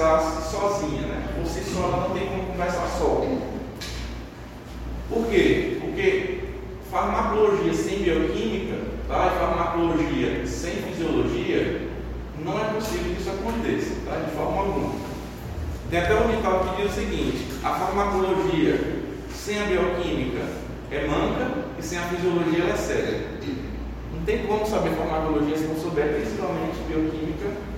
[0.00, 1.28] sozinha, né?
[1.42, 3.26] Você só ela não tem como conversar só.
[5.08, 5.78] Por quê?
[5.80, 6.40] Porque
[6.90, 9.32] farmacologia sem bioquímica tá?
[9.34, 11.88] e farmacologia sem fisiologia
[12.42, 14.16] não é possível que isso aconteça, tá?
[14.16, 14.94] de forma alguma.
[15.90, 18.80] Tem até um ditado que diz o seguinte: a farmacologia
[19.34, 20.44] sem a bioquímica
[20.90, 23.30] é manca e sem a fisiologia ela é séria.
[24.14, 27.69] Não tem como saber farmacologia se não souber principalmente bioquímica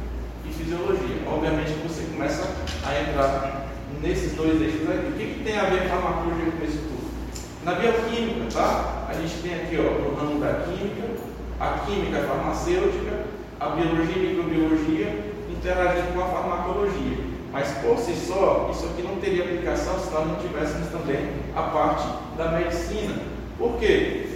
[0.46, 1.22] e fisiologia.
[1.26, 2.48] Obviamente você começa
[2.84, 3.66] a entrar
[4.02, 5.06] nesses dois eixos aqui.
[5.08, 7.10] O que, que tem a ver farmacologia com isso tudo?
[7.64, 9.06] Na bioquímica, tá?
[9.08, 11.08] A gente tem aqui, ó, no ramo da química,
[11.60, 13.24] a química farmacêutica,
[13.60, 17.32] a biologia e microbiologia interagindo com a farmacologia.
[17.52, 21.62] Mas por si só, isso aqui não teria aplicação se nós não tivéssemos também a
[21.62, 23.14] parte da medicina.
[23.58, 24.26] Por quê?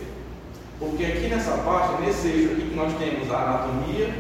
[0.79, 4.15] Porque aqui nessa parte, nesse eixo aqui que nós temos a anatomia,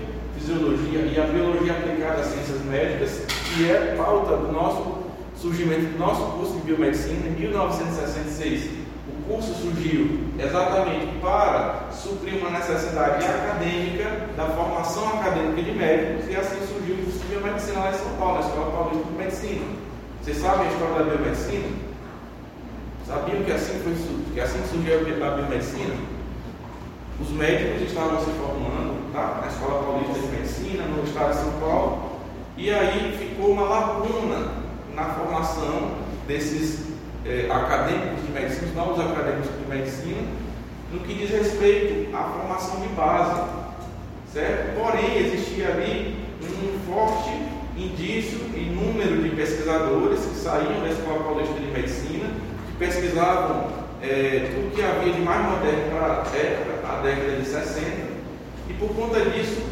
[0.46, 5.04] fisiologia e a biologia aplicada às ciências médicas, que é pauta do nosso
[5.37, 8.87] surgimento do nosso curso de biomedicina em 1966
[9.26, 16.64] curso surgiu exatamente para suprir uma necessidade acadêmica da formação acadêmica de médicos e assim
[16.64, 19.66] surgiu o curso de biomedicina lá em São Paulo, na Escola Paulista de Medicina.
[20.22, 21.69] Vocês sabem a história da biomedicina?
[23.04, 23.94] Sabiam que assim, foi,
[24.32, 25.94] que assim surgiu a biomedicina?
[27.20, 29.40] Os médicos estavam se formando tá?
[29.40, 32.12] na Escola Paulista de Medicina, no estado de São Paulo,
[32.56, 34.52] e aí ficou uma lacuna
[34.94, 35.92] na formação
[36.28, 36.86] desses
[37.24, 40.22] é, acadêmicos de medicina, os novos acadêmicos de medicina,
[40.92, 43.42] no que diz respeito à formação de base,
[44.32, 44.78] certo?
[44.78, 47.30] Porém, existia ali um forte
[47.76, 52.30] indício e número de pesquisadores que saíam da Escola Paulista de Medicina,
[52.66, 53.69] que pesquisavam
[54.02, 58.06] é, tudo que havia de mais moderno para a a década de 60,
[58.68, 59.62] e por conta disso,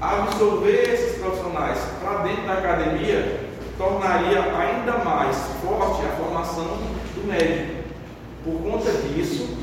[0.00, 3.40] absorver esses profissionais para dentro da academia
[3.78, 6.78] tornaria ainda mais forte a formação
[7.14, 7.82] do médico.
[8.44, 9.56] Por conta disso,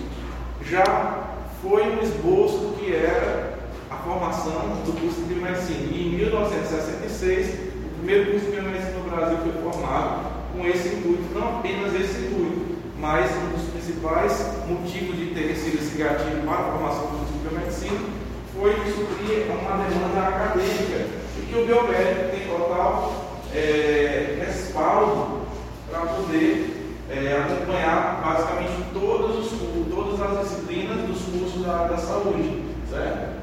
[0.66, 1.24] já
[1.62, 3.60] foi um esboço que era
[3.92, 5.92] a formação do curso de biomedicina.
[5.92, 11.34] E em 1966, o primeiro curso de biomedicina no Brasil foi formado com esse intuito,
[11.34, 16.60] não apenas esse intuito, mas um dos principais motivos de ter sido esse gatilho para
[16.60, 18.29] a formação do curso de biomedicina
[18.60, 25.44] foi suprir uma demanda acadêmica e que o biomédico tem total é, respaldo
[25.90, 32.62] para poder é, acompanhar basicamente todos os, todas as disciplinas dos cursos da, da saúde,
[32.90, 33.40] certo?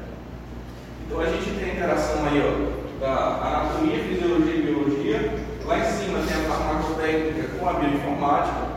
[1.05, 5.33] Então a gente tem a interação aí ó, da anatomia, fisiologia e biologia,
[5.65, 8.67] lá em cima tem a farmacotécnica com a bioinformática,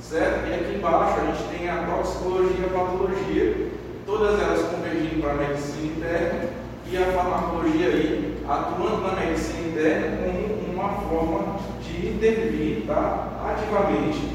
[0.00, 0.48] certo?
[0.48, 3.79] E aqui embaixo a gente tem a toxicologia e a patologia,
[4.10, 6.48] todas elas convergindo para a medicina interna
[6.90, 14.32] e a farmacologia aí atuando na medicina interna como uma forma de intervir tá, ativamente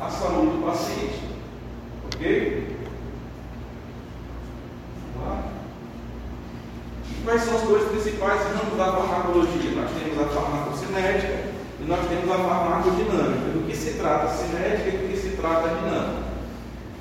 [0.00, 1.22] a saúde do paciente.
[2.12, 2.74] Ok?
[7.10, 9.70] E quais são os dois principais ramos da farmacologia?
[9.76, 13.52] Nós temos a farmacocinética e nós temos a farmacodinâmica.
[13.52, 16.23] Do que se trata cinética e do que se trata dinâmica?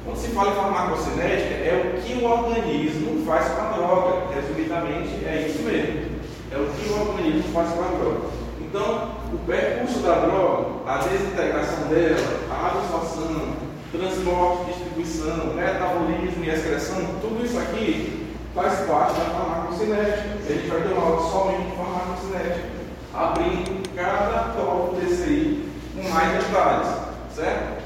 [0.06, 4.36] Quando se fala em farmacocinética, é o que o organismo faz com a droga.
[4.36, 6.20] Resumidamente, é isso mesmo.
[6.52, 8.20] É o que o organismo faz com a droga.
[8.60, 12.18] Então, o percurso da droga, a desintegração dela,
[12.52, 13.54] a absorção,
[13.92, 20.24] transporte, distribuição, metabolismo e excreção, tudo isso aqui faz parte da farmacocinética.
[20.50, 22.70] A gente vai ter uma aula somente farmacocinética,
[23.14, 26.88] abrindo cada tópico desse aí com mais detalhes,
[27.34, 27.84] certo?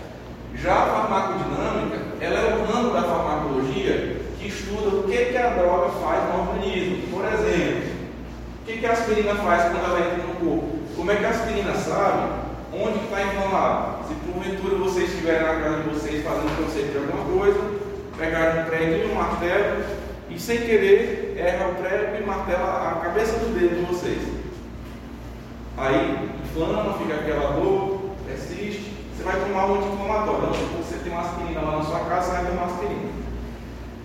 [0.55, 5.49] Já a farmacodinâmica, ela é o ramo da farmacologia que estuda o que, que a
[5.49, 7.07] droga faz no organismo.
[7.11, 7.91] Por exemplo,
[8.61, 10.77] o que, que a aspirina faz quando ela entra no corpo?
[10.95, 12.29] Como é que a aspirina sabe
[12.73, 14.07] onde está inflamado?
[14.07, 17.59] Se porventura vocês estiverem na casa de vocês fazendo conceito de alguma coisa,
[18.17, 19.83] pegaram um prego e um martelo
[20.29, 24.21] e sem querer erra o prego e martela a cabeça do dedo de vocês.
[25.77, 30.77] Aí inflama, fica aquela dor, persiste, você vai tomar um anti-inflamatório.
[31.17, 33.09] Uma aspirina lá na sua casa, você vai tomar aspirina.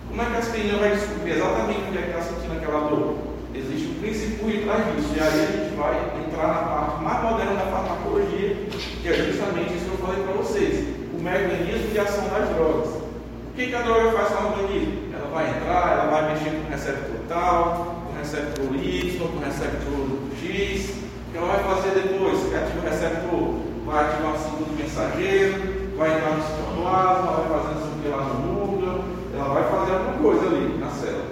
[0.09, 3.17] Como é que a aspirina vai descobrir exatamente onde é que está sentindo aquela dor?
[3.53, 5.13] Existe um princípio por trás disso.
[5.13, 5.93] E aí a gente vai
[6.25, 10.33] entrar na parte mais moderna da farmacologia, que é justamente isso que eu falei para
[10.41, 10.73] vocês:
[11.13, 12.89] o mecanismo de ação das drogas.
[12.89, 15.13] O que, que a droga faz com o organismo?
[15.13, 19.37] Ela vai entrar, ela vai mexer com o receptor tal, com o receptor Y, com
[19.37, 20.01] o receptor
[20.41, 20.89] X.
[20.89, 22.39] O que ela vai fazer depois?
[22.55, 23.53] Ativa o receptor,
[23.85, 29.03] vai ativar o segundo mensageiro, vai entrar no citoplasma, vai fazer isso lá no núcleo,
[29.33, 31.25] ela vai fazer alguma coisa ali na célula.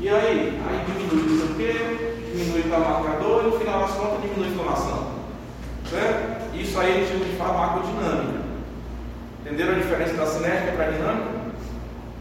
[0.00, 0.60] E aí?
[0.66, 5.10] Aí diminui o quê, diminui o marcador e no final das contas diminui a inflamação.
[5.88, 6.54] Certo?
[6.54, 8.40] Isso aí a gente chama de farmacodinâmica.
[9.40, 11.30] Entenderam a diferença da cinética para a dinâmica?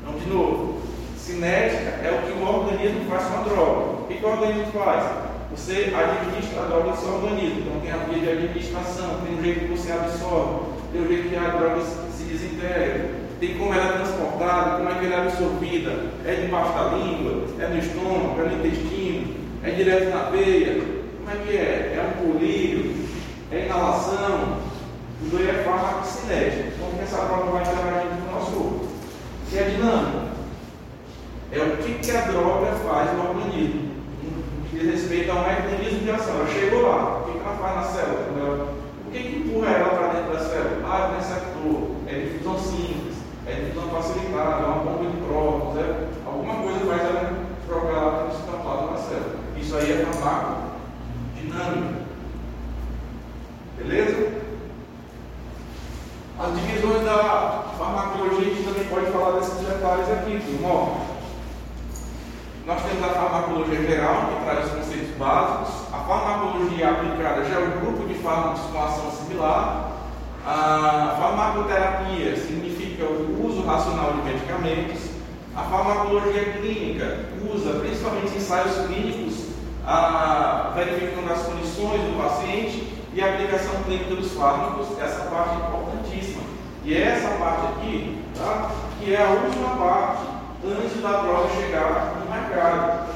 [0.01, 0.81] Então de novo,
[1.17, 4.01] cinética é o que o organismo faz com a droga.
[4.01, 5.29] O que, que o organismo faz?
[5.51, 9.43] Você administra a droga no seu organismo, então tem a via de administração, tem o
[9.43, 13.97] jeito que você absorve, o jeito que a droga se desintegra, tem como ela é
[13.97, 15.91] transportada, como é que ela é absorvida,
[16.25, 20.81] é debaixo da língua, é no estômago, é no intestino, é direto na veia,
[21.17, 21.95] como é que é?
[21.95, 22.95] É um colírio,
[23.51, 24.57] é inalação,
[25.21, 26.79] tudo aí é fármaco cinético.
[26.79, 28.87] Como que essa droga vai interagir com o nosso corpo?
[29.49, 30.29] Que é dinâmico.
[31.51, 33.89] É o que, que a droga faz no organismo.
[34.71, 36.35] Diz respeito ao mecanismo de ação.
[36.35, 38.75] Ela chegou lá, o que, que ela faz na célula?
[39.05, 40.81] O que, que empurra ela para dentro da célula?
[40.85, 43.15] Ah, é o receptor, é difusão simples,
[43.89, 47.49] facilitada, uma bomba de prótons, é, alguma coisa faz ela
[47.91, 49.39] ela para estampado na célula.
[49.57, 50.05] Isso aí é
[51.35, 51.99] dinâmico.
[53.77, 54.39] Beleza?
[56.39, 61.09] As divisões da farmacologia, a gente também pode falar desses detalhes aqui, turma.
[62.65, 65.93] Nós temos a farmacologia geral, que traz os conceitos básicos.
[65.93, 69.91] A farmacologia aplicada já é um grupo de fármacos com ação similar.
[70.45, 72.37] A farmacoterapia o
[73.49, 75.09] uso racional de medicamentos.
[75.55, 79.49] A farmacologia clínica usa principalmente ensaios clínicos,
[79.85, 85.67] a, verificando as condições do paciente e a aplicação clínica dos fármacos, essa parte é
[85.67, 86.43] importantíssima.
[86.85, 90.23] E é essa parte aqui, tá, que é a última parte
[90.65, 93.09] antes da droga chegar no mercado.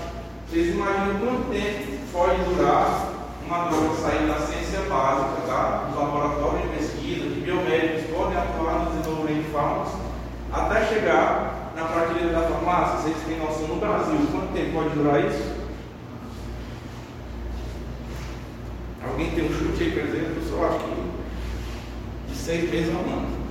[0.50, 3.14] Vocês imaginam quanto tempo pode durar
[3.46, 5.86] uma droga sair da ciência básica, tá?
[5.88, 10.03] dos laboratórios de pesquisa, de biomédicos podem atuar no desenvolvimento de fármacos,
[10.54, 13.00] até chegar na prateleira da farmácia.
[13.00, 15.54] Vocês têm noção no Brasil quanto tempo pode durar isso?
[19.04, 20.36] Alguém tem um chute aí, por exemplo?
[20.36, 23.44] Eu só acho que de seis meses a um ano.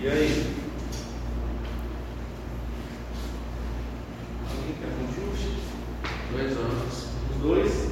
[0.00, 0.56] E aí?
[4.50, 5.58] Alguém quer um chute?
[6.32, 7.08] Dois anos.
[7.30, 7.88] Os dois?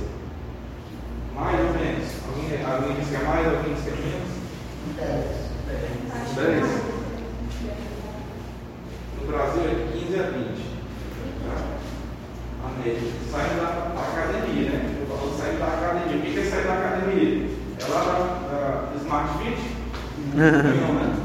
[1.34, 2.08] Mais ou menos?
[2.26, 4.36] Alguém, alguém diz que é mais, alguém diz que é menos?
[4.96, 5.45] Dez?
[9.20, 10.66] No Brasil é 15 a 20.
[11.42, 11.56] Tá?
[12.62, 13.10] A média.
[13.30, 13.68] Saindo da,
[14.02, 14.96] academia, né?
[15.00, 16.16] Eu falo saindo da academia.
[16.16, 17.48] O que é sair da academia?
[17.80, 19.76] É lá da, da Smart Fit?
[20.34, 21.16] Não, né?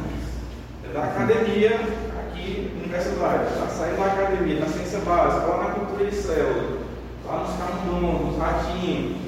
[0.89, 1.75] É da academia
[2.19, 3.43] aqui na universidade.
[3.53, 6.79] Está saindo da academia, da ciência básica, lá na cultura de célula,
[7.25, 9.21] lá nos camundongos, nos ratinhos.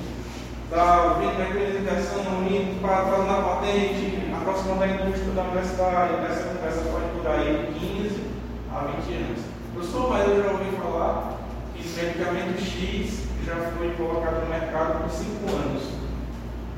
[0.69, 6.13] Está vendo mecanismo indo para fazer na patente, aproximando da indústria da universidade.
[6.25, 8.23] Essa conversa pode durar aí 15
[8.71, 9.39] a 20 anos.
[9.73, 11.37] Professor, mas eu já ouvi falar
[11.73, 15.83] que medicamento X já foi colocado no mercado por 5 anos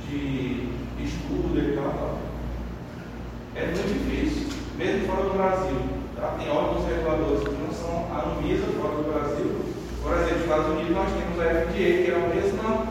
[0.07, 0.69] de
[1.01, 2.17] estudo e tal, tal.
[3.55, 5.81] É muito difícil, mesmo fora do Brasil.
[6.15, 6.35] Tá?
[6.37, 9.51] Tem órgãos reguladores que não são a Anvisa fora do Brasil.
[10.01, 12.87] Por exemplo, nos Estados Unidos nós temos a FDA, que é a mesma,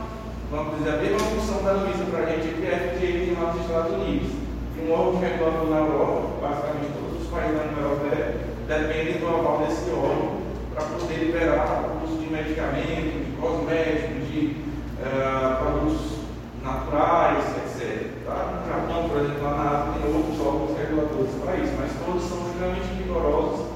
[0.50, 3.52] vamos dizer, a mesma função da Anvisa para a gente que a FDA tem lá
[3.52, 4.43] nos Estados Unidos.
[4.84, 8.36] Um órgão regulador na Europa, basicamente todos os países da União Europeia
[8.68, 14.56] dependem do aval desse órgão para poder liberar o uso de medicamentos, de cosméticos, de
[15.00, 16.18] uh, produtos
[16.62, 18.10] naturais, etc.
[18.26, 18.60] Tá?
[18.60, 22.28] No Japão, por exemplo, lá na África, tem outros órgãos reguladores para isso, mas todos
[22.28, 23.66] são extremamente rigorosos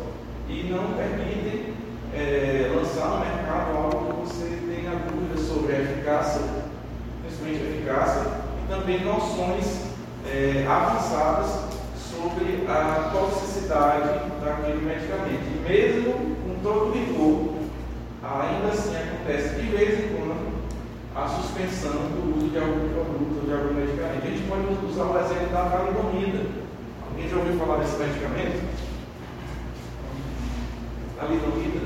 [0.47, 1.73] e não permitem
[2.13, 6.43] é, lançar no mercado algo que você tenha dúvidas sobre a eficácia,
[7.23, 8.23] principalmente a eficácia,
[8.61, 9.88] e também noções
[10.31, 11.69] é, avançadas
[12.11, 15.43] sobre a toxicidade daquele medicamento.
[15.47, 17.55] E mesmo com todo rigor,
[18.23, 20.59] ainda assim acontece de vez em quando
[21.15, 24.25] a suspensão do uso de algum produto ou de algum medicamento.
[24.25, 26.47] A gente pode usar o exemplo da talidomida.
[27.09, 28.69] Alguém já ouviu falar desse medicamento?
[31.17, 31.81] Talidomida?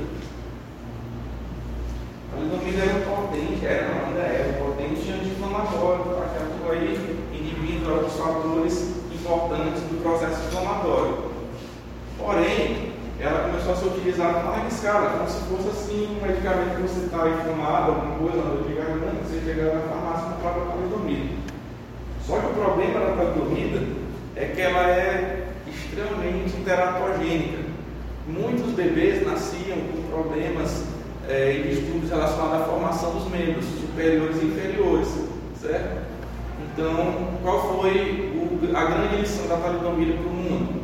[2.31, 7.22] Talidomida era um potente, era, ainda é um potente anti-inflamatório, aquela aí
[7.91, 11.33] alguns fatores importantes do processo inflamatório.
[12.19, 16.77] Porém, ela começou a ser utilizada em larga escala, como se fosse assim um medicamento
[16.77, 20.33] que você está inflamado, alguma coisa, uma dor de garganta, você chega na farmácia e
[20.35, 21.35] comprar a talidomida.
[22.27, 23.87] Só que o problema da talidomida
[24.37, 27.59] é que ela é extremamente teratogênica.
[28.27, 30.85] Muitos bebês nasciam com problemas
[31.29, 35.09] é, e distúrbios relacionados à formação dos membros superiores e inferiores,
[35.61, 36.03] certo?
[36.73, 40.83] Então, qual foi o, a grande lição da talidomida para o mundo?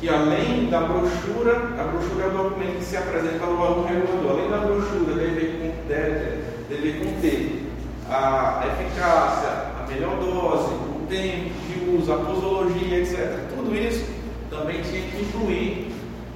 [0.00, 4.32] Que além da brochura, a brochura é o documento que se apresenta ao órgão regulador,
[4.32, 7.62] além da brochura deve, deve, deve conter
[8.10, 9.48] a eficácia,
[9.80, 13.48] a melhor dose, o tempo de uso, a posologia, etc.
[13.54, 14.04] Tudo isso
[14.50, 15.92] também tinha que incluir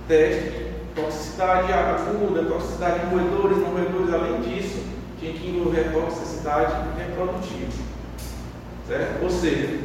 [0.06, 4.14] teste de toxicidade aguda, toxicidade em roedores, não roedores.
[4.14, 4.78] Além disso,
[5.18, 7.95] tinha que incluir toxicidade reprodutiva.
[8.88, 9.22] Certo?
[9.22, 9.80] Ou seja,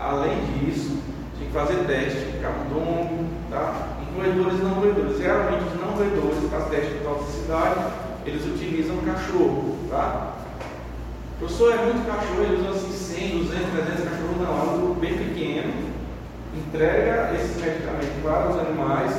[0.00, 0.98] além disso,
[1.36, 3.88] tinha que fazer teste de camundongo, tá?
[4.00, 5.18] em roedores e não roedores.
[5.18, 7.80] Geralmente, os não roedores, para teste de toxicidade,
[8.24, 9.76] eles utilizam cachorro.
[9.90, 10.32] Tá?
[11.38, 15.00] Professor, é muito cachorro, eles usam assim 100, 200, 300 cachorros, não, é um grupo
[15.00, 15.72] bem pequeno,
[16.52, 19.16] entrega esses medicamentos para os animais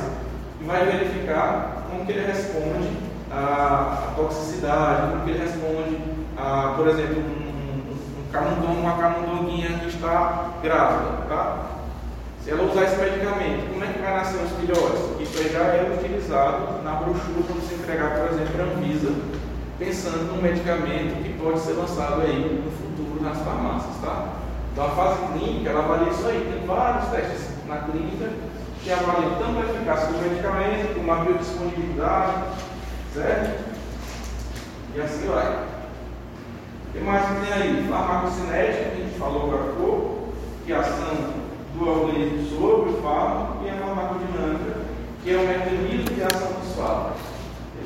[0.60, 2.90] e vai verificar como que ele responde
[3.30, 5.96] à, toxicidade, como que ele responde
[6.36, 7.49] a, por exemplo, um
[8.32, 11.66] camundongo, uma camundonguinha que está grávida, tá?
[12.42, 15.20] Se ela usar esse medicamento, como é que vai nascer os filhotes?
[15.20, 19.12] Isso já é utilizado na brochura para você entregar, por exemplo, a Anvisa,
[19.78, 24.28] pensando num medicamento que pode ser lançado aí no futuro nas farmácias, tá?
[24.72, 26.50] Então a fase clínica, ela avalia isso aí.
[26.52, 28.30] Tem vários testes na clínica
[28.82, 32.32] que avaliam tanto a eficácia do medicamento, como a biodisponibilidade,
[33.12, 33.64] certo?
[34.94, 35.79] E assim vai.
[36.90, 37.86] O que mais que tem aí?
[37.88, 40.28] Farmacocinética, que a gente falou agora há pouco,
[40.66, 41.34] que é a ação
[41.72, 44.76] do organismo sobre o fármaco, e a farmacodinâmica,
[45.22, 47.22] que é o mecanismo de ação dos fármacos.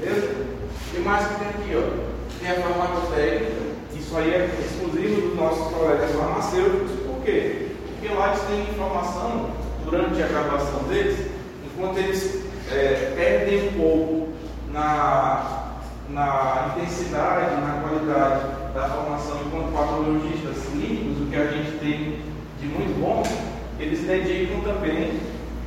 [0.01, 0.27] Beleza?
[0.33, 1.77] O que mais que tem aqui?
[1.77, 2.41] Ó?
[2.41, 3.53] Tem a farmacotécnica,
[3.95, 7.69] isso aí é exclusivo dos nossos colegas farmacêuticos, por quê?
[7.87, 9.51] Porque lá eles têm informação
[9.85, 11.27] durante a graduação deles,
[11.67, 14.29] enquanto eles é, perdem um pouco
[14.73, 15.64] na,
[16.09, 22.19] na intensidade, na qualidade da formação enquanto patologistas clínicos, o que a gente tem
[22.61, 23.23] de muito bom,
[23.79, 25.21] eles dedicam também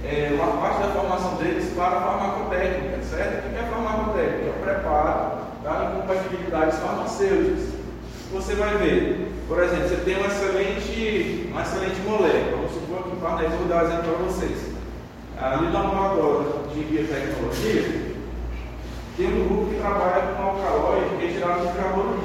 [0.03, 3.47] é, uma parte da formação deles para a farmacotécnica, certo?
[3.47, 4.45] O que é farmacotécnica?
[4.45, 7.77] É o preparo da incompatibilidades farmacêuticas.
[8.31, 13.15] Você vai ver, por exemplo, você tem uma excelente, uma excelente molécula, vamos supor que
[13.17, 14.77] para eu vou exemplo para vocês.
[15.39, 18.06] Ali na agora de biotecnologia,
[19.17, 22.21] tem um grupo que trabalha com alcaloide que é tirado de carbono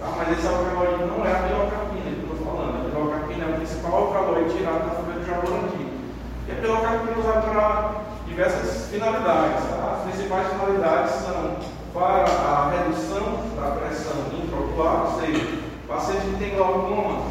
[0.00, 0.06] tá?
[0.18, 2.82] mas esse alcaloide não é a pilocarpina que eu estou falando.
[2.82, 7.18] A pilocarpina é o principal alcaloide tirado da folha de carbono e a pilocarpina é
[7.20, 7.90] usada para
[8.26, 9.70] diversas finalidades.
[9.70, 9.94] Tá?
[9.94, 11.56] As principais finalidades são
[11.94, 17.22] para a redução da pressão intraocular, ou seja, o paciente que tem glaucoma,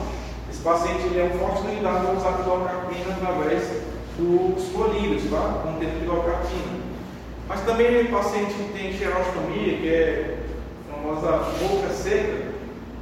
[0.50, 3.84] esse paciente ele é um forte candidato a usar pilocarpina através
[4.18, 5.60] dos colírios, tá?
[5.66, 6.85] contendo pilocarpina.
[7.48, 10.38] Mas também o paciente que tem xerostomia, que é
[10.90, 12.46] a famosa boca seca,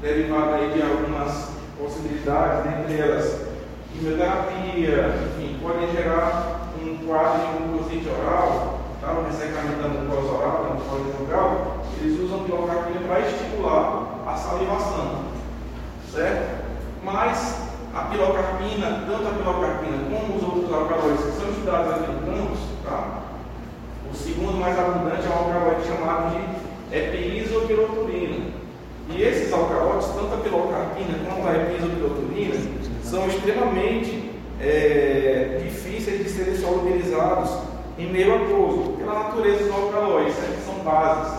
[0.01, 3.53] derivada aí de algumas possibilidades, dentre elas
[3.93, 9.11] quimioterapia, enfim, podem gerar um quadro de mucosite oral, tá?
[9.13, 15.25] um ressecamento da mucosa oral, da mucosa bucal, eles usam pilocarpina para estimular a salivação,
[16.11, 16.63] certo?
[17.03, 22.19] Mas a pilocarpina, tanto a pilocarpina como os outros alcaloides que são estudados aqui no
[22.25, 23.22] campus, tá?
[24.13, 28.53] O segundo mais abundante é um alcaloide chamado de epiisopiloturina.
[29.09, 32.55] E esses alcaloides, tanto a pilocarpina quanto a epiisopiloturina,
[33.03, 37.57] são extremamente é, difíceis de serem solubilizados
[37.97, 41.33] em meio aquoso, pela natureza dos alcaloides, né, que são bases,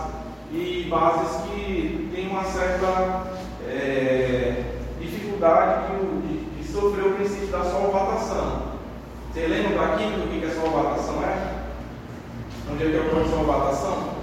[0.51, 3.27] e bases que têm uma certa
[3.67, 4.63] é,
[4.99, 8.75] dificuldade de, de, de, sofrer o princípio da solvatação.
[9.33, 11.64] Você lembra da química o que a solvatação é?
[12.71, 14.15] Onde é que ocorre a solvatação?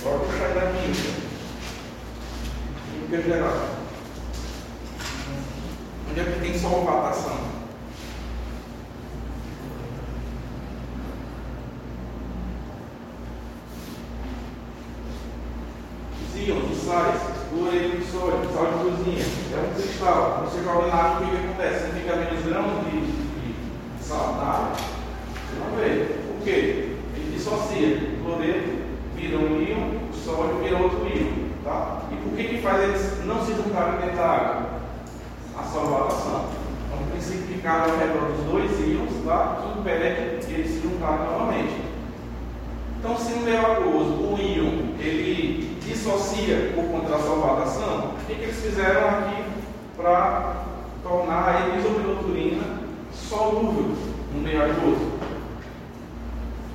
[0.00, 1.20] Agora puxar da química.
[3.10, 3.80] Geral.
[6.08, 7.38] Onde é que tem solvatação?
[16.22, 20.44] Os íons, os sais, cloreto de sódio, sal de cozinha, é um cristal.
[20.44, 21.86] Você joga na água, o que acontece?
[21.86, 24.99] Você fica vendo os grãos de, de, de sal na água?
[25.60, 26.06] Não vê.
[26.28, 26.96] Por quê?
[27.16, 28.10] Ele dissocia.
[28.20, 28.70] O cloreto
[29.14, 31.50] vira um íon, o sódio vira outro íon.
[31.62, 32.02] Tá?
[32.10, 34.80] E por que, que faz eles não se juntarem dentro da água?
[35.60, 36.46] a salvação.
[36.92, 39.58] É um princípio que cabe ao dos dois íons, tá?
[39.62, 41.80] que impede que eles se juntarem novamente.
[42.98, 48.34] Então, se no meio aquoso o íon ele dissocia por conta da solvatação, o que,
[48.34, 49.42] que eles fizeram aqui
[49.96, 50.64] para
[51.02, 52.62] tornar a isopiloturina
[53.12, 53.96] solúvel
[54.34, 55.12] no meio aquoso?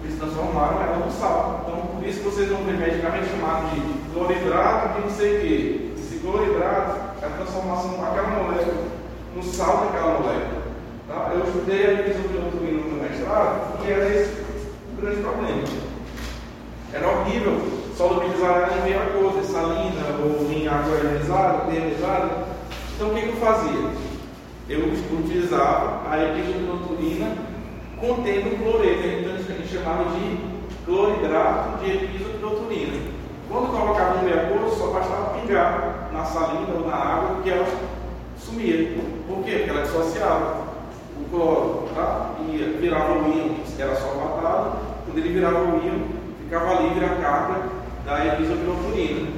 [0.05, 1.65] Eles transformaram ela no sal.
[1.65, 5.91] Então, por isso vocês vão ver medicamento chamado de cloridrato de não sei o quê.
[5.97, 8.85] Esse cloridrato é a transformação daquela molécula
[9.35, 10.61] no sal daquela molécula.
[11.07, 11.31] Tá?
[11.33, 14.45] Eu estudei a isopiloturina no mestrado e era esse
[14.93, 15.63] o grande problema.
[16.93, 17.59] Era horrível
[17.97, 22.45] solubilizar ela em meio aquosa, salina ou em água ionizada, deionizada.
[22.95, 24.05] Então o que, que eu fazia?
[24.67, 24.79] eu
[25.19, 27.37] utilizava a epizocloturina
[27.99, 29.35] contendo cloreto, então
[29.67, 30.37] chamava de
[30.85, 33.15] cloridrato de epizocloturina.
[33.49, 37.65] Quando colocava no meia só bastava pingar na salina ou na água que ela
[38.37, 38.95] sumia.
[39.27, 39.57] Por quê?
[39.57, 40.65] Porque ela dissociava
[41.19, 42.31] o cloro, tá?
[42.39, 46.07] E virava o íon, era só batado, quando ele virava o íon,
[46.43, 47.61] ficava livre a carga
[48.05, 49.29] da epizocloturina.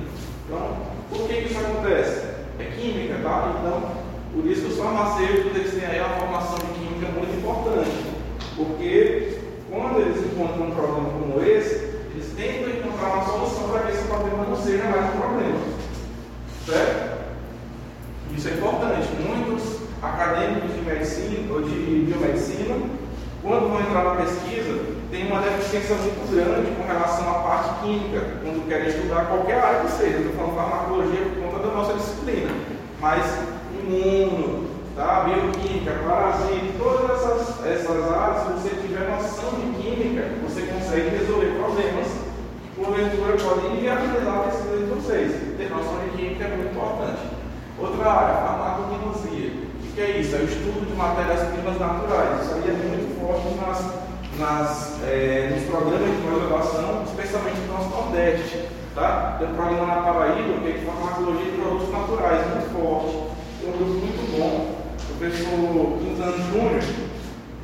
[0.46, 0.78] Então,
[1.10, 2.28] por que, isso acontece?
[2.60, 3.54] É química, tá?
[3.60, 3.92] Então,
[4.34, 8.18] por isso que os farmacêuticos eles têm aí uma formação de química muito importante.
[8.56, 9.37] Porque
[9.78, 11.76] quando eles encontram um problema como esse,
[12.12, 15.60] eles tentam encontrar uma solução para que esse problema não seja mais um problema.
[16.66, 17.18] Certo?
[18.36, 19.08] Isso é importante.
[19.22, 22.76] Muitos acadêmicos de medicina ou de biomedicina,
[23.44, 28.22] quando vão entrar na pesquisa, têm uma deficiência muito grande com relação à parte química,
[28.42, 30.18] quando querem estudar qualquer área que seja.
[30.18, 32.52] Estou falando farmacologia por conta da nossa disciplina.
[33.00, 33.24] Mas
[33.80, 35.22] imuno, tá?
[35.22, 41.52] bioquímica, parasita, todas essas, essas áreas, se você tiver noção de química, você consegue resolver
[41.60, 42.08] problemas
[42.64, 45.32] que porventura podem inviabilizar a pesquisa de vocês.
[45.58, 47.20] Ter noção de química é muito importante.
[47.78, 49.52] Outra área, farmacognosia.
[49.52, 50.36] O que é isso?
[50.36, 52.42] É o estudo de matérias-primas naturais.
[52.42, 53.84] Isso aí é muito forte nas,
[54.40, 58.66] nas, é, nos programas de pós-graduação, especialmente no nosso Nordeste.
[58.96, 59.36] Tá?
[59.40, 63.72] Tem um programa na Paraíba que é de farmacologia de produtos naturais, muito forte um
[63.72, 64.88] grupo muito bom.
[64.96, 66.80] O professor Quintana Júnior,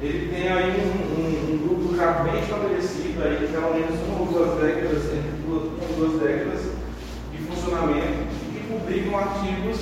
[0.03, 4.25] ele tem aí um, um, um, grupo já bem estabelecido, aí, pelo menos uma ou
[4.25, 6.61] duas décadas, entre duas, uma ou duas décadas
[7.31, 9.79] de funcionamento, e que publicam artigos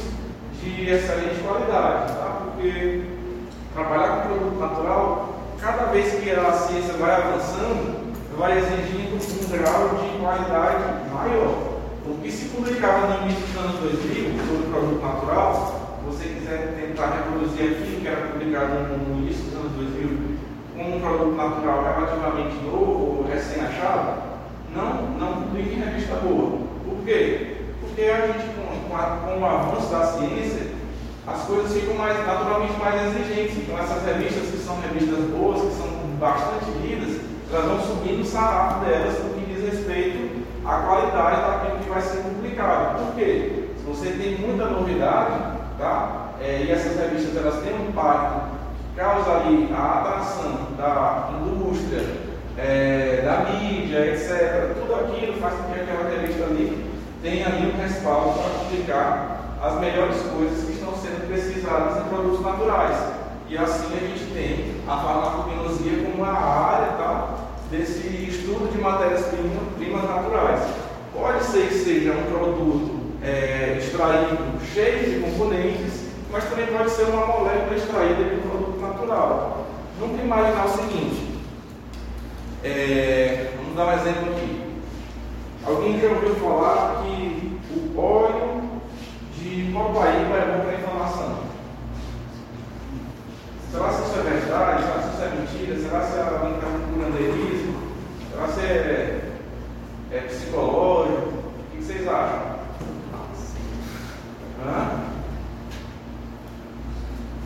[0.61, 2.41] de excelente qualidade, tá?
[2.45, 3.01] porque
[3.73, 9.89] trabalhar com produto natural, cada vez que a ciência vai avançando, vai exigindo um grau
[9.89, 11.71] de qualidade maior.
[12.05, 15.80] O que se publicava no início dos anos 2000 sobre produto natural
[16.57, 20.41] tentar reproduzir aquilo que era publicado no início dos anos 2000
[20.75, 24.21] como um produto natural relativamente novo recém-achado,
[24.75, 26.59] não, não publique em revista boa.
[26.85, 27.57] Por quê?
[27.81, 30.71] Porque a gente, com, com, a, com o avanço da ciência,
[31.27, 33.57] as coisas ficam mais, naturalmente mais exigentes.
[33.57, 35.87] Então, essas revistas que são revistas boas, que são
[36.19, 41.79] bastante lidas, elas vão subindo o sarrafo delas no que diz respeito à qualidade daquilo
[41.79, 43.03] que vai ser publicado.
[43.03, 43.65] Por quê?
[43.77, 46.33] Se você tem muita novidade, Tá?
[46.39, 48.51] É, e essas revistas elas têm um impacto,
[48.95, 52.05] causa ali a atração da indústria,
[52.55, 54.75] é, da mídia, etc.
[54.79, 56.85] Tudo aquilo faz com que aquela revista ali
[57.23, 62.45] tenha ali um respaldo para publicar as melhores coisas que estão sendo pesquisadas em produtos
[62.45, 62.97] naturais.
[63.49, 67.37] E assim a gente tem a farmacognosia como uma área tá,
[67.71, 70.61] desse estudo de matérias-primas naturais.
[71.11, 74.37] Pode ser que seja um produto é, extraído
[74.73, 79.67] cheio de componentes, mas também pode ser uma molécula extraída de um produto natural.
[79.99, 81.39] Nunca imaginar o seguinte,
[82.63, 84.61] é, vamos dar um exemplo aqui.
[85.63, 88.61] Alguém já ouviu falar que o óleo
[89.37, 91.39] de copaíba é bom para inflamação?
[93.71, 94.83] Será se isso é verdade?
[94.83, 95.79] Será se isso é mentira?
[95.79, 97.81] Será se é um curanderismo?
[98.31, 99.21] Será se é,
[100.11, 101.27] é psicológico?
[101.27, 102.60] O que vocês acham?
[104.63, 105.11] Hã?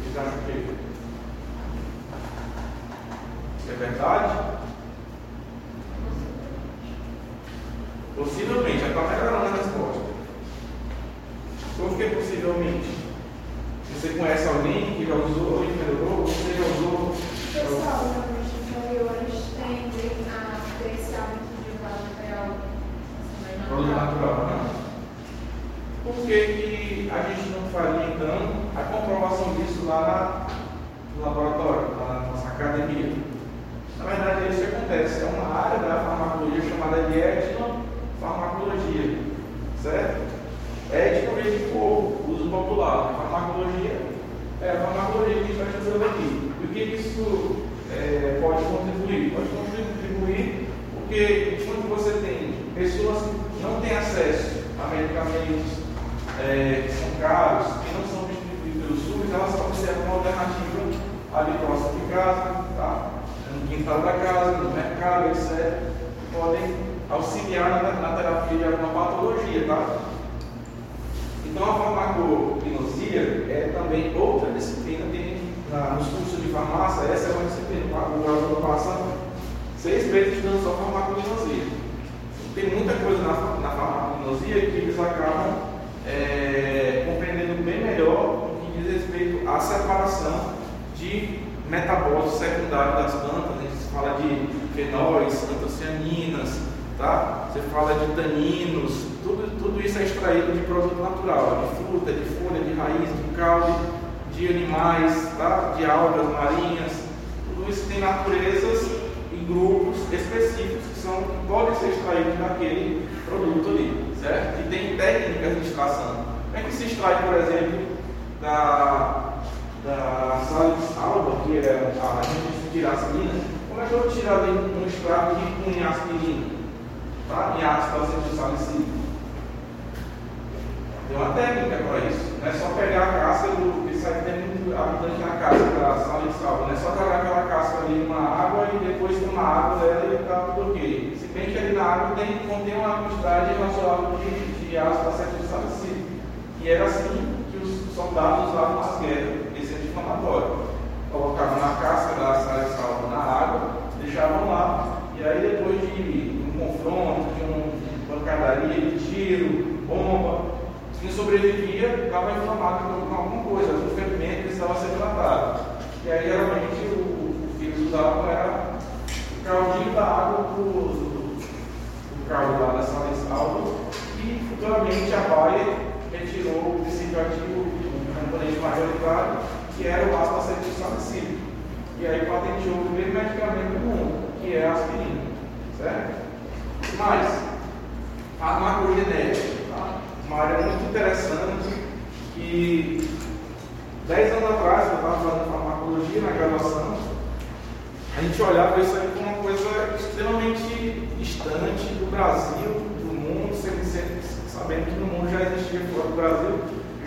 [0.03, 0.51] Vocês acham que
[3.71, 4.55] é verdade?
[8.15, 10.01] Possivelmente, já está melhorando a resposta.
[11.77, 13.05] Por que possivelmente?
[13.93, 16.25] Você conhece alguém que já usou e melhorou?
[16.25, 17.15] Você já usou?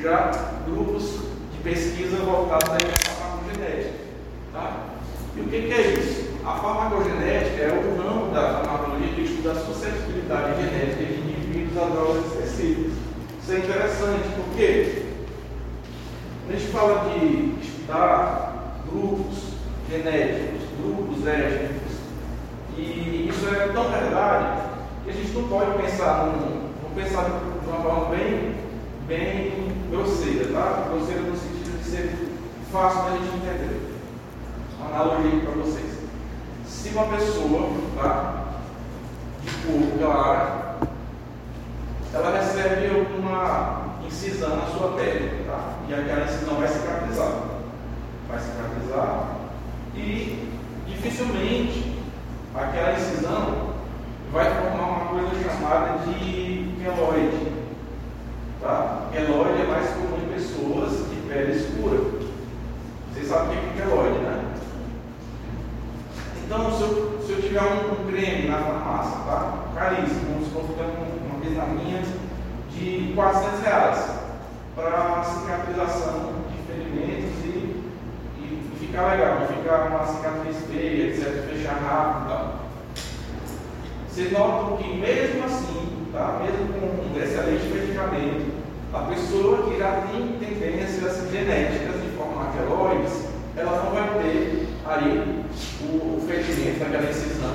[0.02, 0.30] Já
[0.66, 1.20] grupos
[1.52, 3.94] de pesquisa voltados aí para a farmacogenética.
[4.52, 4.86] Tá?
[5.36, 6.28] E o que, que é isso?
[6.44, 11.88] A farmacogenética é o ramo da farmacologia que estuda a suscetibilidade genética de indivíduos a
[11.90, 12.92] drogas específicas.
[13.42, 15.02] Isso é interessante, porque
[16.44, 19.38] quando a gente fala de estudar grupos
[19.90, 21.98] genéticos, grupos étnicos,
[22.76, 24.62] e isso é tão verdade
[25.04, 26.68] que a gente não pode pensar num.
[26.94, 28.54] Pensar de uma forma bem,
[29.06, 29.52] bem
[29.90, 30.88] grosseira, tá?
[30.90, 32.28] Grosseira no sentido de ser
[32.72, 33.94] fácil da gente entender.
[34.84, 35.98] Analogia para vocês.
[36.66, 38.44] Se uma pessoa, tá?
[39.42, 40.76] De cor clara,
[42.12, 45.74] ela recebe uma incisão na sua pele, tá?
[45.88, 47.32] E aquela incisão vai cicatrizar.
[48.28, 49.38] Vai cicatrizar
[49.94, 50.48] e
[50.86, 51.98] dificilmente
[52.54, 53.74] aquela incisão
[54.32, 57.57] vai formar uma coisa chamada de queloide.
[58.60, 59.08] Tá?
[59.12, 62.00] Queloide é mais comum em pessoas de pele escura.
[63.12, 64.54] Vocês sabem o que é queloide, né?
[66.44, 69.64] Então, se eu, se eu tiver um, um creme na farmácia, tá?
[69.74, 72.02] Caríssimo, vamos supor uma vitamina
[72.70, 74.10] de 400 reais
[74.74, 77.84] para cicatrização de ferimentos e,
[78.38, 82.58] e, ficar legal, ficar uma cicatriz feia, etc., fechar rápido e tal.
[84.08, 86.40] Vocês notam que mesmo assim, tá?
[86.42, 88.52] mesmo com excelente medicamento,
[88.92, 93.24] a pessoa que já tem tendências genéticas de formar queloides,
[93.56, 95.44] ela não vai ter aí
[95.82, 97.54] o, o ferimento daquela incisão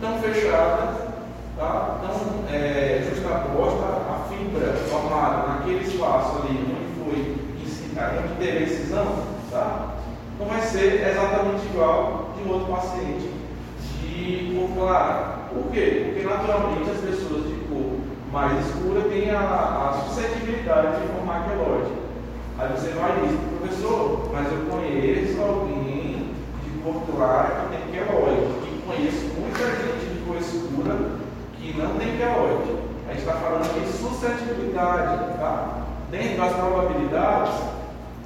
[0.00, 1.08] tão fechada,
[1.56, 2.00] tá?
[2.02, 7.46] tão é, justaposta a fibra formada naquele espaço ali onde foi
[7.96, 9.06] onde teve a incisão,
[9.50, 9.96] tá?
[10.38, 13.30] não vai ser exatamente igual de um outro paciente
[14.02, 15.45] de cor clara.
[15.56, 16.12] Por quê?
[16.12, 17.96] Porque naturalmente as pessoas de cor
[18.30, 21.92] mais escura têm a, a suscetibilidade de formar queloide.
[22.58, 26.30] Aí você vai dizer, professor, mas eu conheço alguém
[26.64, 30.94] de cor clara que tem queloide, e conheço muita gente de cor escura
[31.58, 32.76] que não tem queloide.
[33.08, 35.84] A gente está falando de suscetibilidade, tá?
[36.10, 37.54] Dentro das probabilidades,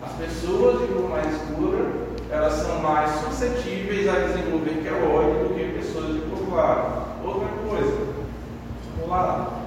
[0.03, 5.79] as pessoas de cor mais escura, elas são mais suscetíveis a desenvolver queloide do que
[5.79, 7.10] pessoas de cor clara.
[7.81, 7.97] Coisa,
[8.97, 9.61] vamos lá.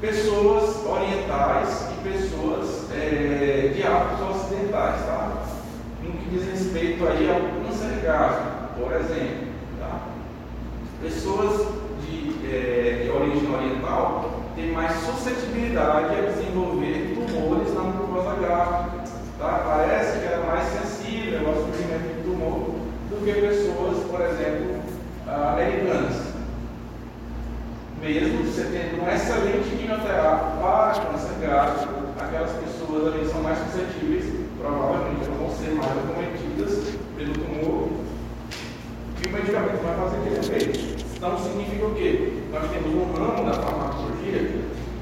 [0.00, 5.42] Pessoas orientais e pessoas é, de hábitos ocidentais, tá?
[6.02, 10.00] No que diz respeito aí ao câncer gástrico, por exemplo, tá?
[11.02, 11.66] Pessoas
[12.50, 19.04] é, de origem oriental tem mais suscetibilidade a desenvolver tumores na mucosa gástrica.
[19.38, 19.62] Tá?
[19.66, 22.70] Parece que é mais sensível ao surgimento de tumor
[23.10, 24.80] do que pessoas, por exemplo,
[25.26, 26.35] americanas
[28.06, 34.24] mesmo você tendo um excelente quimioterápica para câncer gástrico, aquelas pessoas ali são mais suscetíveis,
[34.60, 37.88] provavelmente vão ser mais acometidas pelo tumor.
[39.20, 41.04] E o medicamento vai fazer esse efeito.
[41.16, 42.32] Então significa o quê?
[42.52, 44.50] Nós temos um ramo da farmacologia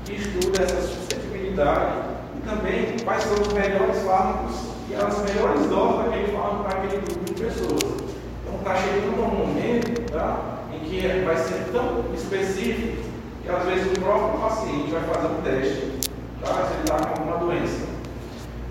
[0.07, 1.93] que estuda essa suscetibilidade
[2.39, 4.57] e também quais são os melhores fármacos
[4.89, 8.15] e as melhores doses daquele fármaco para aquele grupo de pessoas.
[8.41, 10.55] Então está chegando um momento, tá?
[11.01, 13.03] Que vai ser tão específico
[13.43, 15.93] que às vezes o próprio paciente vai fazer um teste
[16.41, 17.87] tá, se ele está com alguma doença.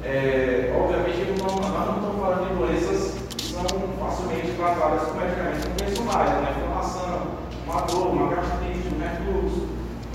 [0.03, 3.63] É, obviamente, nós não estamos falando de doenças que são
[3.99, 6.55] facilmente tratadas com medicamentos convencionais, né?
[6.57, 7.27] inflamação,
[7.65, 9.67] uma dor, uma gastrite, um refluxo,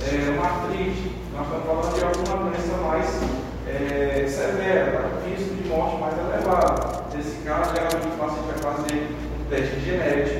[0.02, 1.16] é, uma artrite.
[1.32, 3.20] Nós estamos falando de alguma doença mais
[3.68, 5.08] é, severa, tá?
[5.08, 7.16] com risco de morte mais elevado.
[7.16, 10.37] Nesse caso, geralmente o paciente vai fazer um teste genético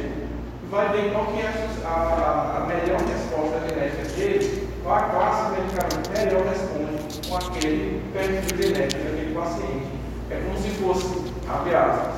[0.70, 5.61] vai ver qual que é a, a melhor resposta genética dele, qual a classe de
[5.61, 9.88] medicamento melhor responde com aquele perfil genético daquele paciente.
[10.31, 12.14] É como se fosse, abre aspas,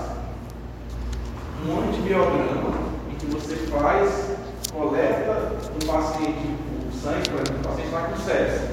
[1.64, 2.78] um antibiograma
[3.10, 4.36] em que você faz,
[4.72, 6.56] coleta do paciente
[6.88, 8.70] o sangue, por exemplo, o paciente está com sepsis.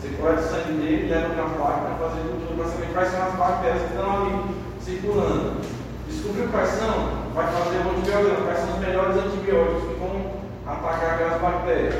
[0.00, 3.08] Você coleta o sangue dele, leva para a máquina para fazer tudo para saber quais
[3.10, 5.60] são as bactérias que estão ali circulando.
[6.08, 7.25] Descobriu quais são?
[7.36, 11.94] Vai fazer o antibiograma, quais são os melhores antibióticos que vão atacar aquelas bactérias.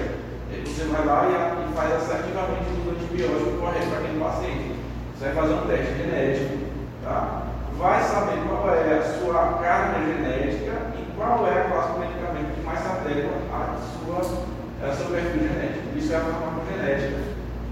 [0.49, 4.81] E você vai lá e, faz assertivamente o antibiótico correto para aquele paciente.
[5.13, 6.57] Você vai fazer um teste genético,
[7.05, 7.43] tá?
[7.77, 12.55] vai saber qual é a sua carga genética e qual é a classe de medicamento
[12.57, 15.99] que mais se adequa à sua, ao seu perfil genético.
[15.99, 17.19] Isso é a farmacogenética.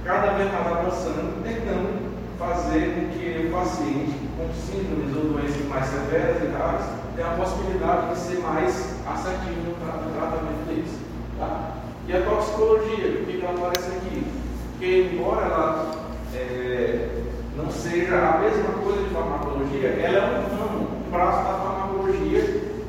[0.05, 5.87] Cada vez mais avançando, tentando fazer com que o paciente com síndromes ou doenças mais
[5.87, 10.91] severas e raras tenha a possibilidade de ser mais assertivo no, tra no tratamento deles.
[11.39, 11.75] Tá?
[12.07, 14.27] E a toxicologia, o que ela aparece aqui?
[14.73, 15.95] Porque embora ela
[16.35, 17.09] é,
[17.57, 22.43] não seja a mesma coisa de farmacologia, ela é um ramo, um braço da farmacologia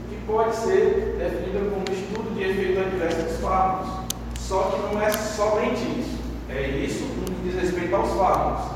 [0.10, 4.06] que pode ser definida como estudo de efeito adverso dos fármacos.
[4.40, 6.16] Só que não é somente isso.
[6.50, 8.76] É isso no que diz respeito aos fármacos.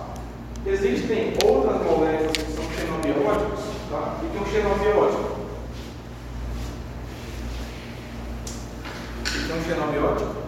[0.66, 3.64] Existem outras moléculas que são xenobióticos.
[3.90, 4.18] Tá?
[4.22, 5.40] O que é um xenobiótico?
[9.20, 10.40] O que é um xenobiótico?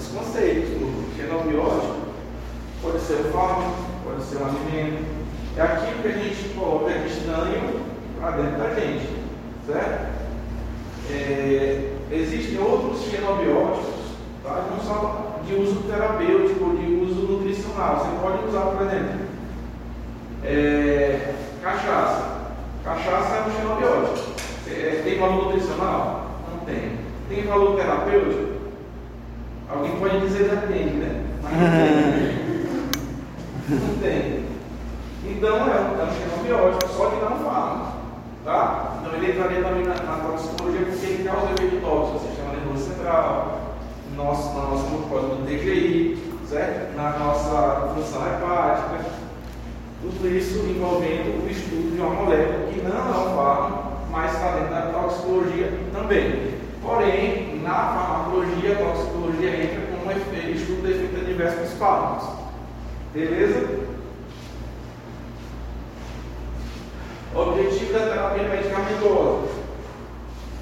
[0.00, 0.70] esses conceitos.
[0.70, 1.96] O xenobiótico
[2.82, 5.04] pode ser um fármaco, pode ser um alimento.
[5.56, 7.80] É aquilo que a gente coloca estranho
[8.18, 9.08] para dentro da gente.
[9.66, 10.10] Certo?
[11.10, 14.66] É, existem outros xenobióticos, tá?
[14.70, 17.98] não só de uso terapêutico, de uso nutricional.
[17.98, 19.20] Você pode usar, por exemplo,
[20.44, 22.40] é, cachaça.
[22.84, 24.49] Cachaça é um xenobiótico.
[24.72, 26.30] É, tem valor nutricional?
[26.50, 26.98] Não tem.
[27.28, 28.50] Tem valor terapêutico?
[29.68, 31.24] Alguém pode dizer depende, né?
[31.42, 32.40] Mas não tem.
[33.78, 34.50] não tem.
[35.26, 38.00] Então é um, é um xenobiótico, só que não fala.
[38.44, 38.98] Tá?
[39.00, 42.84] Então ele entraria também na, na toxicologia porque ele causa efeito tóxico no sistema nervoso
[42.84, 43.60] central,
[44.16, 46.18] nosso, na nossa mucosa do TGI,
[46.48, 46.96] certo?
[46.96, 49.04] na nossa função hepática.
[50.02, 54.52] Tudo isso envolvendo o estudo de uma molécula que não é um fármaco, mas está
[54.52, 56.60] dentro da toxicologia também.
[56.82, 62.28] Porém, na farmacologia, a toxicologia entra como estudo de efeito adverso dos fármacos.
[63.12, 63.80] Beleza?
[67.34, 69.48] Objetivo da terapia medicamentosa.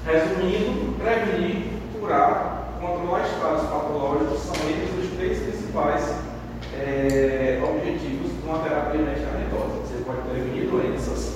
[0.05, 1.65] Resumindo, prevenir,
[1.99, 6.15] curar, controlar estados patológicos são eles os três principais
[6.79, 9.79] é, objetivos de uma terapia medicamentosa.
[9.85, 11.28] Você pode prevenir doenças,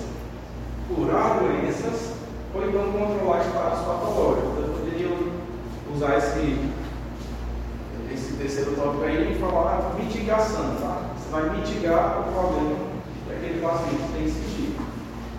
[0.88, 2.14] curar doenças
[2.54, 4.60] ou então controlar estados patológicos.
[4.60, 5.10] Eu poderia
[5.94, 6.70] usar esse,
[8.14, 11.02] esse terceiro tópico aí e falar mitigação, tá?
[11.18, 12.76] Você vai mitigar o problema
[13.28, 14.84] daquele paciente tem sentido.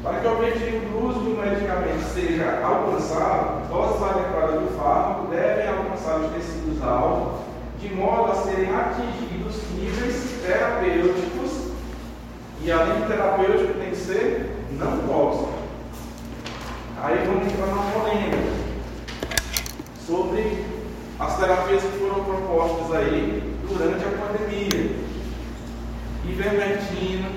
[0.03, 5.66] Para que o objetivo do uso do medicamento seja alcançado, doses adequadas do fármaco devem
[5.66, 7.40] alcançar os tecidos alvos
[7.80, 11.72] de modo a serem atingidos níveis terapêuticos
[12.62, 15.52] e além de terapêutico tem que ser não tóxico.
[17.02, 18.38] Aí vamos entrar na polêmica
[20.06, 20.64] sobre
[21.18, 25.04] as terapias que foram propostas aí durante a pandemia.
[26.24, 27.30] Ivermectina,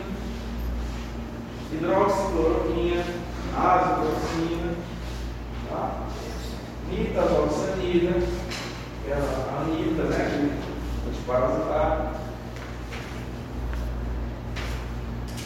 [1.74, 3.04] hidroxicloroquina,
[3.58, 4.74] azitromicina,
[5.70, 6.08] tá?
[6.90, 8.14] nitazoxanida,
[9.04, 10.58] que é a anita, né,
[11.08, 12.12] antiparasitária.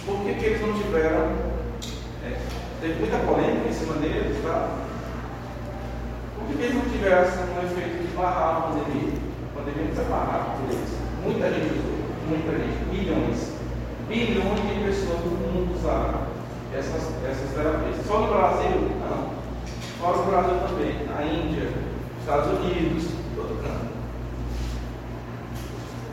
[0.05, 1.60] Por que, que eles não tiveram
[2.81, 4.79] Teve muita polêmica em cima deles, tá?
[6.35, 9.13] Por que eles não tivessem um efeito de barrar a pandemia?
[9.53, 10.89] A pandemia não precisa barrar por eles.
[11.23, 13.53] Muita gente usou, muita gente, milhões,
[14.07, 16.25] bilhões de pessoas no mundo usaram
[16.73, 18.05] essas, essas terapias.
[18.07, 19.29] Só no Brasil, não.
[19.99, 21.69] fora do Brasil também, na Índia,
[22.19, 23.93] Estados Unidos, todo canto.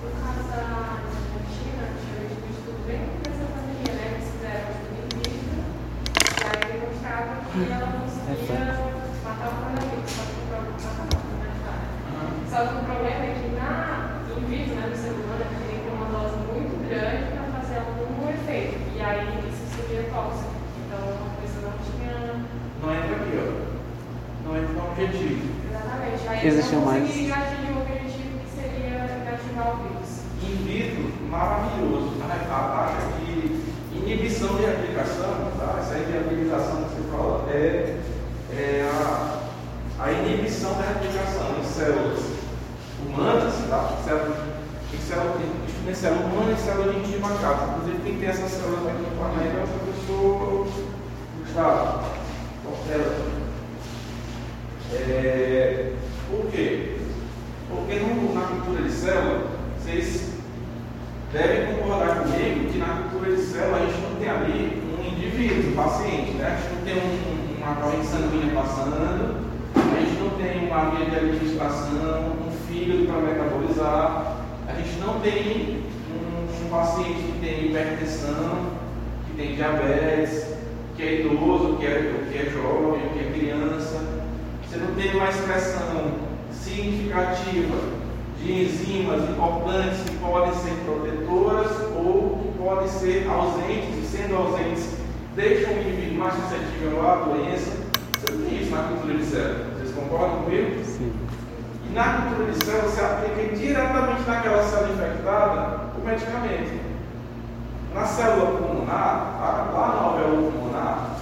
[0.04, 4.20] No caso da Argentina, tinha visto um estudo bem dessa pandemia, né?
[4.20, 5.64] Que fizeram um estudo indígena,
[6.36, 6.82] e aí
[7.54, 11.04] demonstrava que ela conseguia matar o coronavírus, só que o problema matava,
[11.38, 12.28] né?
[12.50, 13.72] Só que o problema é que na,
[14.36, 17.76] in vitro, né, no ser humano, tem que ter uma dose muito grande para fazer
[17.80, 18.76] algum efeito.
[18.96, 20.52] E aí isso seria tóxico.
[20.84, 22.12] Então a pessoa não tinha.
[22.82, 23.48] Não entra aqui, ó.
[24.44, 25.48] Não entra no objetivo.
[25.68, 26.28] Exatamente.
[26.28, 27.00] Aí Existiu não mais.
[27.00, 30.10] conseguiria atingir o objetivo que seria ativar o vírus.
[30.44, 32.12] In vitro, maravilhoso.
[32.20, 33.58] A a taxa de
[33.96, 35.78] inibição de replicação, tá?
[35.80, 36.87] essa você
[37.18, 37.96] fala, é,
[38.52, 39.38] é a,
[40.00, 42.20] a inibição da replicação em células
[43.04, 43.96] humanas, tá?
[44.00, 44.38] Em células,
[45.88, 47.70] em célula humana e célula de macaco.
[47.78, 50.66] Inclusive, quem tem essas células aqui no planeta é o professor
[51.44, 52.04] Gustavo
[52.64, 53.38] Portela.
[54.92, 55.92] É,
[56.30, 56.96] por quê?
[57.68, 59.46] Porque no- na cultura de célula,
[59.78, 60.30] vocês
[61.32, 66.32] devem concordar comigo que na cultura de célula a gente não tem ali indivíduo, paciente,
[66.32, 66.46] né?
[66.46, 69.36] A gente não tem um- uma corrente sanguínea passando,
[69.74, 74.36] a gente não tem uma via de administração, um fígado para metabolizar,
[74.66, 78.78] a gente não tem um, um paciente que tem hipertensão,
[79.26, 80.46] que tem diabetes,
[80.96, 84.00] que é idoso, que é, que é jovem, que é criança.
[84.68, 86.12] Você não tem uma expressão
[86.52, 87.76] significativa
[88.42, 94.97] de enzimas importantes que podem ser protetoras ou que podem ser ausentes, e sendo ausentes,
[95.38, 97.70] deixam o indivíduo mais suscetível à doença.
[98.18, 99.66] Você não tem isso na cultura de célula.
[99.76, 100.84] Vocês concordam comigo?
[100.84, 101.12] Sim.
[101.88, 106.80] E na cultura de célula, você aplica diretamente naquela célula infectada o medicamento.
[107.94, 109.38] Na célula pulmonar,
[109.72, 111.16] lá na alvéola pulmonar,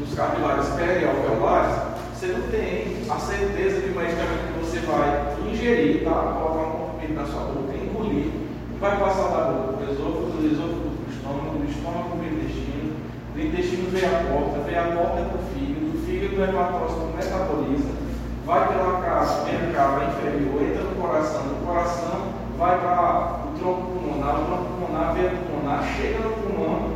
[0.00, 1.76] nos capilares perialveolares,
[2.14, 6.34] você não tem a certeza o medicamento que você vai ingerir, tá?
[6.40, 8.32] colocar um comprimido na sua boca, engolir,
[8.80, 12.18] vai passar da boca para o esôfago, do esôfago para o estômago, do estômago para
[12.18, 12.22] o
[13.42, 16.36] do intestino vem a porta, vem a porta para o fígado, do fígado
[17.16, 17.90] metaboliza,
[18.46, 23.58] vai pela casa, vem a cabra inferior, entra no coração, do coração vai para o
[23.58, 26.92] tronco pulmonar, o tronco pulmonar vem pulmonar, chega no pulmão,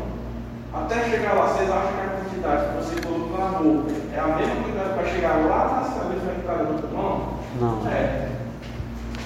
[0.73, 4.27] até chegar lá, vocês acham que a quantidade que você colocou na boca é a
[4.37, 7.39] mesma quantidade para chegar lá na célula infectada do pulmão?
[7.61, 7.89] Não.
[7.91, 8.29] é.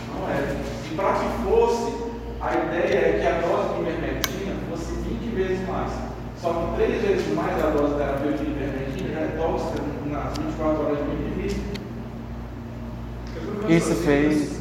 [0.09, 0.57] Não é.
[0.91, 1.93] E para que fosse,
[2.41, 6.10] a ideia é que a dose de ivermectina fosse 20 vezes mais.
[6.41, 10.87] Só que 3 vezes mais a dose terapêutica de ivermectina já é tóxica nas 24
[10.87, 11.61] horas do indivíduo.
[13.69, 14.61] Isso fez.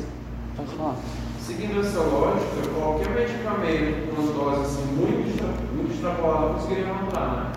[0.58, 0.96] Pode falar.
[1.40, 7.52] Seguindo essa lógica, qualquer medicamento com uma dose assim, muito, muito extrapolada conseguiria matar, né?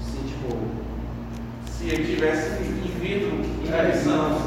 [0.00, 0.56] Assim, tipo.
[1.70, 4.40] Se ele tivesse in vitro inibição,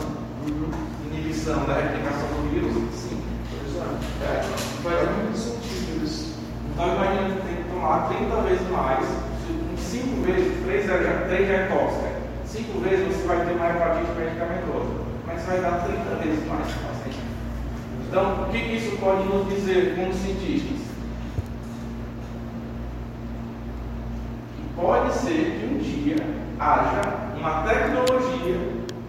[1.12, 3.22] inibição da replicação do vírus, sim.
[4.22, 4.26] É.
[4.26, 4.44] É.
[4.82, 6.36] Faz muito sentido isso.
[6.74, 9.06] Então imagina que tem tomar 30 vezes mais,
[9.78, 12.20] se 5 vezes, 3 já, 3 já é tóxica.
[12.46, 14.90] 5 vezes você vai ter uma hepatite medicamentosa,
[15.26, 17.20] mas vai dar 30 vezes mais para o paciente.
[18.08, 20.80] Então, o que, isso pode nos dizer como cientistas?
[24.76, 26.18] Pode ser que um dia
[26.60, 27.02] haja
[27.38, 28.60] uma tecnologia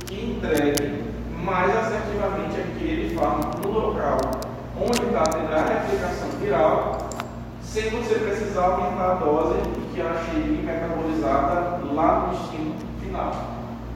[0.07, 1.05] que entregue
[1.43, 4.19] mais assertivamente aquele fármaco no local
[4.77, 7.10] onde está tendo a replicação viral,
[7.71, 9.59] sem você precisar aumentar a dose
[9.95, 13.33] que ela chegue metabolizada lá no destino final.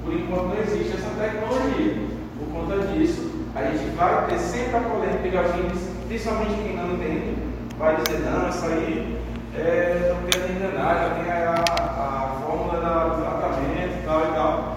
[0.04, 1.94] Por enquanto não existe essa tecnologia.
[2.38, 7.34] Por conta disso, a gente vai ter sempre a polêmica vindo, principalmente quem não entende,
[7.76, 9.18] vai dizer, não, isso aí
[9.56, 14.34] é, estão querendo enganar, já tem a, a fórmula da- do tratamento e tal e
[14.34, 14.76] tal.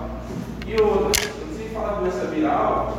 [0.67, 2.97] E outra, quando se fala doença viral,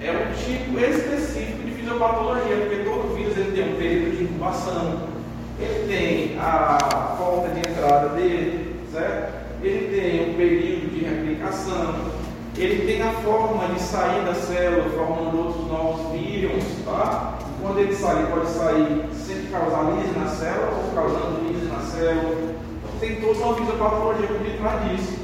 [0.00, 4.11] é um tipo específico de fisiopatologia, porque todo vírus ele tem um período
[5.58, 9.32] ele tem a porta de entrada dele, certo?
[9.62, 11.94] Ele tem um período de replicação,
[12.56, 17.38] ele tem a forma de sair da célula, formando outros novos vírus, tá?
[17.60, 21.78] Quando ele sai, ele pode sair sem causar lise na célula ou causando lise na
[21.78, 22.34] célula.
[22.82, 25.18] Então tem toda uma fisiopatologia por detrás disso,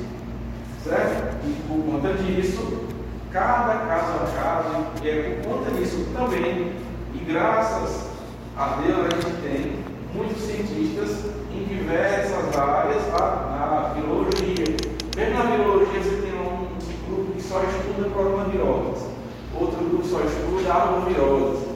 [0.84, 1.36] certo?
[1.44, 2.84] E por conta disso,
[3.32, 6.72] cada caso a caso, e é por conta disso também,
[7.12, 8.07] e graças
[8.58, 9.78] a Deus a gente tem
[10.12, 13.54] muitos cientistas em diversas áreas, tá?
[13.54, 14.76] na virologia.
[15.16, 16.66] Mesmo na virologia você tem um
[17.08, 19.04] grupo que só estuda coronaviroses,
[19.54, 21.68] outro grupo só estuda arboviroses,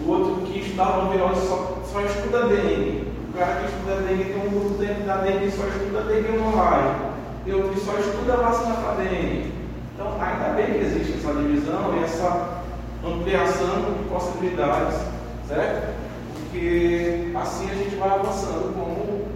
[0.00, 4.46] o outro que estuda arbovirose só, só estuda dengue, o cara que estuda dengue tem
[4.46, 7.00] um grupo dentro da dengue que só estuda dengue hemorrágica.
[7.44, 9.52] tem outro que só estuda a vacina para dengue.
[9.92, 12.62] Então, ainda bem que existe essa divisão e essa
[13.04, 15.00] ampliação de possibilidades,
[15.48, 15.97] certo?
[16.50, 19.26] Porque assim a gente vai avançando como,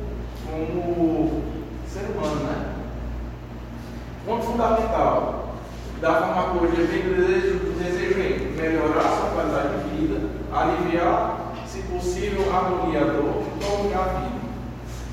[0.51, 1.43] como
[1.87, 2.73] ser humano, né?
[4.25, 5.57] Ponto fundamental
[6.01, 12.51] da farmacologia vem do desejo, em melhorar a sua qualidade de vida, aliviar, se possível,
[12.51, 14.43] a agonia, a dor prolongar a vida.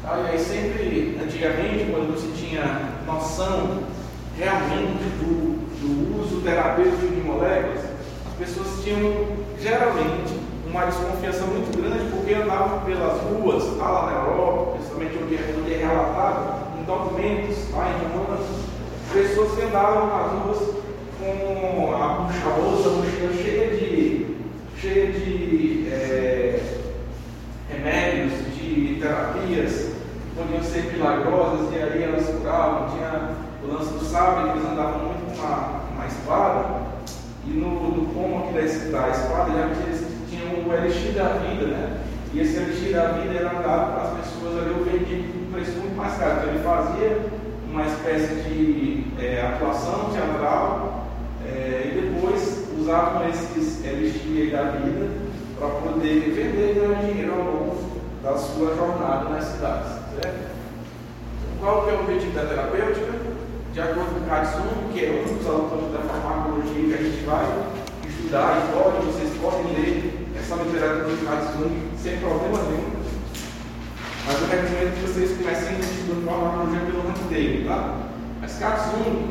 [0.02, 0.18] Tá?
[0.20, 3.84] E aí sempre, antigamente, quando você tinha noção
[4.38, 7.84] realmente do, do uso terapêutico de moléculas,
[8.26, 9.28] as pessoas tinham
[9.62, 10.39] geralmente
[10.70, 15.74] uma desconfiança muito grande porque andavam pelas ruas, lá na Europa, principalmente onde é, onde
[15.74, 18.46] é relatado em documentos, lá em Romanos,
[19.12, 20.80] pessoas que andavam nas ruas
[21.20, 24.38] com a bolsa, a mochila cheia de,
[24.80, 26.62] cheia de é,
[27.70, 34.06] remédios, de terapias que podiam ser milagrosas, e aí elas curavam, tinha o lance do
[34.06, 36.80] sábio, eles andavam muito com uma, espada,
[37.46, 40.09] e no, no pomo aqui da, da espada já eles
[40.50, 41.98] tinham o elixir da vida, né?
[42.34, 45.52] E esse elixir da vida era dado para as pessoas ali, eu vendi por um
[45.52, 46.38] preço muito mais caro.
[46.38, 47.18] Então ele fazia
[47.70, 51.08] uma espécie de é, atuação teatral
[51.46, 55.08] é, e depois usavam esses elixir da vida
[55.58, 57.78] para poder vender e ganhar dinheiro ao longo
[58.24, 59.92] da sua jornada nas cidades.
[60.16, 60.50] Certo?
[61.60, 63.12] Qual que é o objetivo da terapêutica?
[63.74, 67.24] De acordo com o Katsum, que é um dos autores da farmacologia que a gente
[67.24, 67.46] vai
[68.08, 70.19] estudar e pode, vocês podem ler
[70.50, 71.70] essa literatura do Katsum
[72.02, 72.90] sem problema nenhum.
[74.26, 78.00] Mas eu recomendo que vocês comecem a estudar farmacologia pelo nome dele, tá?
[78.42, 79.28] Mas Katsum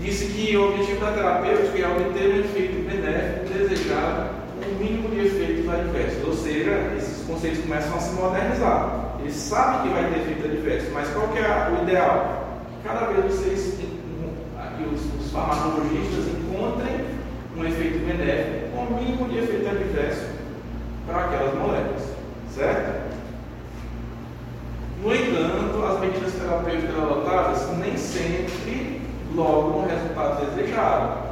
[0.00, 5.10] disse que o objetivo da terapêutica é obter um efeito benéfico desejado com o mínimo
[5.10, 6.24] de efeitos adversos.
[6.26, 9.18] Ou seja, esses conceitos começam a se modernizar.
[9.20, 12.44] Eles sabem que vai ter efeitos adversos, mas qual que é o ideal?
[12.84, 13.74] cada vez vocês,
[14.56, 17.04] aqui os, os farmacologistas, encontrem
[17.56, 20.26] um efeito benéfico o mínimo de efeito adverso
[21.06, 22.02] para aquelas moléculas,
[22.54, 23.08] certo?
[25.02, 29.02] No entanto, as medidas terapêuticas adotadas nem sempre
[29.34, 31.28] logram o resultado desejado.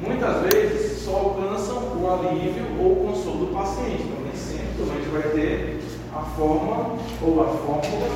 [0.00, 4.02] Muitas vezes só alcançam o alívio ou o consolo do paciente.
[4.02, 5.80] Então, nem sempre a gente vai ter
[6.14, 8.08] a forma ou a fórmula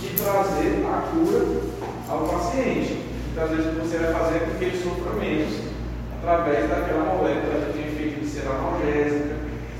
[0.00, 1.62] de trazer a cura
[2.08, 3.04] ao paciente.
[3.34, 5.67] Muitas vezes você vai fazer com que ele sofra menos
[6.28, 9.34] através daquela molécula que tem efeito de ser analgésica,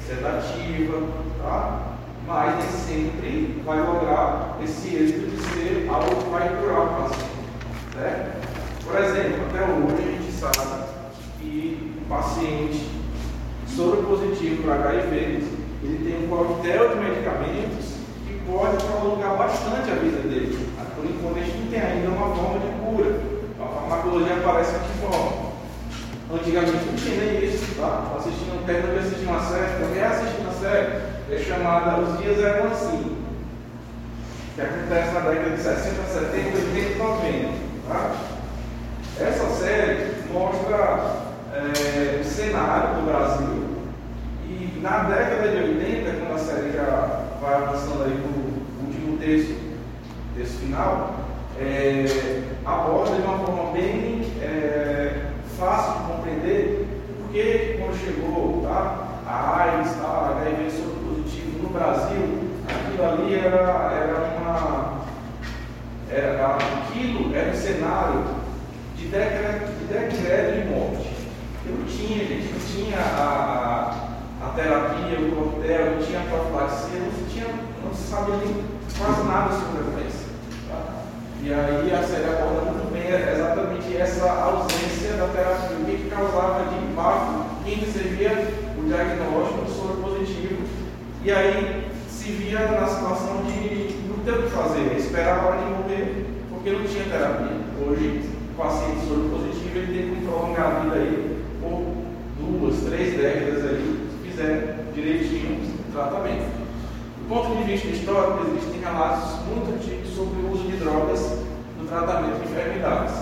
[0.06, 1.02] sedativa,
[1.42, 1.80] tá?
[2.26, 7.28] mas nem sempre vai lograr esse êxito de ser algo que vai curar o paciente.
[7.92, 8.86] Certo?
[8.86, 10.84] Por exemplo, até hoje a gente sabe
[11.38, 12.90] que o paciente
[13.66, 15.44] soro positivo para HIV,
[15.82, 17.96] ele tem um coquetel de medicamentos
[18.26, 20.66] que pode prolongar bastante a vida dele.
[20.96, 23.20] Por enquanto a gente não tem ainda uma forma de cura.
[23.60, 25.47] A farmacologia aparece de forma?
[26.30, 28.12] Antigamente não tinha nem isso, tá?
[28.18, 32.38] Assistindo um termo de assistir uma série, também assistindo uma série, é chamada Os Dias
[32.38, 33.16] Eram Assim,
[34.54, 37.48] que acontece na década de 60, 70, 80 e 90.
[37.88, 38.12] Tá?
[39.20, 43.68] Essa série mostra é, o cenário do Brasil
[44.44, 49.16] e na década de 80, quando a série já vai avançando aí para o último
[49.18, 49.58] texto,
[50.36, 51.14] texto final,
[51.58, 52.04] é,
[52.66, 55.07] aborda de uma forma bem é,
[55.58, 56.98] fácil de compreender
[57.28, 63.34] porque quando chegou tá, a AIDS, tá, a HIV soro positivo no Brasil, aquilo ali
[63.34, 64.98] era, era uma.
[66.10, 68.24] Era, aquilo era um cenário
[68.96, 71.10] de decreto de, decreto de morte.
[71.66, 74.08] Eu não tinha, gente, não tinha a,
[74.42, 77.46] a terapia, o coquetel, não tinha a profilaxia, não tinha,
[77.84, 78.64] não se sabia nem
[78.96, 80.17] quase nada sobre a doença.
[81.40, 86.64] E aí a série aborda muito bem exatamente essa ausência da terapia, o que causava
[86.68, 88.32] de impacto quem recebia
[88.76, 90.62] o diagnóstico do soro positivo.
[91.22, 95.58] E aí se via na situação de não ter o que fazer, esperar a hora
[95.58, 97.56] de morrer, porque não tinha terapia.
[97.86, 98.22] Hoje,
[98.52, 101.82] o paciente soro positivo ele tem que prolongar a vida aí por
[102.38, 106.67] duas, três décadas aí, se fizer direitinho o tratamento.
[107.28, 111.40] Do ponto de vista histórico, existem relatos muito antigos sobre o uso de drogas
[111.78, 113.16] no tratamento de enfermidades.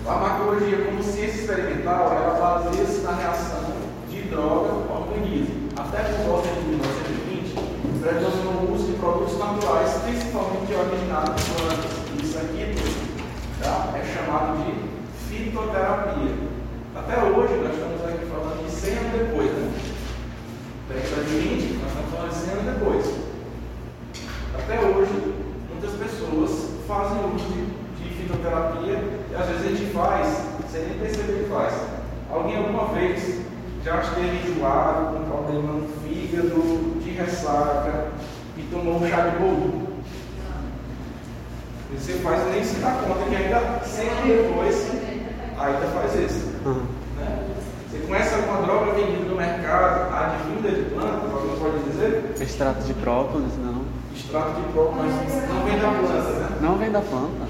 [0.00, 3.74] A farmacologia, como ciência experimental, ela baseia-se na reação
[4.08, 5.68] de droga ao organismo.
[5.76, 11.92] Até por volta de 1920, predominou o uso de produtos naturais, principalmente originados de plantas.
[12.22, 12.74] Isso aqui
[13.62, 13.92] tá?
[13.94, 14.72] é chamado de
[15.28, 16.32] fitoterapia.
[16.96, 19.63] Até hoje, nós estamos aqui falando de 100 anos depois,
[20.86, 23.14] Daqui de 20, nós estamos falando de 100 anos depois.
[24.54, 25.34] Até hoje,
[25.70, 30.98] muitas pessoas fazem uso de, de fitoterapia e às vezes a gente faz sem nem
[30.98, 31.72] perceber que faz.
[32.30, 33.40] Alguém alguma vez
[33.82, 38.08] já esteve enjoado, com problema no fígado, de ressaca
[38.58, 39.88] e tomou um chá de bolo.
[41.94, 44.90] Você faz nem se dá conta que ainda sempre depois
[45.58, 46.52] ainda faz isso.
[46.66, 46.93] Uhum.
[48.04, 52.34] Você conhece alguma droga vendida no mercado, advinda de planta, alguém pode dizer?
[52.38, 53.82] Extrato de própolis, não.
[54.14, 56.58] Extrato de própolis, mas não vem da planta, né?
[56.60, 57.48] Não vem da planta.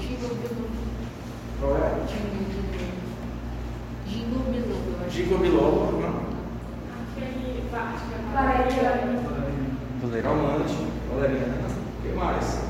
[1.59, 2.05] Qual é?
[4.07, 5.11] Jingle biloba, eu acho.
[5.13, 6.25] Ginkgo biloba, não?
[10.21, 10.75] Calmante,
[11.13, 11.67] valeriana.
[11.67, 12.61] O que mais?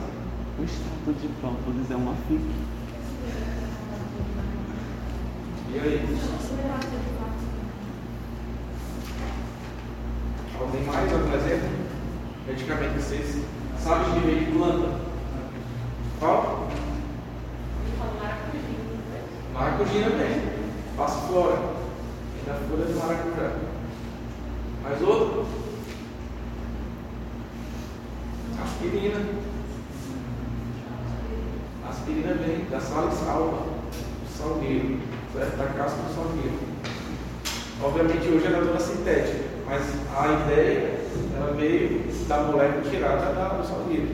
[0.58, 2.56] O extrato de própolis é uma fique.
[5.72, 7.25] E aí?
[10.60, 11.12] Alguém mais?
[11.12, 11.70] Algum exemplo?
[12.48, 13.46] Medicamento que vocês
[13.80, 15.00] sabem que veio de planta?
[16.20, 16.68] Qual?
[19.54, 20.42] Maracujina bem.
[20.98, 21.58] Passiflora.
[21.58, 23.52] Vem da folha de maracujá.
[24.84, 25.46] Mais outro?
[28.64, 29.26] Aspirina.
[31.90, 33.64] Aspirina vem da sal e salva.
[34.38, 35.00] Salgueiro.
[35.34, 35.58] Certo?
[35.58, 36.60] Da casca do salgueiro.
[37.84, 39.82] Obviamente hoje ela é toda sintética, mas
[40.16, 40.96] a ideia
[41.36, 44.08] ela veio da molécula tirada da, do salgueiro.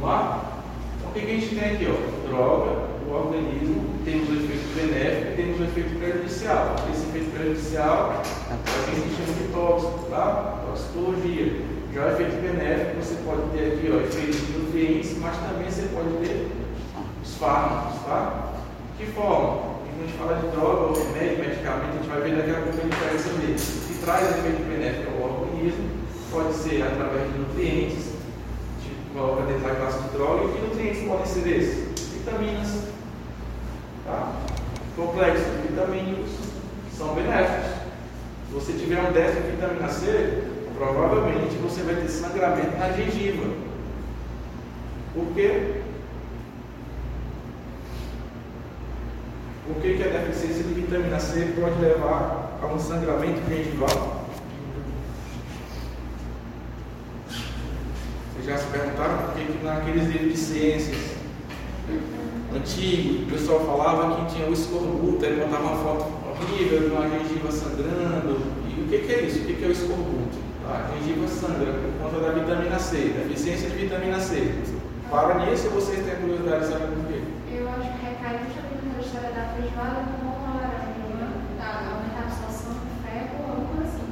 [0.00, 0.62] Vamos lá?
[0.98, 1.86] Então o que a gente tem aqui?
[1.88, 2.28] Ó?
[2.28, 6.76] Droga, o organismo, temos o efeito benéfico e temos o efeito prejudicial.
[6.92, 10.62] Esse efeito prejudicial é o que a gente chama de tóxico, tá?
[10.66, 11.78] Toxicologia.
[11.94, 15.88] Já o efeito benéfico você pode ter aqui, ó, efeitos de nutrientes, mas também você
[15.94, 16.48] pode ter
[17.24, 18.52] os fármacos, tá?
[18.98, 19.78] De que forma?
[19.98, 22.62] Quando a gente fala de droga, ou remédio, medicamento, a gente vai ver daqui a
[22.62, 23.77] pouco a diferença deles.
[24.04, 25.90] Traz efeito benéfico ao organismo
[26.30, 28.04] pode ser através de nutrientes,
[28.82, 32.08] tipo, coloca dentro da classe de droga, e que nutrientes podem ser esses?
[32.12, 32.84] Vitaminas,
[34.04, 34.32] tá?
[34.96, 36.30] Complexos vitamínicos
[36.96, 37.78] são benéficos.
[38.48, 40.42] Se você tiver um déficit de vitamina C,
[40.76, 43.46] provavelmente você vai ter sangramento na gengiva.
[45.14, 45.82] Por quê?
[49.66, 54.26] Por que, que a deficiência de vitamina C pode levar a um sangramento gengival?
[58.32, 61.18] Vocês já se perguntaram por que, que naqueles livros de ciências
[62.54, 67.08] antigos, o pessoal falava que tinha o escorbuto, aí botava uma foto horrível de uma
[67.08, 68.40] gengiva sangrando.
[68.68, 69.40] E o que, que é isso?
[69.40, 70.38] O que, que é o escorbuto?
[70.62, 70.86] Tá?
[70.86, 74.54] A gengiva sangra por conta da vitamina C, deficiência de vitamina C.
[75.10, 77.22] Para nisso, vocês têm curiosidade de saber por quê?
[77.50, 81.32] Eu acho que recai justamente na história da feijoada com o laranja, né?
[81.56, 84.04] Tá, aumentar a absorção do ferro ou alguma assim.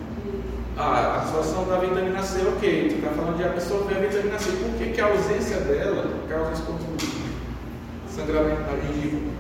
[0.79, 2.89] Ah, a absorção da vitamina C, ok.
[2.91, 4.51] Tu está falando de absorver a vitamina C.
[4.53, 7.07] Por que, que a ausência dela causa escorbuto?
[8.11, 9.31] Sangramento da gengiva.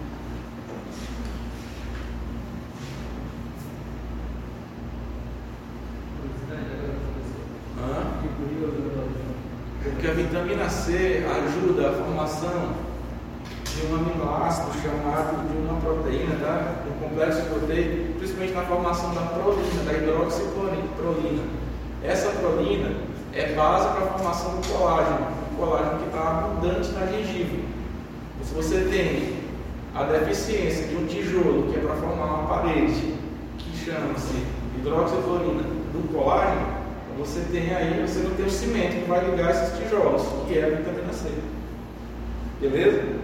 [7.79, 8.07] Hã?
[9.83, 12.77] Porque a vitamina C ajuda a formação
[13.63, 16.86] de um aminoácido chamado de uma proteína, tá?
[17.17, 21.45] Um complexo proteico, principalmente na formação da proteína, da hidroxiprolina.
[22.05, 22.93] Essa proteína
[23.33, 27.57] é base para a formação do colágeno, o colágeno que está abundante na gengiva.
[28.45, 29.35] Se você tem
[29.95, 33.15] a deficiência de um tijolo, que é para formar uma parede,
[33.57, 34.45] que chama-se
[34.77, 36.67] hidroxiprolina do colágeno,
[37.17, 40.65] você tem aí, você não tem o cimento que vai ligar esses tijolos, que é
[40.67, 41.31] a vitamina C.
[42.61, 43.17] Beleza?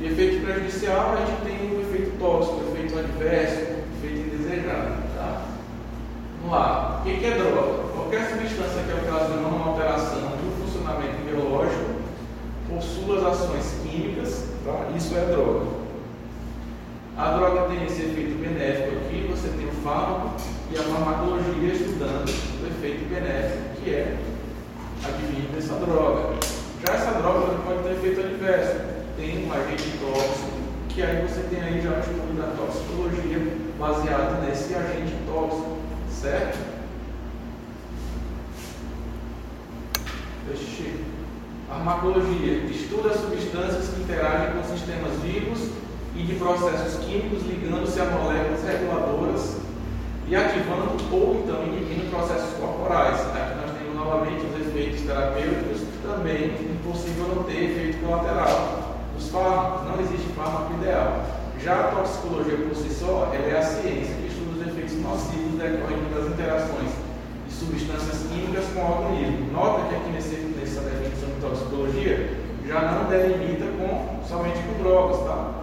[0.00, 1.89] E efeito prejudicial, a gente tem o efeito
[2.20, 3.60] tóxico, efeito adverso,
[3.96, 5.02] efeito indesejado.
[5.16, 5.42] Tá?
[6.42, 7.00] Vamos lá.
[7.00, 7.88] O que que é droga?
[7.94, 11.94] Qualquer substância que ocasiona uma alteração do funcionamento biológico
[12.68, 14.88] por suas ações químicas, tá?
[14.94, 15.80] isso é droga.
[17.16, 20.36] A droga tem esse efeito benéfico aqui, você tem o fármaco
[20.70, 24.16] e a farmacologia estudando o efeito benéfico que é
[25.04, 26.36] advindo dessa droga.
[26.86, 29.00] Já essa droga pode ter efeito adverso.
[29.16, 30.49] Tem um agente tóxico,
[31.00, 35.78] que aí você tem aí já o estudo da toxicologia baseado nesse agente tóxico,
[36.10, 36.58] certo?
[40.46, 40.82] Deixa
[41.66, 45.70] Farmacologia estuda substâncias que interagem com sistemas vivos
[46.14, 49.56] e de processos químicos ligando-se a moléculas reguladoras
[50.28, 53.18] e ativando ou então inibindo processos corporais.
[53.34, 58.79] Aqui nós temos novamente os efeitos terapêuticos, também impossível não ter efeito colateral.
[59.20, 61.22] Os fármacos, não existe fármaco ideal.
[61.62, 66.14] Já a toxicologia por si só, é a ciência que estuda os efeitos nocivos decorrentes
[66.16, 66.88] das interações
[67.46, 69.52] de substâncias químicas com o organismo.
[69.52, 72.32] Nota que aqui nesse, nessa definição de toxicologia
[72.66, 75.60] já não delimita com, somente com drogas, tá?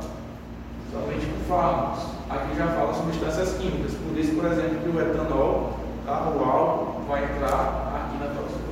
[0.93, 2.03] somente com fármacos.
[2.29, 5.73] Aqui já fala substâncias químicas, por isso, por exemplo, que o etanol,
[6.05, 8.66] tá, o álcool, vai entrar aqui na toxicologia.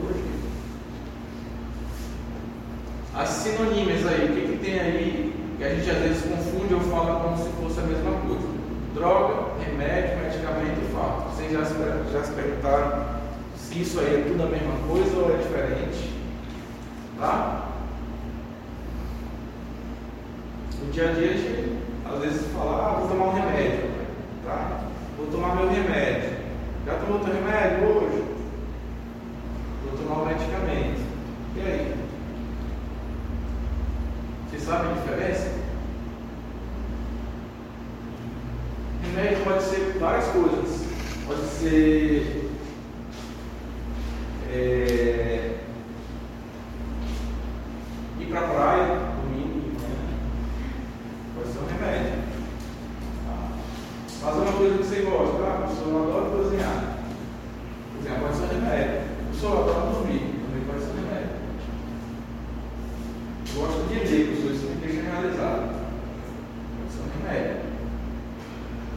[3.18, 6.82] As sinonímias aí, o que, que tem aí que a gente às vezes confunde ou
[6.82, 8.46] fala como se fosse a mesma coisa?
[8.94, 11.30] Droga, remédio, medicamento e fármaco.
[11.32, 11.74] Vocês já se,
[12.12, 13.06] já se perguntaram
[13.56, 16.14] se isso aí é tudo a mesma coisa ou é diferente?
[17.18, 17.70] Tá?
[20.84, 21.78] No dia a dia a gente
[22.14, 23.92] às vezes fala, ah, vou tomar um remédio.
[24.46, 24.82] Tá?
[25.18, 26.32] Vou tomar meu remédio.
[26.86, 28.24] Já tomou teu remédio hoje?
[29.86, 31.02] Vou tomar o medicamento.
[31.56, 31.96] E aí?
[34.56, 35.52] Vocês sabem a diferença?
[39.04, 40.86] Remédio pode ser várias coisas.
[41.28, 42.52] Pode ser
[44.50, 45.60] é,
[48.18, 49.96] ir para a praia, domingo manhã,
[51.36, 52.24] pode ser um remédio.
[53.28, 53.52] Tá?
[54.22, 56.98] Fazer uma coisa que você gosta, ah, a pessoa adora cozinhar.
[57.98, 59.02] Cozinhar pode ser um remédio.
[59.02, 61.46] A pessoa adora dormir, também pode ser um remédio.
[63.56, 65.76] Gosto de ler, pessoas isso me deixa realizado.
[66.76, 67.62] Pode ser um remédio.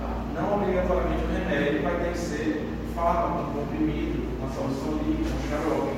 [0.00, 0.08] Tá?
[0.34, 5.48] Não obrigatoriamente um remédio, mas tem que ser fármaco, um comprimido, uma solução líquida, um
[5.48, 5.96] xarope.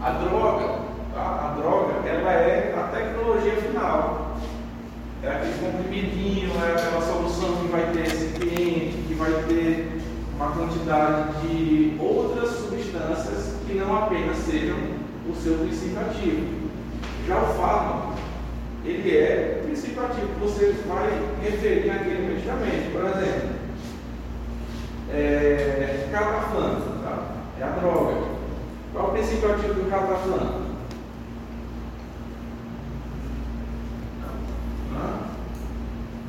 [0.00, 0.78] A droga,
[1.12, 1.50] tá?
[1.50, 4.38] a droga, ela é a tecnologia final.
[5.22, 10.00] É aquele comprimidinho, é aquela solução que vai ter recipiente, que vai ter
[10.34, 16.70] uma quantidade de outras substâncias que não apenas sejam o seu princípio ativo.
[17.26, 18.14] Já o fármaco,
[18.84, 21.10] ele é o princípio ativo que você vai
[21.42, 22.92] referir naquele medicamento.
[22.92, 23.50] Por exemplo,
[25.10, 26.08] é,
[27.02, 27.36] tá?
[27.60, 28.32] é a droga.
[28.92, 30.62] Qual é o princípio ativo do cataflã?
[34.94, 35.18] Hã?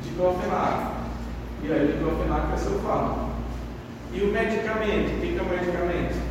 [0.02, 0.94] Diclofenaco.
[1.62, 3.30] E aí, o diclofenaco é seu fármaco.
[4.12, 5.16] E o medicamento?
[5.16, 6.23] O que é o medicamento?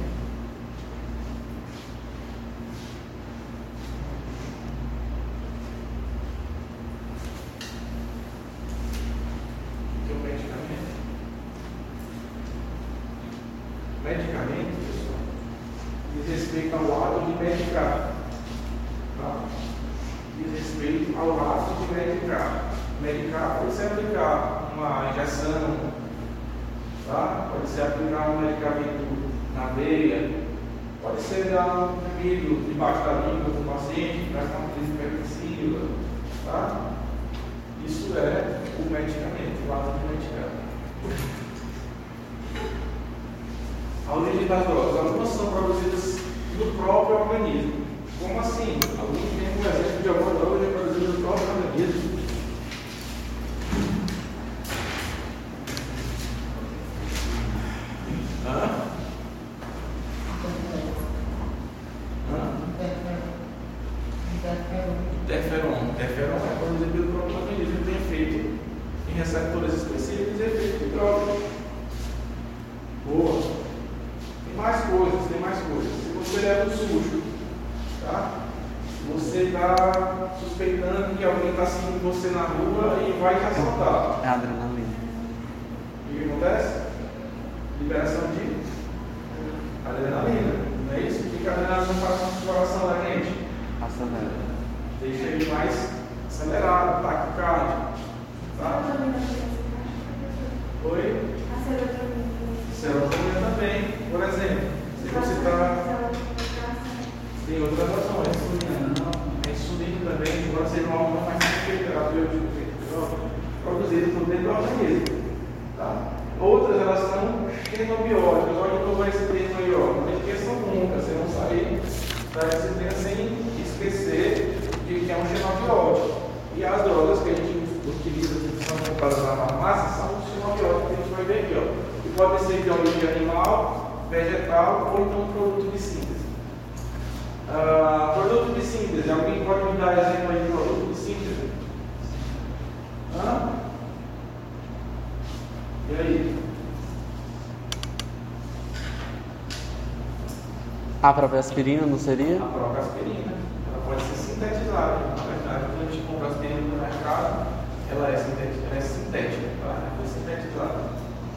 [151.24, 152.36] Própria aspirina não seria?
[152.36, 155.00] A própria aspirina, ela pode ser sintetizada.
[155.16, 157.48] Na verdade, quando a gente compra aspirina no mercado,
[157.90, 159.70] ela é sintética, ela é sintética tá?
[159.70, 160.80] ela foi sintetizada.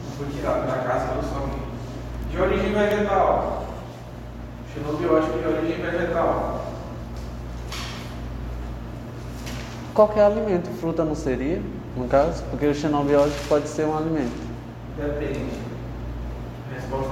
[0.03, 1.67] Não foi tirada da casa pelo somente.
[2.29, 3.65] De origem vegetal.
[4.73, 6.63] Xenobiótico de origem vegetal.
[9.93, 11.59] qualquer alimento, fruta não seria,
[11.95, 12.43] no caso?
[12.51, 14.37] Porque o xenobiótico pode ser um alimento.
[14.95, 15.76] Depende.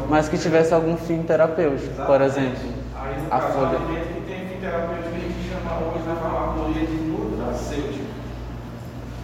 [0.09, 2.55] Mas que tivesse algum fim terapêutico, por Exatamente.
[2.55, 2.73] exemplo.
[2.95, 3.77] Aí, no a caso, folha.
[3.79, 8.05] que tem fim terapêutico, a gente chama hoje na farmacologia de nutracêutico.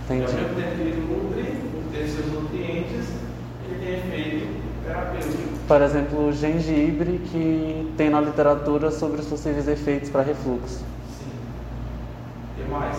[0.10, 0.36] E ao Entendi.
[0.36, 3.08] mesmo tempo que ele nutre, por ter seus nutrientes,
[3.66, 5.52] ele tem efeito terapêutico.
[5.68, 10.80] Por exemplo, o gengibre que tem na literatura sobre os possíveis efeitos para refluxo.
[11.20, 11.32] Sim.
[12.60, 12.98] O que mais?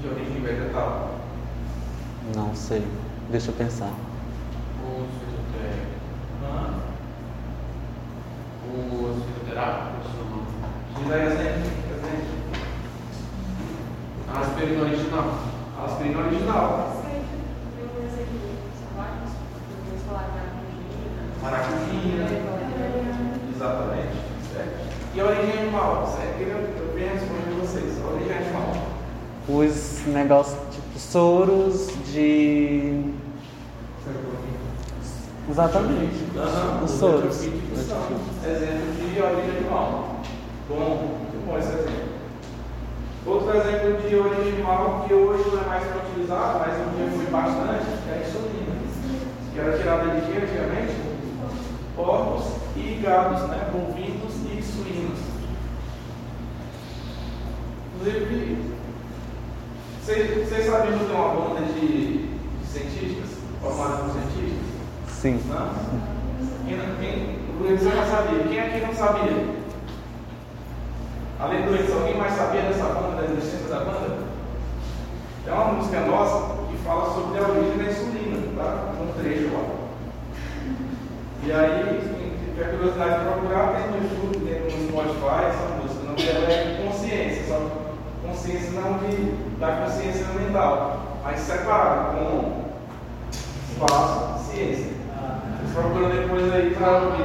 [0.00, 1.14] De origem vegetal.
[2.36, 2.84] Não sei.
[3.30, 3.90] Deixa eu pensar.
[4.84, 5.23] O fitoterápico.
[5.23, 5.23] Hã?
[8.66, 9.94] O fitoterápico,
[10.98, 11.40] Me dá exemplo.
[11.40, 12.24] exemplo.
[14.32, 15.38] a aspirina original.
[15.84, 16.94] Aspirina original.
[21.42, 22.26] Maracujina.
[23.54, 24.16] Exatamente.
[24.52, 24.94] Certo?
[25.14, 26.16] E a origem animal?
[26.16, 26.40] Certo?
[26.40, 28.00] Eu, bem respondo vocês.
[28.02, 28.72] A origem animal.
[29.48, 33.12] Os negócios tipo soros de.
[35.48, 36.24] Exatamente.
[36.36, 37.34] Aham, Os os soros.
[37.36, 40.20] são exemplo de origem animal.
[40.68, 42.14] Bom, muito bom esse exemplo.
[43.26, 47.26] Outro exemplo de origem animal que hoje não é mais utilizado, mas um dia foi
[47.26, 48.74] bastante, é a insulina.
[49.52, 50.94] Que era tirada de quê antigamente?
[51.94, 52.44] Porcos
[52.76, 53.68] e gados, né?
[53.72, 55.18] Bovinos e suínos.
[57.94, 58.74] Inclusive,
[60.04, 62.28] vocês sabiam que tem uma banda de,
[62.66, 64.63] cientistas, formada por cientistas?
[65.24, 65.40] Sim.
[66.68, 68.44] Quem, quem, o sabia.
[68.46, 69.54] Quem aqui não sabia?
[71.40, 74.18] Além do Edson, alguém mais sabia dessa banda, da existência da banda?
[75.46, 78.92] É uma música nossa que fala sobre a origem da insulina, tá?
[79.00, 79.64] Um trecho lá.
[81.42, 86.02] E aí, quem tiver curiosidade de procurar, tem no YouTube, tem no Spotify, essa música.
[86.02, 87.70] O nome dela é Consciência, só
[88.22, 92.64] consciência não de, da consciência mental, mas separado, com
[93.72, 94.93] espaço, ciência.
[95.64, 97.24] Vocês procuram depois aí para ouvir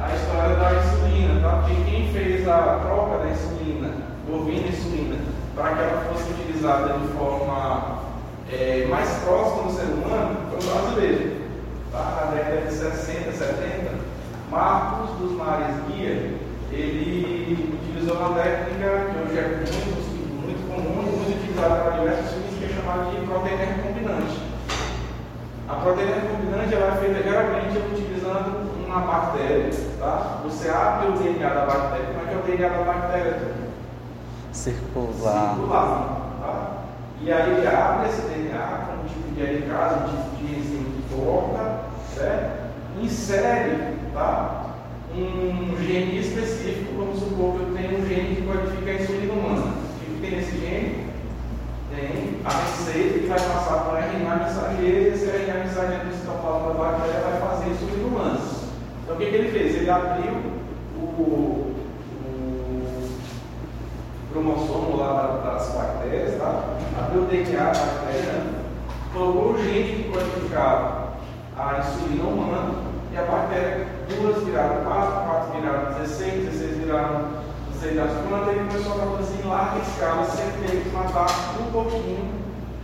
[0.00, 1.56] a história da insulina, tá?
[1.58, 3.94] Porque quem fez a troca da insulina,
[4.26, 5.16] bovina insulina,
[5.54, 8.00] para que ela fosse utilizada de forma
[8.50, 11.36] eh, mais próxima do ser humano, foi um brasileiro.
[11.92, 12.24] Tá?
[12.24, 13.90] Na década de 60, 70,
[14.50, 16.34] Marcos dos Mares Guia,
[16.72, 22.30] ele utilizou uma técnica que hoje é muito, muito comum e muito utilizada para diversos
[22.32, 24.49] fins, que é chamada de proteína recombinante.
[25.70, 29.70] A proteína recombinante ela é feita geralmente utilizando uma bactéria.
[30.00, 30.40] Tá?
[30.42, 32.06] Você abre o DNA da bactéria.
[32.06, 33.38] Como é que é o DNA da bactéria?
[34.52, 35.54] Circular.
[35.54, 36.20] Circular.
[36.40, 36.72] Tá?
[37.20, 40.84] E aí ele abre esse DNA com um tipo de helicase, um tipo de enzima
[40.90, 41.80] que corta,
[42.14, 42.60] certo?
[43.00, 44.74] insere tá?
[45.14, 46.94] um gene específico.
[46.98, 49.72] Vamos supor que eu tenho um gene que codifica a insulina humana.
[49.72, 51.09] O que tem nesse gene?
[51.94, 56.14] Tem a receita que vai passar para o RNA mensageiro e esse RNA mensageiro do
[56.14, 58.64] citoplasma da bactéria vai fazer isso em humanos.
[59.04, 59.74] Então o que, que ele fez?
[59.76, 60.34] Ele abriu
[60.96, 61.74] o, o
[64.32, 65.12] cromossomo lá
[65.42, 66.64] da- das bactérias, tá?
[66.98, 68.42] abriu o DNA da bactéria,
[69.12, 71.10] colocou o gene que codificava
[71.58, 72.74] a insulina humana
[73.12, 77.39] e a bactéria, duas viraram 4, 4 viraram 16, 16 viraram
[77.80, 81.28] sei das quantas, ele começou a produzir em larga escala, sem ter que matar
[81.58, 82.30] um pouquinho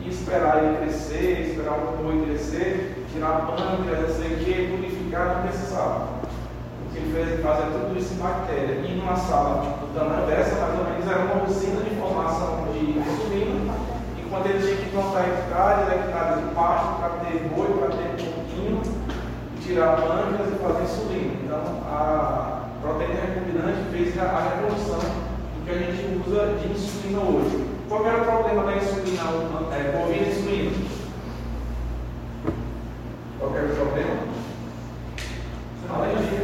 [0.00, 5.36] e esperar ele crescer, esperar o boi crescer, tirar pâncreas, não sei o que, purificar,
[5.36, 6.08] não precisava.
[6.80, 8.72] O que ele fez fazer tudo isso em bactéria.
[8.72, 12.98] E numa sala tipo, tamanho dessa, mais ou menos, era uma usina de formação de
[12.98, 13.74] insulina,
[14.18, 18.80] enquanto ele tinha que plantar hectares, hectares de pasto para ter boi, para ter pouquinho,
[19.60, 21.34] tirar pâncreas e fazer insulina.
[21.44, 27.20] Então, a proteína recombinante fez a, a revolução do que a gente usa de insulina
[27.20, 27.66] hoje.
[27.88, 29.22] Qual era o problema da insulina,
[29.72, 30.70] é, bovina e insulina?
[33.38, 34.16] Qual era o problema?
[35.88, 36.36] Alergia.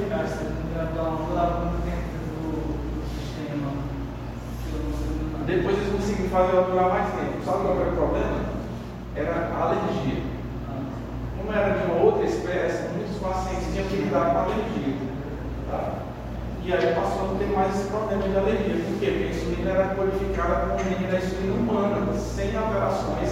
[5.46, 7.44] Depois eles conseguiram fazer ela durar mais tempo.
[7.44, 8.40] Sabe qual era o problema?
[9.14, 10.22] Era a alergia.
[11.36, 14.81] Como era de uma outra espécie, muitos pacientes tinham que lidar com alergia.
[16.64, 18.84] E aí passou a não ter mais esse problema de alergia.
[18.84, 19.06] Por quê?
[19.06, 23.30] Porque a insulina era codificada com o gene da insulina humana, sem alterações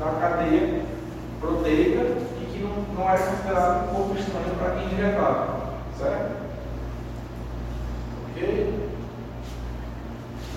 [0.00, 0.82] da cadeia
[1.40, 2.00] proteica
[2.40, 5.62] e que não, não era considerado um pouco estranho para quem injetava.
[5.96, 6.32] Certo?
[8.30, 8.90] Ok?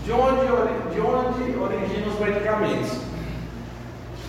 [0.04, 3.06] De onde, de onde originam os medicamentos?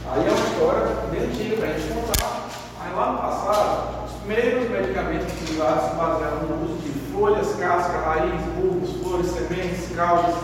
[0.09, 2.49] Aí é uma história bem antiga para a gente contar.
[2.78, 7.99] Mas lá no passado, os primeiros medicamentos utilizados se baseavam no uso de folhas, casca,
[7.99, 10.35] raiz, bulbos, flores, sementes, caudas,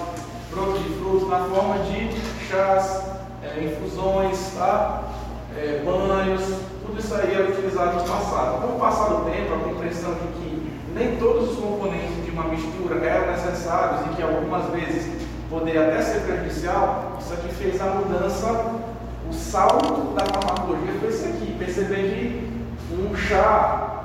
[0.51, 2.11] brotos de frutos, na forma de
[2.49, 3.03] chás,
[3.43, 5.03] é, infusões, tá?
[5.55, 6.43] É, banhos,
[6.87, 8.63] tudo isso aí era utilizado no passado.
[8.63, 12.45] Com o passar do tempo, a compreensão de que nem todos os componentes de uma
[12.45, 15.13] mistura eram necessários e que algumas vezes
[15.51, 18.81] poderia até ser prejudicial, isso aqui fez a mudança,
[19.29, 22.03] o salto da farmacologia foi isso aqui, perceber
[22.89, 24.05] que um chá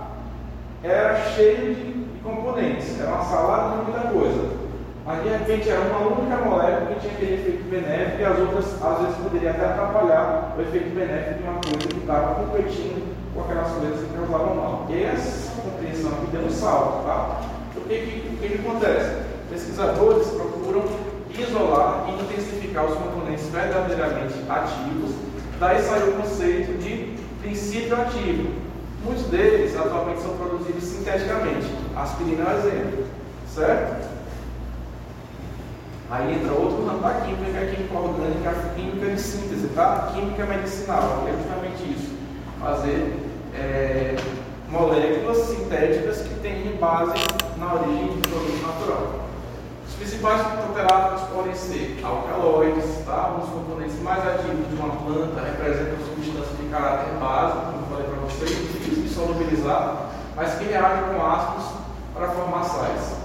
[0.84, 1.97] era cheio de
[2.36, 4.58] componentes, era uma salada de muita coisa.
[5.06, 8.66] Mas de repente era uma única molécula que tinha aquele efeito benéfico e as outras
[8.84, 13.42] às vezes poderiam até atrapalhar o efeito benéfico de uma coisa que estava competindo com
[13.42, 14.86] aquelas coisas que causavam mal.
[14.90, 17.42] E essa compreensão aqui deu um salto, tá?
[17.78, 19.28] O que, que, o que, que acontece?
[19.50, 20.84] Pesquisadores procuram
[21.40, 25.16] isolar e intensificar os componentes verdadeiramente ativos,
[25.60, 28.52] daí saiu o conceito de princípio ativo.
[29.06, 31.87] Muitos deles atualmente são produzidos sinteticamente.
[32.04, 33.06] Aspirina é exemplo,
[33.48, 34.08] certo?
[36.10, 39.68] Aí entra outro ramo da química, que é a química orgânica, a química de síntese,
[39.70, 40.12] tá?
[40.14, 42.16] Química medicinal, é justamente isso.
[42.62, 43.18] Fazer
[43.56, 44.16] é,
[44.70, 47.14] moléculas sintéticas que têm base
[47.58, 49.28] na origem do produto natural.
[49.88, 53.34] Os principais fitoterápicos podem ser alcaloides, tá?
[53.36, 57.88] Um dos componentes mais ativos de uma planta representam substâncias de caráter básico, como eu
[57.90, 61.87] falei para vocês, difícil de solubilizar, mas que reagem com ácidos
[62.18, 63.16] para formar sais.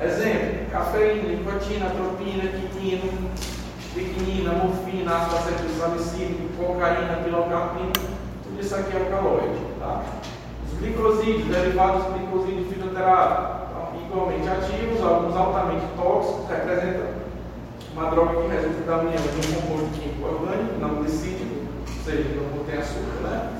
[0.00, 3.04] Exemplo, cafeína, nicotina, atropina, quinina,
[3.80, 7.92] estricnina, morfina, ácido acetilsalicílico, cocaína, pilocarpina,
[8.42, 9.58] tudo isso aqui é alcaloide.
[9.78, 10.02] Tá?
[10.66, 13.92] Os glicosídeos, derivados dos glicosídeos fitoterápicos, tá?
[14.04, 17.22] igualmente ativos, alguns altamente tóxicos, representam
[17.94, 22.28] uma droga que resulta da união de um composto químico orgânico, não glicídico, ou seja,
[22.34, 23.50] não contém açúcar, né?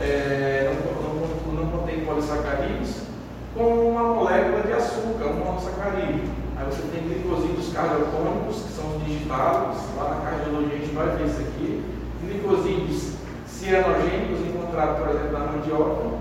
[0.00, 3.13] É, não, não, não contém polissacarídeos,
[3.54, 6.28] com uma molécula de açúcar, um monossacarídeo.
[6.56, 11.16] Aí você tem glicosídeos cardiotônicos, que são os digitados, lá na cardiologia a gente vai
[11.16, 11.84] ver isso aqui.
[12.22, 13.12] Glicosídeos
[13.46, 16.16] cianogênicos encontrados, por exemplo, na mandioca,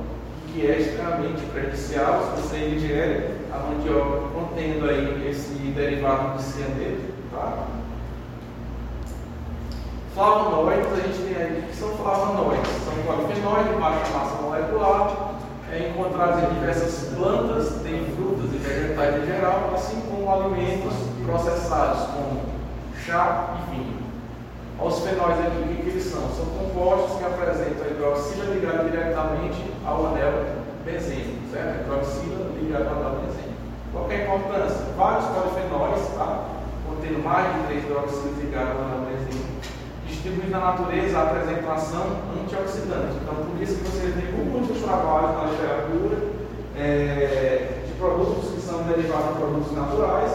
[0.47, 7.13] que é extremamente prejudicial se você ingere a mandioca contendo aí esse derivado de cianeto.
[7.31, 7.67] Tá?
[10.13, 12.69] Flavonoides, a gente tem aí, que são flavonoides?
[12.85, 15.32] São polifenóis de baixa massa molecular,
[15.73, 20.93] é encontrados em diversas plantas, tem frutas e vegetais em geral, assim como alimentos
[21.25, 22.41] processados, como
[23.03, 24.03] chá e vinho.
[24.79, 26.21] Os fenóis aqui, o que, eles são?
[26.29, 30.33] São compostos que apresentam a hidroxila ligada diretamente ao anel
[30.85, 31.81] benzênico, certo?
[31.81, 33.53] Hidroxila ligada ao anel benzênico.
[33.91, 34.85] Qual é a importância?
[34.95, 36.49] Vários polifenóis, tá?
[36.85, 39.52] contendo mais de três hidroxilas ligadas ao anel benzênico,
[40.23, 42.05] distribuídos na natureza apresentam ação
[42.41, 43.17] antioxidante.
[43.21, 46.17] Então, por isso que você vê muitos trabalhos na literatura
[46.77, 50.31] é, de produtos que são derivados de produtos naturais,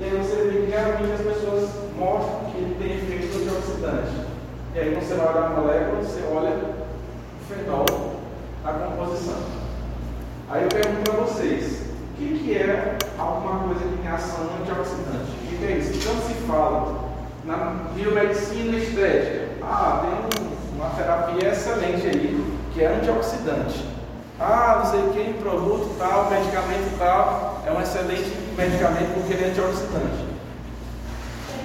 [0.00, 4.26] e aí você vê que realmente as pessoas mostram que ele tem efeito antioxidante.
[4.74, 7.86] E aí você vai olhar a molécula, você olha o fenol
[8.64, 9.38] na composição.
[10.50, 11.82] Aí eu pergunto para vocês,
[12.14, 15.30] o que, que é alguma coisa que tem ação antioxidante?
[15.30, 15.92] O que, que é isso?
[15.94, 17.09] Então se fala
[17.44, 17.56] na
[17.94, 23.84] biomedicina estética, ah, tem um, uma terapia excelente aí, que é antioxidante.
[24.38, 29.48] Ah, não sei quem, produto tal, medicamento tal, é um excelente medicamento porque ele é
[29.50, 30.30] antioxidante.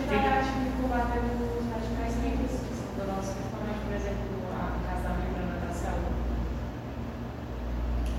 [0.08, 2.52] Ele acho que combater os radicais livres
[2.96, 6.12] do nosso principalmente, por exemplo, a casa da membrana da célula.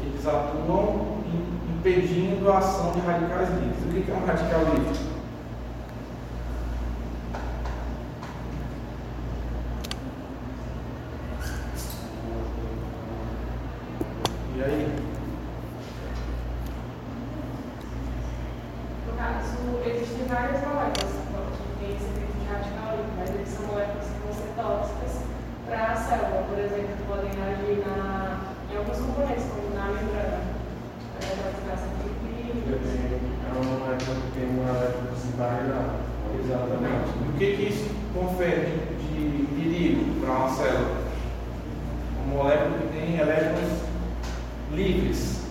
[0.02, 3.82] Eles atuam im- impedindo a ação de radicais livres.
[3.84, 5.15] O que é um radical livre?
[14.56, 14.88] E aí?
[19.06, 23.66] No caso, existem várias moléculas que têm esse efeito de radical livre, mas eles são
[23.66, 25.28] moléculas que vão ser tóxicas
[25.66, 26.46] para a célula.
[26.48, 28.40] Por exemplo, podem agir na,
[28.72, 30.40] em alguns componentes, como na membrana.
[31.20, 31.26] É,
[33.44, 36.00] É uma que tem uma eletricidade lá.
[36.40, 37.12] Exatamente.
[37.12, 40.96] E o que, que isso confere de, de perigo para uma célula?
[42.24, 43.95] Uma molécula que tem elétrons
[44.72, 45.46] livres.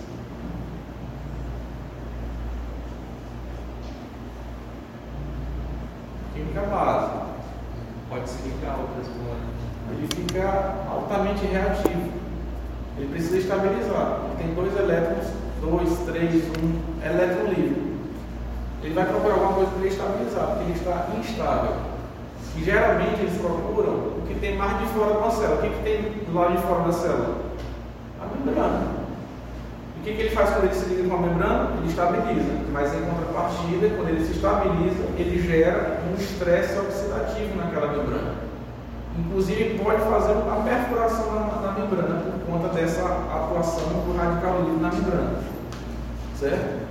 [6.34, 7.26] Química básica.
[8.08, 9.56] Pode significar outras moléculas.
[9.90, 12.12] Ele fica altamente reativo.
[12.98, 14.20] Ele precisa estabilizar.
[14.24, 15.26] Ele tem dois elétrons,
[15.60, 17.96] dois, três, um elétron livre.
[18.82, 21.76] Ele vai procurar alguma coisa para ele estabilizar, porque ele está instável.
[22.56, 25.56] E geralmente eles procuram o que tem mais de fora da célula.
[25.56, 27.36] O que, que tem do lado de fora da célula?
[28.20, 28.95] A membrana.
[30.06, 31.70] Que, que ele faz quando ele se liga com a membrana?
[31.78, 32.52] Ele estabiliza.
[32.70, 38.34] Mas em contrapartida, quando ele se estabiliza, ele gera um estresse oxidativo naquela membrana.
[39.18, 44.80] Inclusive pode fazer uma perfuração na, na membrana por conta dessa atuação do radical livre
[44.80, 45.40] na membrana.
[46.38, 46.86] Certo?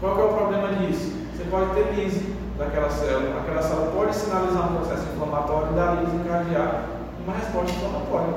[0.00, 1.12] Qual é o problema disso?
[1.36, 3.40] Você pode ter lise daquela célula.
[3.40, 6.84] Aquela célula pode sinalizar um processo inflamatório e dar lise encadear
[7.26, 8.34] uma resposta inflamatória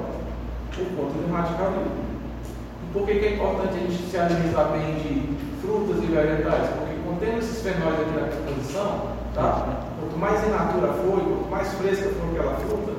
[0.75, 2.06] por conta do radical livre.
[2.97, 6.67] Por que, que é importante a gente se alimentar bem de frutas e vegetais?
[6.69, 9.01] Porque contendo esses fenóis aqui na composição,
[9.35, 9.83] tá?
[9.99, 12.93] quanto mais in natura for, quanto mais fresca for aquela fruta,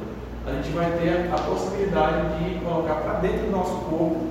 [0.46, 4.28] a gente vai ter a possibilidade de colocar para dentro do nosso corpo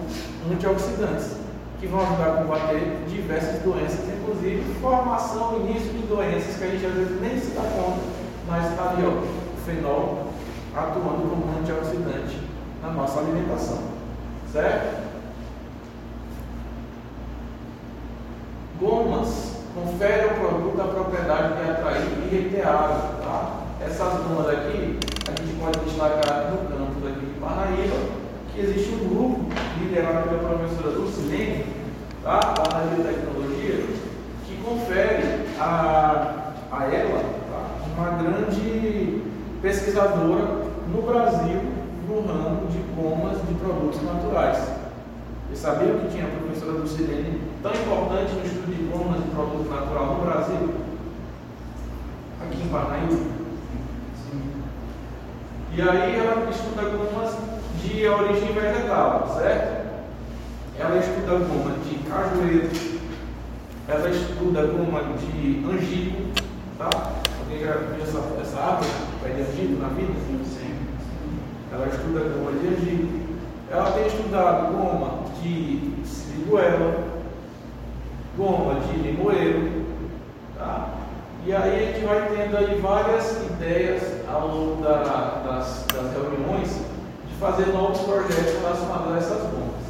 [0.49, 1.35] antioxidantes,
[1.81, 6.85] que vão ajudar a combater diversas doenças, inclusive formação início de doenças que a gente
[6.85, 7.99] às vezes nem se dá conta,
[8.47, 10.27] mas está ali, ó, o fenol
[10.73, 12.39] atuando como antioxidante
[12.81, 13.79] na nossa alimentação.
[14.53, 15.06] Certo?
[18.79, 23.17] Gomas confere ao produto a propriedade de atrair e reter água.
[23.23, 23.63] Tá?
[23.83, 27.95] Essas gomas aqui, a gente pode destacar no campus aqui de Parnaíba,
[28.53, 29.45] que existe um grupo
[29.79, 31.65] liderado pela professora Dulcilene,
[32.23, 32.39] tá?
[32.57, 33.83] lá na biotecnologia,
[34.45, 37.85] que confere a, a ela tá?
[37.97, 39.23] uma grande
[39.61, 41.61] pesquisadora no Brasil
[42.07, 44.76] no ramo de gomas de produtos naturais.
[45.57, 50.13] Sabiam que tinha a professora Lucilene tão importante no estudo de gomas de produto natural
[50.13, 50.69] no Brasil?
[52.39, 53.37] Aqui em Parnaíba?
[55.73, 57.35] E aí ela estuda gomas
[57.81, 59.87] de origem vegetal, certo?
[60.79, 62.69] Ela estuda goma de cajueiro,
[63.87, 66.21] ela estuda goma de angico,
[66.77, 66.89] tá?
[67.39, 68.89] Alguém já viu essa, essa árvore?
[69.23, 70.13] Pé de angico na vida?
[70.45, 70.75] Sim.
[71.73, 73.27] Ela estuda goma de angico.
[73.69, 77.07] Ela tem estudado goma de siriguela,
[78.37, 79.85] goma de limoeiro,
[80.57, 80.89] tá?
[81.45, 86.81] E aí a gente vai tendo aí várias ideias ao longo da, das, das, reuniões
[87.25, 89.87] de fazer novos projetos relacionados a essas gomas.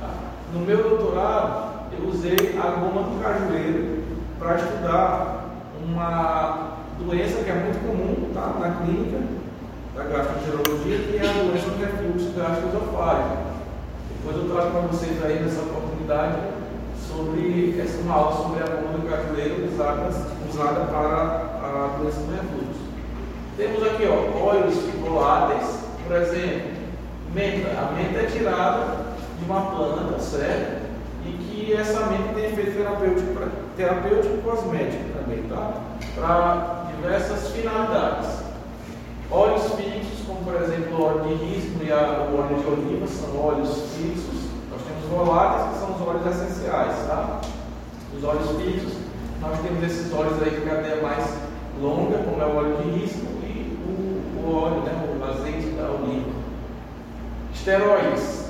[0.00, 0.08] Tá?
[0.54, 4.02] No meu doutorado, eu usei a goma do cajueiro
[4.38, 5.44] para estudar
[5.84, 8.58] uma doença que é muito comum tá?
[8.58, 9.18] na clínica
[9.94, 13.53] da gastroenterologia, que é a doença do refluxo gastroesofágico.
[14.24, 16.38] Depois eu trago para vocês aí nessa oportunidade
[17.06, 20.08] sobre essa uma aula sobre a do cajueiro usada,
[20.50, 22.80] usada para a doença do refluxo.
[23.58, 26.70] Temos aqui ó, óleos voláteis, por exemplo,
[27.34, 27.68] menta.
[27.78, 28.96] A menta é tirada
[29.38, 30.84] de uma planta, certo?
[31.26, 35.82] E que essa menta tem efeito terapêutico, terapêutico cosmético também, tá?
[36.14, 38.42] Para diversas finalidades.
[39.30, 43.06] Óleos fixos, como por exemplo o óleo de risco e a, o óleo de oliva,
[43.06, 44.50] são óleos fixos.
[44.70, 47.40] Nós temos voláteis, que são os óleos essenciais, tá?
[48.16, 48.94] Os óleos fixos,
[49.40, 51.24] nós temos esses óleos aí de cadeia mais
[51.80, 55.90] longa, como é o óleo de risco, e o, o óleo, né, o azeite da
[55.90, 56.30] oliva.
[57.52, 58.44] Esteroides.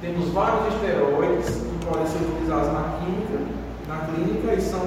[0.00, 3.56] Temos vários esteroides que podem ser utilizados na química
[3.88, 4.80] na clínica e são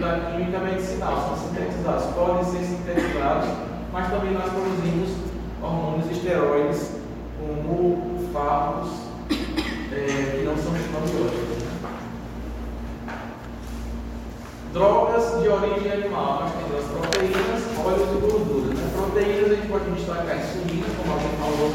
[0.00, 3.48] da química medicinal, são sintetizados, podem ser sintetizados,
[3.94, 5.10] mas também nós produzimos
[5.62, 6.90] hormônios esteroides
[7.38, 8.90] como fármacos
[9.30, 11.62] é, que não são esteroides.
[11.62, 13.18] Né?
[14.72, 18.78] Drogas de origem animal, nós temos as proteínas, óleos e gorduras.
[18.80, 18.90] Né?
[18.96, 21.70] Proteínas a gente pode destacar insulina, como a gente falou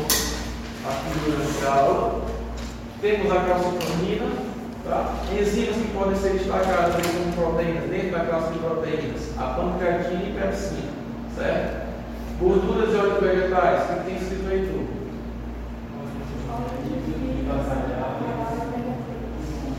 [0.89, 2.21] aqui durante a aula.
[3.01, 4.49] Temos a calcitonina,
[4.85, 5.13] Tá?
[5.31, 10.33] Enzimas que podem ser destacadas como proteínas, dentro da classe de proteínas, a pancreatina e
[10.33, 10.91] pepsina,
[11.35, 11.88] certo?
[12.39, 14.99] Gorduras e óleos vegetais, o que tem escrito aí tudo?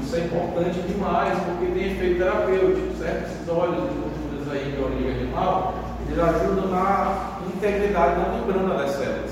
[0.02, 3.24] Isso é importante demais, porque tem efeito terapêutico, certo?
[3.24, 5.74] Esses óleos e gorduras aí de origem animal,
[6.06, 9.30] eles ajudam na integridade da membrana das células.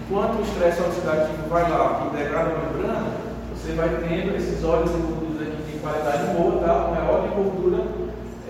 [0.00, 3.06] Enquanto o estresse oxidativo vai lá e degrada a membrana,
[3.54, 6.86] você vai tendo esses óleos e gorduras aqui de qualidade boa, tá?
[6.86, 7.84] O maior de gordura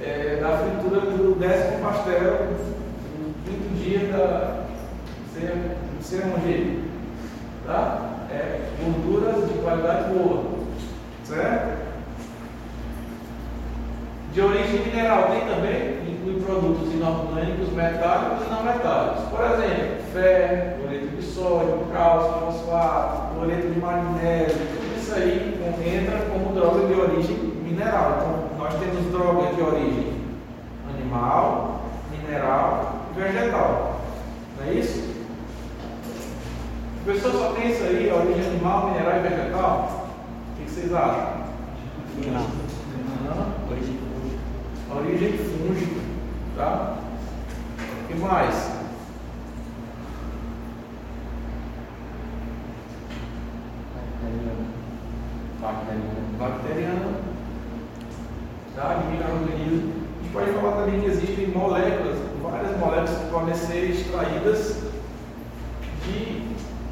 [0.00, 2.48] é, da fritura do décimo pastel,
[3.92, 4.64] quinto dia da
[6.00, 6.82] cerimônia.
[7.66, 7.98] Tá?
[8.30, 10.44] É, gorduras de qualidade boa.
[11.24, 11.82] Certo?
[14.32, 19.24] De origem mineral tem também, inclui produtos inorgânicos, metálicos e não metálicos.
[19.28, 24.56] Por exemplo, ferro, cloreto de sódio, cálcio, fosfato, cloreto de magnésio,
[24.96, 28.16] isso aí entra como droga de origem mineral.
[28.16, 30.12] Então, nós temos drogas de origem
[30.88, 34.00] animal, mineral vegetal.
[34.58, 35.12] Não é isso?
[37.00, 40.08] O pessoal só tem isso aí, a origem animal, mineral e vegetal?
[40.52, 41.42] O que vocês acham?
[42.26, 42.62] Não.
[43.24, 43.62] Não.
[43.70, 43.96] Origem
[45.28, 45.62] é fúngica.
[45.68, 46.02] Origem.
[46.56, 46.96] Tá?
[48.04, 48.70] O que mais?
[55.60, 56.12] Bacteriana.
[56.38, 57.14] Bacteriana.
[58.74, 59.02] Tá?
[59.10, 60.01] Micro-organismo
[60.32, 64.82] pode falar também que existem moléculas, várias moléculas que podem ser extraídas
[66.04, 66.42] de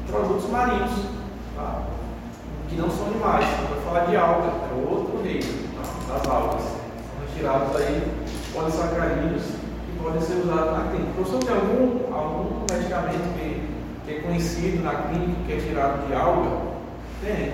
[0.07, 0.91] produtos marinhos,
[1.55, 1.81] tá?
[2.69, 3.45] que não são animais.
[3.45, 6.13] Gente vai falar de alga, é outro reino tá?
[6.13, 6.61] das algas.
[6.61, 8.11] São retirados aí
[8.53, 11.11] polissacarídeos que podem ser usados na clínica.
[11.15, 13.69] Professor, tem algum, algum medicamento que,
[14.05, 16.49] que é conhecido na clínica que é tirado de alga?
[17.23, 17.53] Tem.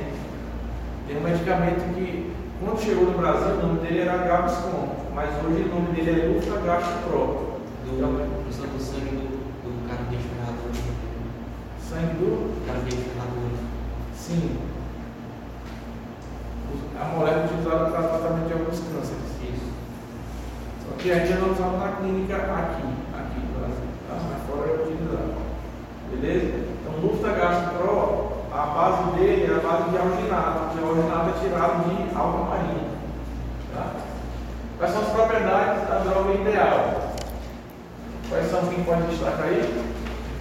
[1.08, 5.64] Tem um medicamento que, quando chegou no Brasil, o nome dele era Gaviscon, mas hoje
[5.64, 7.58] o nome dele é Lufagastrop.
[7.84, 9.34] Do, do sangue, do,
[9.66, 10.78] do cara de ferradura.
[11.82, 12.66] Sangue do?
[12.68, 13.58] cara de ferradura.
[14.14, 14.60] Sim.
[17.02, 19.34] A molécula utilizada para tratamento de alguns cânceres.
[19.42, 19.74] Isso.
[20.86, 22.86] Só que ainda não usamos na clínica aqui,
[23.18, 24.22] aqui no Brasil, tá?
[24.22, 25.34] mas fora é utilizado.
[26.12, 26.62] Beleza?
[26.78, 31.40] Então, Luftagast Pro, a base dele é a base de alginato, que a alginato é
[31.42, 32.88] tirado de alga marinha.
[33.74, 34.08] Tá?
[34.78, 37.14] Quais são as propriedades da droga ideal?
[38.58, 39.86] Quais são quem pode destacar aí?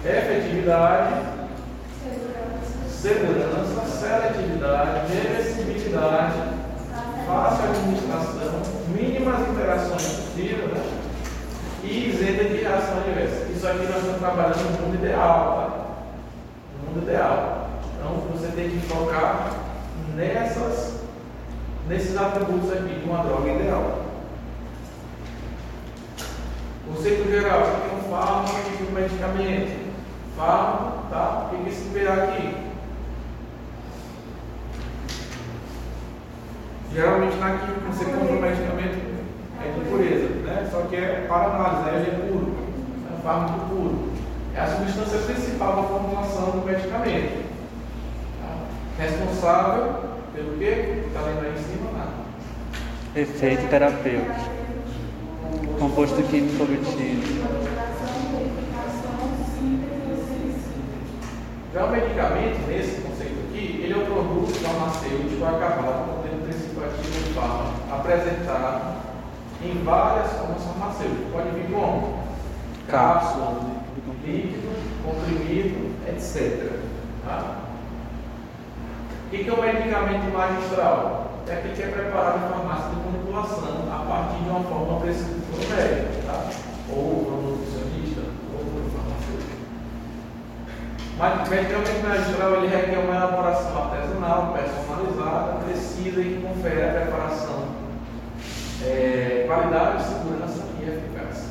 [0.03, 1.13] Efetividade,
[2.89, 6.33] segurança, seletividade, reversibilidade,
[7.27, 10.83] fácil administração, mínimas interações possíveis né?
[11.83, 13.51] e isenta de reação adversa.
[13.55, 15.85] Isso aqui nós estamos trabalhando no mundo ideal, tá?
[16.73, 17.69] No mundo ideal.
[17.93, 19.51] Então você tem que focar
[20.15, 21.01] nessas,
[21.87, 24.07] nesses atributos aqui de uma droga ideal.
[26.87, 27.61] Conceito geral,
[28.09, 29.87] fármaco, aqui é um medicamento.
[30.35, 31.45] Fármaco, tá?
[31.45, 32.55] O que é esse PA aqui?
[36.93, 39.17] Geralmente na química, quando você compra um medicamento,
[39.63, 40.69] é de pureza, né?
[40.71, 41.97] Só que é para análise, né?
[41.97, 42.55] ele é puro,
[43.11, 44.11] é um fármaco puro.
[44.55, 47.45] É a substância principal da formulação do medicamento.
[48.41, 49.03] Tá?
[49.03, 49.95] Responsável
[50.33, 51.03] pelo quê?
[51.07, 52.11] Está lendo aí em cima, nada.
[53.15, 54.57] Efeito terapêutico.
[55.79, 57.66] Composto químico obtido.
[61.77, 67.03] Já o medicamento, nesse conceito aqui, ele é um produto farmacêutico acabado contendo princípio ativo
[67.05, 68.95] do fármaco, apresentado
[69.61, 71.31] em várias formas farmacêuticas.
[71.31, 72.23] Pode vir como?
[72.87, 73.61] Cápsula,
[74.25, 74.73] líquido,
[75.05, 76.81] comprimido, etc.
[77.23, 77.57] Tá?
[79.27, 81.43] O que é o medicamento magistral?
[81.47, 85.45] É aquele que é preparado em farmácia de manipulação a partir de uma forma prescrita
[85.51, 86.49] pelo médico, tá?
[86.89, 88.21] ou por um nutricionista,
[88.51, 89.57] ou por um farmacêutico.
[91.17, 96.91] Mas o medicamento magistral ele requer uma elaboração artesanal, personalizada, precisa e que confere a
[96.91, 97.69] preparação,
[98.85, 101.49] é, qualidade, segurança e eficácia.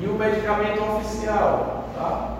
[0.00, 2.36] E o medicamento oficial, tá?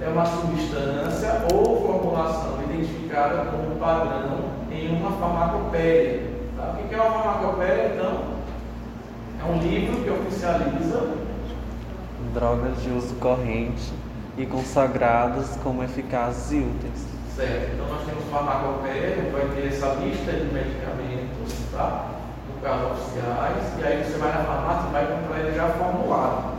[0.00, 6.22] É uma substância ou formulação identificada como padrão em uma farmacopeia.
[6.56, 6.74] Tá?
[6.82, 8.32] O que é uma farmacopeia, então?
[9.40, 11.22] É um livro que oficializa
[12.34, 13.92] Drogas de uso corrente
[14.36, 17.06] e consagradas como eficazes e úteis.
[17.36, 17.74] Certo.
[17.74, 22.10] Então nós temos farmacopeia, vai ter essa lista de medicamentos, tá?
[22.48, 26.52] No caso oficiais, e aí você vai na farmácia e vai comprar ele já formulado.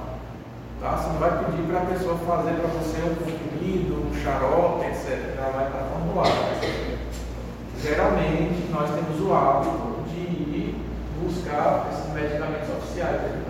[0.81, 0.97] Tá?
[0.97, 5.37] Você não vai pedir para a pessoa fazer para você um comprimido, um xarope, etc.
[5.37, 6.93] Ela vai estar formulado.
[7.81, 10.85] Geralmente nós temos o hábito de ir
[11.21, 13.42] buscar esses medicamentos oficiais.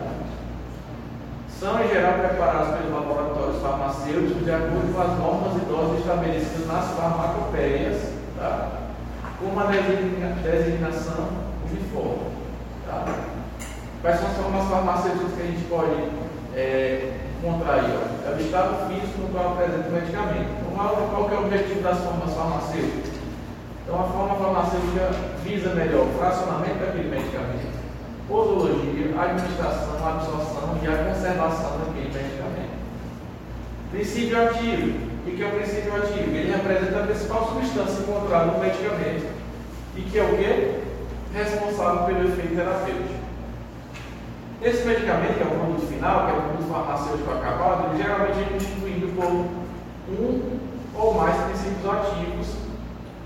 [1.63, 6.67] São em geral preparados pelos laboratórios farmacêuticos de acordo com as normas e doses estabelecidas
[6.67, 8.67] nas farmacopeias, tá?
[9.39, 11.29] com uma designa- designação
[11.71, 12.35] uniforme.
[12.85, 13.05] Tá?
[14.01, 16.03] Quais são as formas farmacêuticas que a gente pode
[16.53, 17.13] é,
[17.71, 17.95] aí?
[17.95, 18.29] Ó?
[18.29, 20.49] É o estado físico no qual apresenta o medicamento.
[20.59, 23.23] Então, qual, é o objetivo das formas farmacêuticas?
[23.87, 25.11] Então, a forma farmacêutica
[25.45, 27.82] visa melhor o fracionamento daquele medicamento,
[28.27, 32.73] posologia, administração, absorção e a conservação daquele medicamento.
[33.91, 35.13] Princípio ativo.
[35.25, 36.35] O que é o princípio ativo?
[36.35, 39.25] Ele representa a principal substância encontrada no medicamento
[39.95, 40.79] e que é o quê?
[41.33, 43.23] Responsável pelo efeito terapêutico.
[44.61, 48.39] Esse medicamento, que é o produto final, que é o produto farmacêutico acabado, ele geralmente
[48.39, 49.25] é constituído por
[50.09, 50.59] um
[50.95, 52.47] ou mais princípios ativos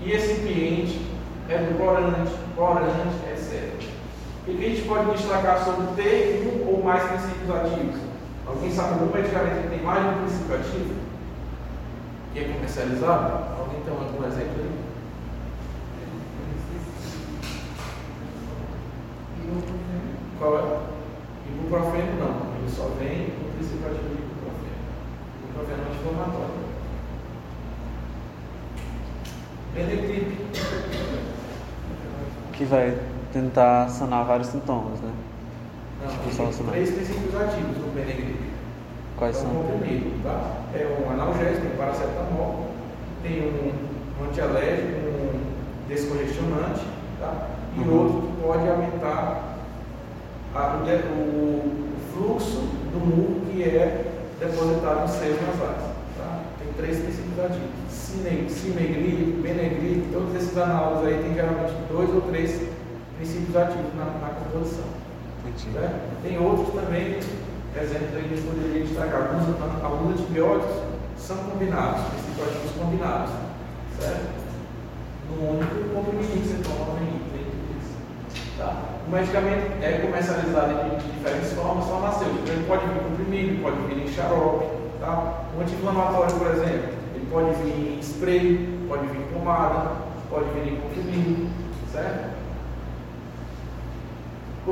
[0.02, 1.00] e recipiente,
[1.48, 3.27] edulcorante, corante, etc.
[4.48, 8.00] E o que a gente pode destacar sobre ter um ou mais princípios ativos?
[8.46, 10.94] Alguém sabe algum medicamento que tem mais de um princípio ativo?
[12.32, 13.60] Que é comercializado?
[13.60, 14.70] Alguém tem algum exemplo aí?
[20.38, 20.62] Qual é?
[21.50, 24.80] Ibuprofeno não, ele só vem no princípio ativo de ibuprofeno.
[25.44, 26.68] Ibuprofeno é anti-inflamatório.
[29.74, 30.28] Benetrip.
[32.58, 35.10] que vai tentar sanar vários sintomas, né?
[36.02, 38.48] Não, Tipo, tem três princípios ativos do Benegripe.
[39.16, 39.50] Quais um são?
[39.50, 40.62] comprimido, tá?
[40.74, 42.66] É um analgésico, um paracetamol,
[43.22, 45.40] tem um antialérgico, um
[45.88, 46.84] descongestionante,
[47.20, 47.48] tá?
[47.76, 47.98] E Uhum.
[47.98, 49.56] outro que pode aumentar
[50.54, 50.58] a-
[51.10, 52.60] o, fluxo
[52.92, 54.04] do muco que é
[54.40, 55.82] depositado nos seios nasais,
[56.16, 56.40] tá?
[56.58, 57.68] Tem três princípios ativos.
[58.48, 62.62] Cimegrip, Benegrip, todos esses análogos aí tem geralmente dois ou três
[63.18, 64.86] princípios ativos na, na composição.
[65.72, 66.22] Certo?
[66.22, 67.18] Tem outros também,
[67.76, 69.22] exemplos aí que a gente poderia destacar.
[69.22, 70.76] Alguns, alguns antibióticos
[71.16, 73.30] são combinados, princípios combinados,
[73.98, 74.38] certo?
[75.28, 77.18] No único comprimido que você toma em
[78.58, 78.82] tá?
[79.06, 82.48] O medicamento é comercializado de diferentes formas farmacêuticas.
[82.48, 84.66] Ele pode vir comprimido, pode vir em xarope,
[85.00, 85.44] tá?
[85.56, 89.92] O anti-inflamatório, por exemplo, ele pode vir em spray, pode vir em pomada,
[90.28, 91.50] pode vir em comprimido,
[91.92, 92.37] certo?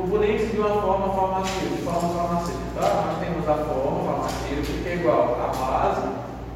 [0.01, 3.03] Componentes de uma forma farmacêutica, de forma farmacêutica, tá?
[3.07, 6.07] Nós temos a forma farmacêutica que é igual à base,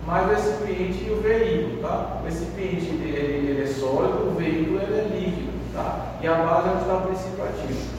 [0.06, 2.20] mais o recipiente e o veículo, tá?
[2.22, 6.12] O recipiente ele, ele é sólido, o veículo ele é líquido, tá?
[6.22, 7.90] E a base é o princípio ativo,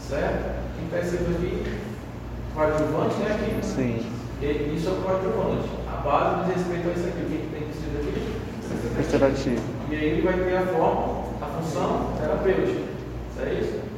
[0.00, 0.60] certo?
[0.76, 1.80] Quem está escrito aqui,
[2.54, 3.38] coadjuvante, né?
[3.40, 3.66] Aqui.
[3.66, 4.06] Sim.
[4.42, 5.68] E- Isso é o coadjuvante.
[5.86, 7.20] A base diz respeito a isso aqui.
[7.20, 8.94] O que tem que ser aqui?
[8.94, 9.62] Preservativo.
[9.90, 12.80] E aí ele vai ter a forma, a função terapêutica.
[13.30, 13.89] Isso é isso?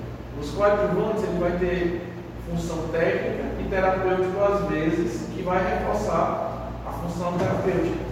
[0.42, 2.02] Os coadjuvantes ele vai ter
[2.50, 8.04] função técnica e terapêutica às vezes, que vai reforçar a função terapêutica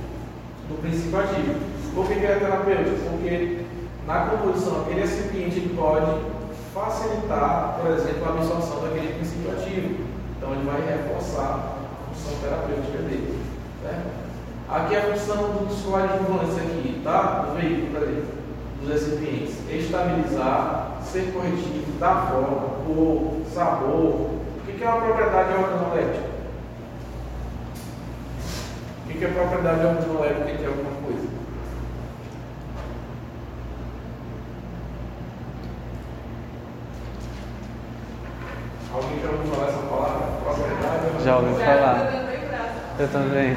[0.69, 1.55] do princípio ativo.
[1.93, 3.11] Por que, que é terapêutico?
[3.11, 3.65] Porque
[4.07, 6.21] na composição aquele recipiente pode
[6.73, 10.05] facilitar, por exemplo, a absorção daquele princípio ativo.
[10.39, 13.43] Então ele vai reforçar a função terapêutica dele.
[13.83, 14.07] Certo?
[14.69, 17.47] Aqui a função dos coadjuvantes aqui, tá?
[17.49, 18.25] Do veículo, exemplo,
[18.81, 19.57] dos recipientes.
[19.69, 24.31] Estabilizar, ser corretivo, dar forma, cor, sabor.
[24.59, 26.31] O que é uma propriedade organoléptica?
[29.07, 31.29] O que é propriedade organoléptica de alguma coisa?
[38.93, 40.27] Alguém já ouviu falar essa palavra?
[40.43, 41.99] Propriedade Já ouvi Graça, falar.
[41.99, 42.75] eu também graça.
[42.99, 43.57] Eu também.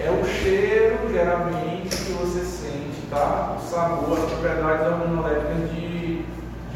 [0.00, 3.56] É o cheiro, geralmente, que você sente, tá?
[3.58, 5.87] O sabor, as propriedades organolépticas de,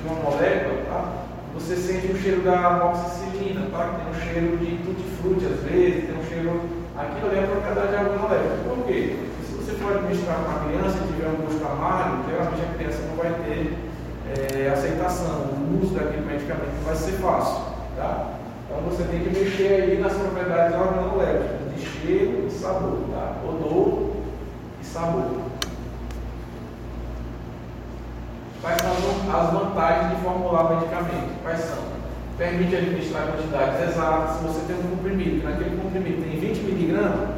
[0.02, 1.12] de uma molécula, tá?
[1.54, 3.94] Você sente o cheiro da amoxicilina, tá?
[3.96, 6.60] Tem um cheiro de tutti-frutti, às vezes, tem um cheiro...
[6.98, 8.68] Aquilo ali é a propriedade organoléptica.
[8.68, 9.16] Por quê?
[9.46, 12.98] Se você for administrar para uma criança e tiver um gosto amargo, geralmente a criança
[13.08, 13.78] não vai ter
[14.28, 17.64] eh, aceitação, o uso daquele medicamento vai ser fácil,
[17.96, 18.32] tá?
[18.66, 23.36] Então você tem que mexer aí nas propriedades organolépticas, de cheiro e sabor, tá?
[23.46, 24.10] Odor
[24.80, 25.51] e sabor.
[28.62, 28.92] Quais são
[29.34, 31.42] as vantagens de formular medicamento?
[31.42, 31.82] Quais são?
[32.38, 34.36] Permite administrar quantidades exatas.
[34.36, 37.30] Se você tem um comprimido, que naquele comprimido tem 20 miligramas,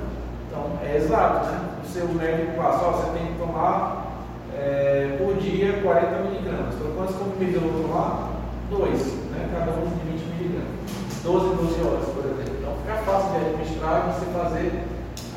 [0.47, 1.61] então é exato, né?
[1.83, 4.07] O seu médico passa, ó, você tem que tomar
[4.55, 6.75] eh, por dia 40 miligramas.
[6.75, 8.31] Então quantos comprimidos eu vou tomar?
[8.69, 9.49] Dois, né?
[9.51, 10.77] Cada um de 20 miligramas.
[11.25, 12.55] 12 em 12 horas, por exemplo.
[12.61, 14.85] Então fica fácil de administrar e você fazer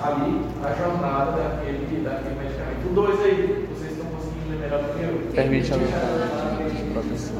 [0.03, 2.91] ali a jornada daquele, daquele medicamento.
[2.91, 3.96] O dois aí, vocês
[4.67, 5.31] estão conseguindo ler melhor do que eu.
[5.33, 5.77] Permite a
[6.93, 7.35] proteção.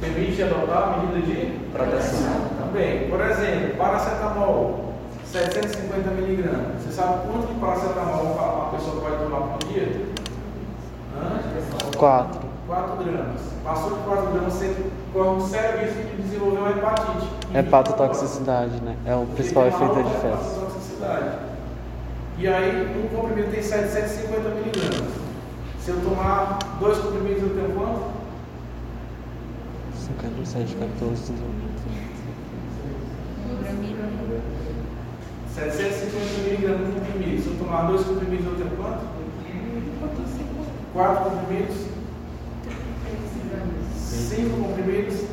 [0.00, 2.40] Permite adotar a medida de Proteção.
[2.58, 3.08] Também.
[3.08, 4.94] Por exemplo, paracetamol,
[5.24, 6.82] 750 miligramas.
[6.82, 10.06] Você sabe quanto de paracetamol uma pessoa pode tomar por dia?
[11.16, 11.40] Hã?
[11.96, 12.48] Quatro.
[12.66, 13.40] 4 gramas.
[13.64, 14.76] Passou de 4 gramas, você
[15.12, 17.28] corre um sério risco de desenvolver uma hepatite.
[17.54, 18.96] Hepatotoxicidade, né?
[19.06, 20.56] É o principal efeito da diferença.
[20.56, 21.30] hepatotoxicidade.
[22.38, 25.27] E aí, um comprimido tem 750 miligramas.
[25.84, 28.18] Se eu tomar dois comprimidos, eu tenho quanto?
[29.94, 31.32] 57, 14,
[35.54, 37.42] 750 miligramas de comprimido.
[37.42, 39.18] Se eu tomar dois comprimidos, eu tenho quanto?
[40.92, 41.76] Quatro comprimidos?
[43.96, 45.24] Cinco comprimidos?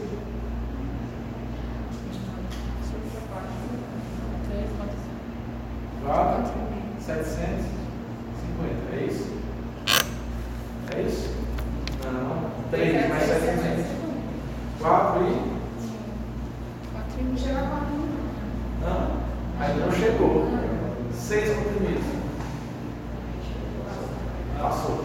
[6.03, 6.51] Quatro?
[6.99, 8.95] 750.
[8.95, 9.44] É isso?
[10.95, 11.29] É isso?
[12.05, 12.49] Não.
[12.71, 13.83] Três mais 750.
[14.79, 15.55] Quatro e?
[17.21, 17.95] Não chega a quatro
[18.81, 19.25] Não.
[19.59, 20.47] Ainda não chegou.
[21.13, 22.05] Seis comprimidos.
[24.57, 25.03] Passou.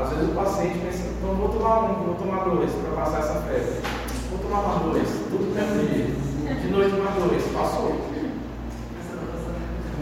[0.00, 3.42] Às vezes o paciente pensa, então vou tomar um, vou tomar dois para passar essa
[3.42, 3.82] febre.
[4.30, 6.06] Vou tomar mais dois, tudo mesmo dia.
[6.54, 8.00] De noite mais dois, passou.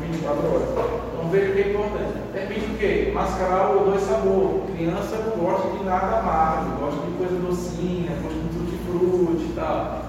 [0.01, 1.10] 24 horas.
[1.21, 2.15] Então veja o que é importante.
[2.33, 3.13] Permite o quê?
[3.13, 8.17] Mascarar o odor e sabor, criança não gosta de nada amargo, gosta de coisa docinha,
[8.23, 10.03] gosta de tutti-frutti e tal.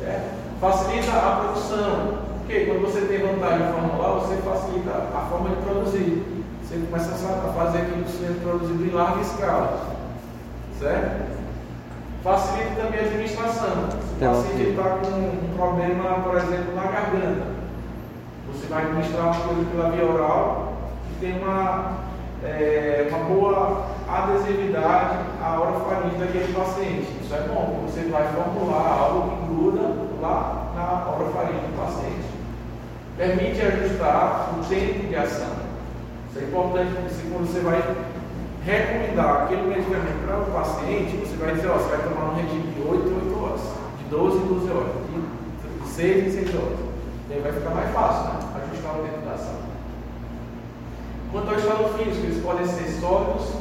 [0.00, 0.40] Certo?
[0.58, 2.30] Facilita a produção.
[2.38, 6.24] Porque quando você tem vantagem em formular, você facilita a forma de produzir.
[6.64, 9.96] Você começa a fazer aquilo que você produzido em larga escala.
[10.78, 11.40] Certo?
[12.24, 13.88] Facilita também a administração.
[14.18, 17.59] Paciente está com um problema, por exemplo, na garganta,
[18.52, 20.72] você vai administrar uma coisa pela via oral
[21.08, 21.98] que tem uma,
[22.42, 27.08] é, uma boa adesividade à orofaringe daquele paciente.
[27.22, 29.82] Isso é bom, porque você vai formular algo que gruda
[30.20, 32.30] lá na orofaringe do paciente.
[33.16, 35.70] Permite ajustar o tempo de ação.
[36.30, 37.82] Isso é importante, porque quando você vai
[38.64, 42.72] recomendar aquele medicamento para o paciente, você vai dizer, ó, você vai tomar um regime
[42.72, 43.60] de 8 em 8 horas,
[43.98, 44.92] de 12 em 12 horas,
[45.82, 46.89] de 6 em 6 horas.
[47.30, 48.40] E aí vai ficar mais fácil, né?
[48.56, 49.54] Ajustar o tempo da ação.
[51.30, 53.52] Quanto ao estado físico, eles podem ser sólidos,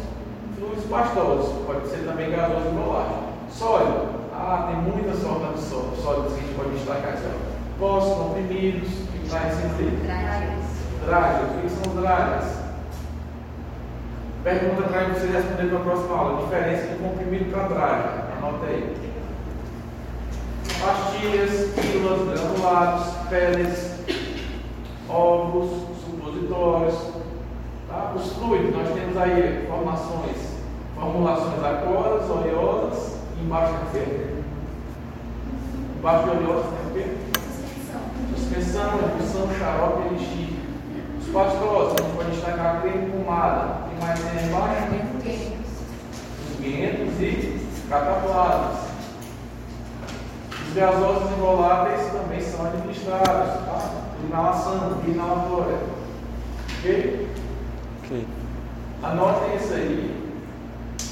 [0.57, 3.17] fluidos pastosos, pode ser também gasoso e volátil.
[3.51, 5.61] Sólido, ah, tem muitas formas de
[6.01, 7.29] sólidos que a gente pode destacar aqui.
[7.79, 10.03] Pós, comprimidos, que em cima dele.
[11.05, 11.41] Dragas.
[11.41, 12.59] O que são dragas?
[14.43, 16.43] Pergunta para você responder para a próxima aula.
[16.43, 18.23] Diferença de comprimido para draga.
[18.35, 19.08] Anota aí.
[20.79, 23.95] Pastilhas, pílulas, granulados, peles,
[25.09, 25.69] ovos,
[26.05, 26.95] supositórios.
[27.89, 28.13] Tá?
[28.15, 30.37] Os fluidos, nós temos aí formações,
[30.95, 34.27] formulações aquosas, oleosas, e embaixo tem o quê?
[35.97, 37.17] Embaixo de oleosas tem o quê?
[38.37, 40.59] Suspensão, emulsão, xarope e elixir.
[41.19, 44.87] Os pastosos, a gente pode destacar creme pomada, mais tem embaixo?
[46.55, 48.88] Funguentos e cataplasmas.
[50.69, 53.91] Os gasosos involáveis também são administrados, tá?
[54.23, 55.79] Inalação, inalatória.
[56.77, 57.27] Ok?
[58.03, 58.27] Ok.
[59.01, 60.31] Anotem isso aí,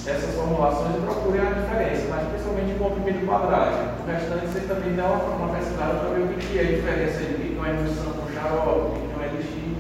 [0.05, 4.03] essas formulações e procurem a diferença, mas principalmente o comprimido quadrático.
[4.03, 7.19] O restante você também dá uma, uma pesquisada para ver o que é a diferença
[7.19, 9.75] de que não é emulsão com xarope, o que não é elixir.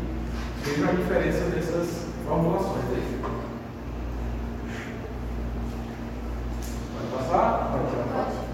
[0.63, 3.21] Vejam a diferença dessas formulações aí.
[6.95, 7.71] Pode passar?
[7.71, 8.46] Pode.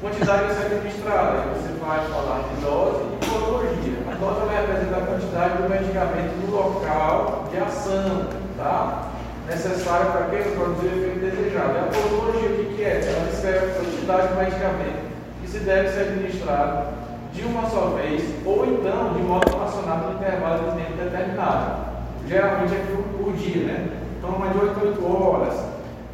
[0.00, 1.40] Quantidade a ser administrada.
[1.40, 3.98] Aí você vai falar de dose e posologia.
[4.06, 9.08] A dose vai representar a quantidade do medicamento no local de ação, tá?
[9.48, 11.74] Necessária para que produzir o efeito desejado.
[11.74, 13.12] E a posologia, o que, que é?
[13.12, 15.08] Ela descreve a quantidade do medicamento
[15.40, 16.86] que se deve ser administrado
[17.32, 21.88] de uma só vez ou então de modo relacionado no intervalo de tempo determinado.
[22.28, 23.88] Geralmente é por, por dia, né?
[24.20, 25.54] Toma de 8 a 8 horas,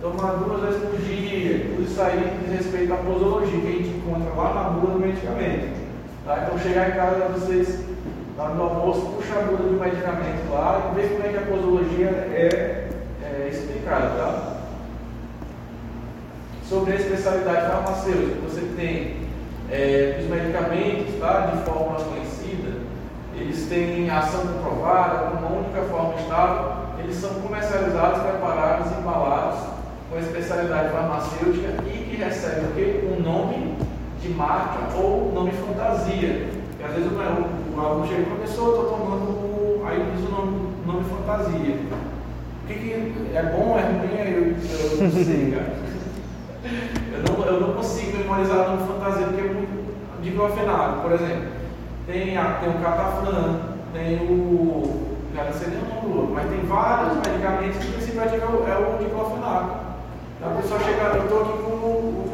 [0.04, 1.64] toma duas vezes por dia.
[1.64, 5.00] Tudo isso aí diz respeito à posologia que a gente encontra lá na bula do
[5.00, 5.82] medicamento.
[6.26, 6.42] Tá?
[6.42, 7.84] Então chegar em casa vocês,
[8.36, 11.56] lá no almoço, puxa a bula do medicamento lá e ver como é que a
[11.56, 12.88] posologia é,
[13.22, 14.08] é explicada.
[14.10, 14.54] Tá?
[16.68, 19.16] Sobre a especialidade farmacêutica, você tem
[19.70, 21.46] é, os medicamentos, tá?
[21.46, 22.78] de forma conhecida,
[23.34, 28.33] eles têm ação comprovada, com uma única forma estável, eles são comercializados, com
[30.44, 33.08] especialidade farmacêutica e que recebem o quê?
[33.10, 33.74] Um nome
[34.20, 36.48] de marca ou nome fantasia.
[36.70, 40.30] Porque às vezes o, aluno chega e professor, eu estou tomando, o-" aí diz o
[40.30, 41.76] nome, nome fantasia.
[42.62, 42.92] O que, que
[43.34, 44.14] é bom, é ruim?
[44.18, 45.84] Eu, eu não sei, cara.
[47.12, 51.48] Eu não, eu não consigo memorizar nome fantasia porque é muito diclofenaco, por exemplo.
[52.06, 53.60] Tem, a, tem o catafran,
[53.92, 55.14] tem o.
[55.34, 58.44] Não sei nem o nome do outro, mas tem vários medicamentos que o princípio ativo
[58.44, 59.93] é o, é o diclofenaco.
[60.44, 62.28] Então a pessoa chega, eu estou aqui com o,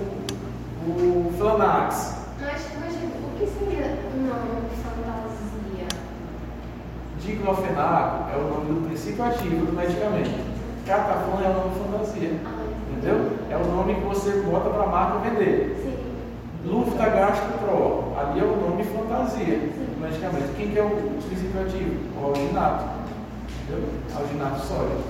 [0.85, 2.17] o, o Flanax.
[2.41, 5.87] Mas, mas o que seria o nome de fantasia?
[7.21, 10.45] Diclofenaco é o nome do princípio ativo do medicamento.
[10.85, 12.41] Catafran é o nome fantasia.
[12.45, 13.31] Ah, Entendeu?
[13.49, 15.79] É o nome que você bota para a marca vender.
[15.81, 15.97] sim.
[17.61, 20.57] Pro, ali é o nome fantasia do medicamento.
[20.57, 20.91] Quem que é o
[21.29, 22.21] princípio ativo?
[22.21, 22.87] O alginato.
[23.63, 23.89] Entendeu?
[24.17, 25.01] Alginato sólido.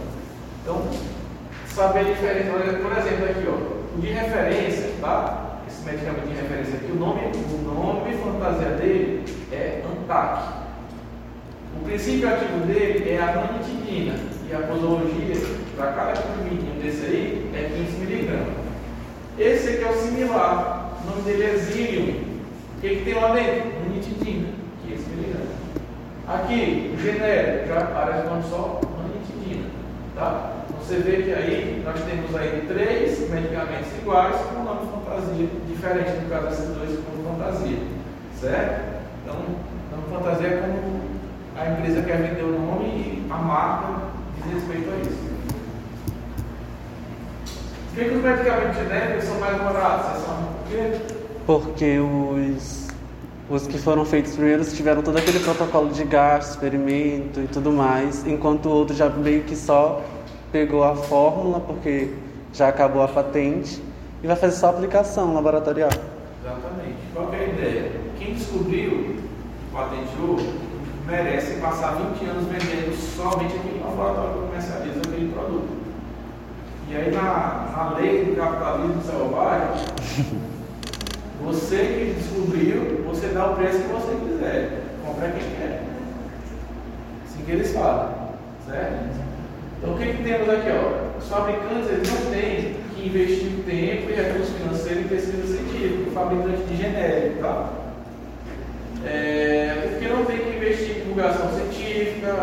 [0.62, 0.82] Então,
[1.74, 2.16] saber.
[2.54, 5.60] Olha, Por exemplo, aqui, ó, de referência, tá?
[5.66, 10.60] Esse medicamento de referência aqui, o nome, o nome fantasia dele é Antac.
[11.80, 14.14] O princípio ativo dele é a ranitidina
[14.48, 15.34] e a posologia
[15.76, 18.54] para cada comprimidinho desse aí é 15 miligramas.
[19.38, 20.92] Esse aqui é o similar.
[21.02, 22.30] O nome dele é Zilium.
[22.76, 23.70] O que, que tem lá dentro?
[23.82, 24.48] Ranitidina,
[24.86, 25.48] 15 miligramas.
[26.26, 29.68] Aqui, o genérico, já aparece o nome só, ranitidina.
[30.14, 30.59] Tá?
[30.90, 36.28] Você vê que aí nós temos aí três medicamentos iguais com nome fantasia diferente, no
[36.28, 37.78] caso desses dois com fantasia.
[38.40, 39.00] Certo?
[39.22, 39.36] Então,
[39.92, 41.00] nome fantasia é como
[41.56, 43.86] a empresa quer vender o nome e a marca
[44.34, 45.30] diz respeito a isso.
[47.94, 50.06] Por que, os medicamentos genéricos são mais baratos?
[50.06, 51.14] Vocês sabem por quê?
[51.46, 52.88] Porque os,
[53.48, 58.26] os que foram feitos primeiro tiveram todo aquele protocolo de gasto, experimento e tudo mais,
[58.26, 60.02] enquanto o outro já meio que só
[60.52, 62.12] pegou a fórmula, porque
[62.52, 63.82] já acabou a patente,
[64.22, 65.90] e vai fazer só a aplicação laboratorial.
[66.44, 66.96] Exatamente.
[67.14, 67.92] Qual é a ideia?
[68.18, 69.16] Quem descobriu,
[69.72, 70.36] patenteou,
[71.06, 75.80] merece passar 20 anos vendendo somente aquele laboratório que comercializa aquele produto.
[76.88, 79.86] E aí, na, na lei do capitalismo selvagem,
[81.44, 84.82] você que descobriu, você dá o preço que você quiser.
[85.06, 85.84] Compra quem quer.
[87.24, 88.12] Assim que eles falam.
[88.66, 89.29] Certo?
[89.82, 90.68] Então, o que, que temos aqui?
[90.68, 91.18] Ó?
[91.18, 96.12] Os fabricantes eles não têm que investir tempo e recursos financeiros em pesquisa científica, o
[96.12, 97.70] fabricante de genérico, tá?
[99.06, 102.34] É, porque não tem que investir em divulgação científica,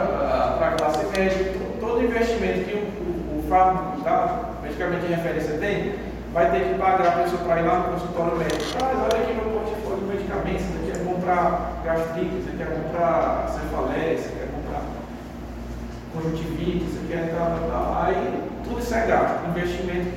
[0.57, 4.53] para a classe médica, todo investimento que o, o, o fármaco, tá?
[4.63, 5.93] medicamento de referência tem,
[6.33, 8.63] vai ter que pagar a pessoa para ir lá no consultório médico.
[8.81, 14.17] Ah, olha aqui meu portfólio de medicamentos, você quer comprar gastrite, você quer comprar cefaleia,
[14.17, 14.36] você quer
[16.17, 18.05] conjuntivite, você quer entrar, tá, tá.
[18.05, 20.11] aí tudo isso é gasto, investimento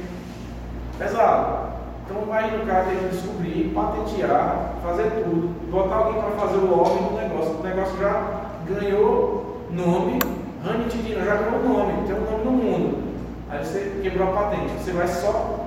[0.99, 1.71] pesado.
[2.05, 6.67] Então vai no cara tem que descobrir, patentear, fazer tudo, botar alguém para fazer o
[6.67, 7.61] lobby do negócio.
[7.61, 10.19] O negócio já ganhou nome,
[10.65, 13.11] ranitidina já ganhou nome, tem um nome no mundo.
[13.49, 15.67] Aí você quebrou a patente, você vai só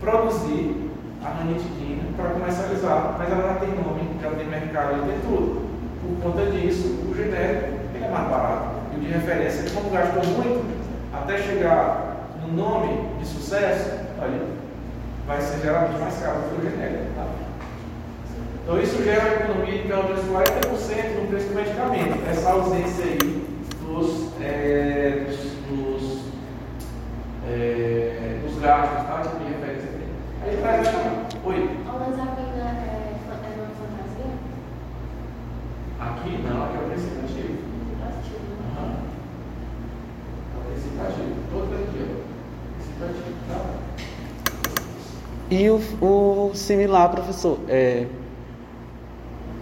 [0.00, 0.90] produzir
[1.22, 5.68] a ranitidina para comercializar, mas ela já tem nome, já tem mercado, já tem tudo.
[6.00, 8.69] Por conta disso, o genérico ele é mais barato.
[9.00, 10.64] De referência, como gastou muito,
[11.12, 13.90] até chegar no nome de sucesso,
[14.20, 14.40] olha,
[15.26, 17.14] vai ser geralmente mais caro do que o genérico.
[17.16, 17.26] Tá?
[18.62, 22.30] Então isso gera uma economia de pelo menos 40% no preço do medicamento.
[22.30, 23.40] Essa ausência aí
[23.84, 26.24] dos, é, dos, dos,
[27.48, 29.22] é, dos gastos, tá?
[29.22, 30.04] De referência aqui.
[30.44, 30.88] Aí traz.
[31.44, 31.70] Oi.
[31.88, 34.30] A lançamina é, é uma fantasia?
[35.98, 37.58] Aqui não, aqui é o princípio ativo.
[38.06, 38.50] Ativo.
[38.78, 38.96] Aham.
[40.54, 40.56] É o princípio ativo.
[40.56, 40.56] Todo aqui, ó.
[40.56, 40.58] Princípio ativo, tá?
[45.50, 48.06] E o, o similar, professor, é,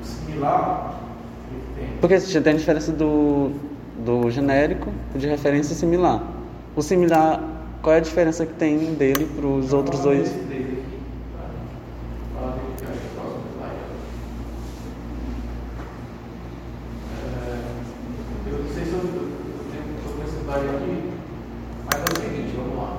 [0.02, 0.94] Similar,
[2.00, 3.50] porque tem a diferença do,
[4.04, 6.22] do genérico, de referência similar.
[6.76, 7.42] O similar,
[7.82, 10.30] qual é a diferença que tem dele para os outros Fala dois?
[10.30, 11.02] dele aqui,
[11.32, 12.40] tá?
[12.40, 13.76] Fala dele que eu acho que é o próximo slide.
[17.34, 21.10] É, Eu não sei se eu estou com esse slide aqui,
[21.84, 22.90] mas é o seguinte, vamos lá.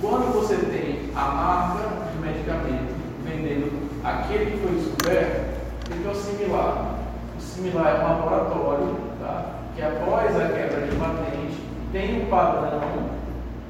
[0.00, 2.94] Quando você tem a marca de medicamento
[3.24, 3.72] vendendo
[4.04, 5.54] aquele que foi descoberto,
[5.86, 6.94] o que é o similar?
[7.36, 9.46] O similar é um laboratório tá?
[9.74, 11.58] que, após a quebra de patente,
[11.92, 12.80] tem um padrão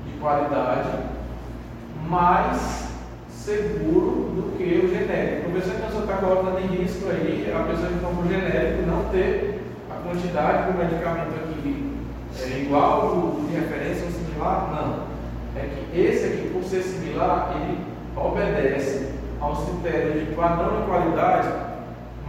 [0.07, 0.89] de qualidade
[2.09, 2.89] mais
[3.29, 5.51] seguro do que o genérico.
[5.51, 8.29] Por isso que a pessoa está colocando em risco aí a pessoa que compra o
[8.29, 11.97] genérico não ter a quantidade do medicamento aqui
[12.41, 15.15] é, igual ao de referência ou similar, não.
[15.61, 17.79] É que esse aqui, por ser similar, ele
[18.17, 21.49] obedece aos critérios de padrão de qualidade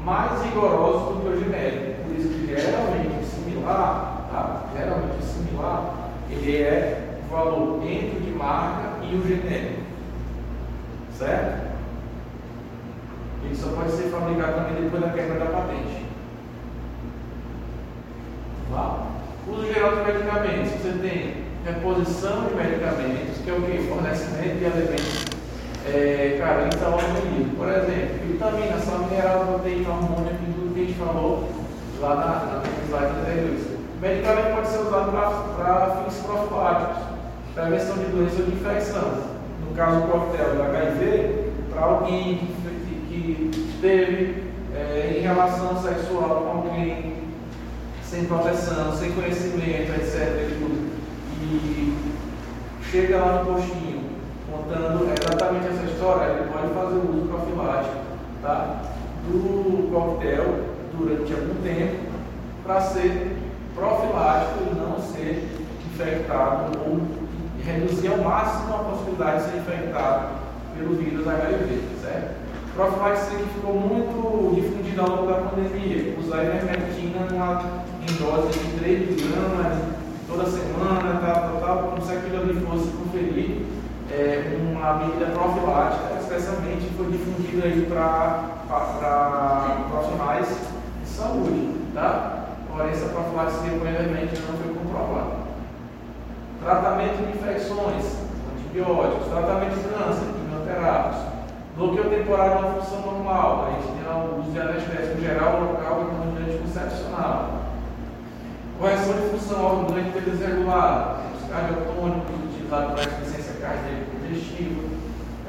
[0.03, 2.03] mais rigorosos do que o genérico.
[2.03, 4.63] Por isso que geralmente o similar, tá?
[4.77, 5.93] geralmente o similar,
[6.29, 9.81] ele é o valor entre o de marca e o genérico.
[11.17, 11.65] Certo?
[13.43, 16.05] Ele só pode ser fabricado também depois da quebra da patente.
[18.71, 19.05] Tá?
[19.47, 20.71] Uso geral de medicamentos.
[20.71, 23.87] Você tem reposição de medicamentos, que é o que?
[23.87, 25.25] Fornecimento de elementos
[25.87, 27.55] é, carentes ao organismo.
[27.55, 31.49] Por exemplo, vitamina, sal mineral, proteína, hormônio, aquilo tudo que a gente falou
[31.99, 33.57] lá na, na slide anterior.
[33.97, 35.11] O medicamento pode ser usado
[35.55, 37.03] para fins profiláticos,
[37.53, 39.35] prevenção de doença ou de infecção.
[39.67, 42.55] No caso do coquetel do HIV, para alguém que,
[43.09, 44.43] que, que teve
[44.75, 47.15] é, em relação sexual com alguém
[48.25, 50.49] sem proteção, sem conhecimento, etc.
[51.41, 51.93] E,
[52.89, 54.03] chega lá no postinho
[54.51, 57.95] contando exatamente essa história, ele pode fazer o uso profilático
[58.41, 58.81] tá?
[59.27, 60.65] do coquetel
[60.97, 61.95] durante algum tempo
[62.63, 63.37] para ser
[63.75, 65.47] profilático e não ser
[65.85, 67.01] infectado ou
[67.63, 70.27] reduzir ao máximo a possibilidade de ser infectado
[70.75, 72.35] pelo vírus HIV, certo?
[72.73, 77.27] Profilaxia que ficou muito difundida ao longo da pandemia, usar ivermectina
[78.05, 79.77] em dose de 3 gramas
[80.27, 83.63] toda semana, tal, tal, tal, como se aquilo ali fosse conferir
[84.11, 88.55] é, uma medida profilática, especialmente foi difundida aí para
[89.89, 90.47] profissionais
[91.03, 92.45] de saúde, tá?
[92.71, 95.45] Porém, essa com ivermectina não foi comprovada.
[96.63, 98.17] tratamento de infecções,
[98.53, 101.21] antibióticos, tratamento de câncer, quimioterápicos,
[101.75, 106.05] bloqueio temporário na função normal, a gente tem o uso de anestésico geral, local e
[106.05, 107.64] com anticoncepcional.
[108.77, 114.81] Correção de função orgânica desregulada, os cardiotônicos utilizados para insuficiência cardíaca congestiva,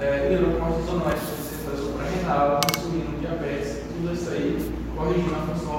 [0.01, 5.75] é, hidrocortisonais, insuficiência suprarrenal, insulina, diabetes, tudo isso aí corrigindo a função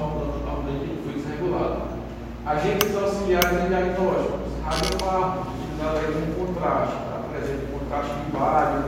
[0.46, 1.98] orgânica que foi desregulada.
[2.46, 7.22] Agentes auxiliares em diagnósticos, radiofármacos, utilizados aí no contraste, tá?
[7.32, 8.84] por exemplo, contraste de bário,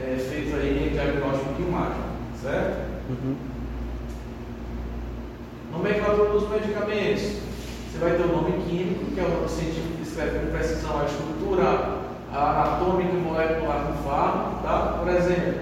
[0.00, 2.02] é, feito aí em diagnóstico de imagem,
[2.42, 2.90] certo?
[3.08, 3.36] Uhum.
[5.72, 7.53] Nomenclatura dos medicamentos.
[7.94, 10.98] Você vai ter o nome químico, que é o nome científico que escreve com precisão
[10.98, 12.00] a estrutura
[12.32, 14.98] anatômica e molecular do fármaco, tá?
[14.98, 15.60] Por exemplo,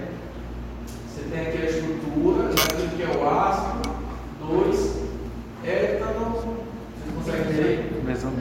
[1.07, 3.87] você tem aqui a estrutura daquilo que é o ácido,
[4.49, 4.95] 2,
[5.63, 8.01] étano, vocês conseguem ver?
[8.03, 8.31] Mesmo.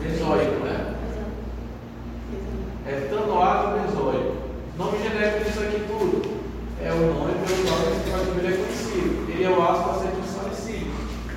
[0.00, 0.94] Benzoico, né?
[2.88, 4.36] Etanoato benzoico.
[4.76, 6.22] Nome genérico disso aqui tudo
[6.82, 9.30] é o nome pelo qual esse código ele é conhecido.
[9.30, 10.19] Ele é o ácido acetil.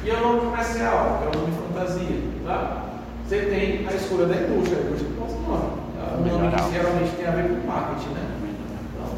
[0.04, 2.22] E é o nome comercial, que é o nome fantasia.
[2.46, 2.84] Tá?
[3.26, 5.70] Você tem a escolha da indústria, a indústria posta o nome.
[5.96, 6.18] Tá?
[6.18, 8.24] O nome que geralmente tem a ver com marketing, né?
[8.92, 9.16] Então,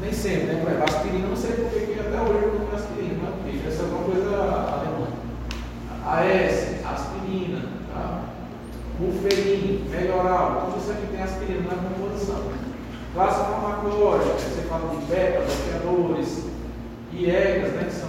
[0.00, 0.60] nem sempre, né?
[0.62, 3.34] Por exemplo, aspirina, não sei por que que até hoje eu não tenho aspirina, mas
[3.34, 4.30] porque deve ser alguma coisa
[4.78, 5.06] alemã.
[6.06, 7.60] AS, aspirina,
[7.92, 8.20] tá?
[9.00, 12.42] Buferin, melhoral, tudo isso aqui tem aspirina na composição.
[13.12, 16.44] Classe farmacológica, você fala de beta, bloqueadores,
[17.12, 18.07] IEGAS, né, que são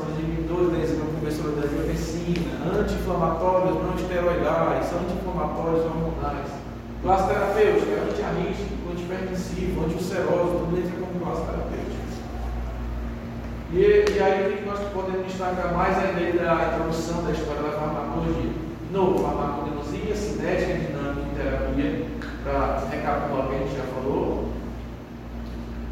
[0.50, 6.50] inibidores da enzima conversora da angiotensina, anti-inflamatórios, não esteroidais, anti-inflamatórios hormonais.
[7.04, 12.00] Classe terapêutica, antiarrítico, antihipertensivo, antiulceroso, tudo entra como classe terapêutica.
[13.72, 17.72] E, e aí o que nós podemos destacar mais ainda da introdução da história da
[17.72, 18.52] farmacologia?
[18.92, 22.06] Novo, farmacognosia, cinética, dinâmica e terapia,
[22.44, 24.50] para recapitular o que a gente já falou.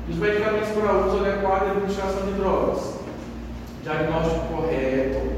[0.07, 3.06] E os medicamentos para uso adequado e administração de drogas.
[3.87, 5.31] Diagnóstico correto,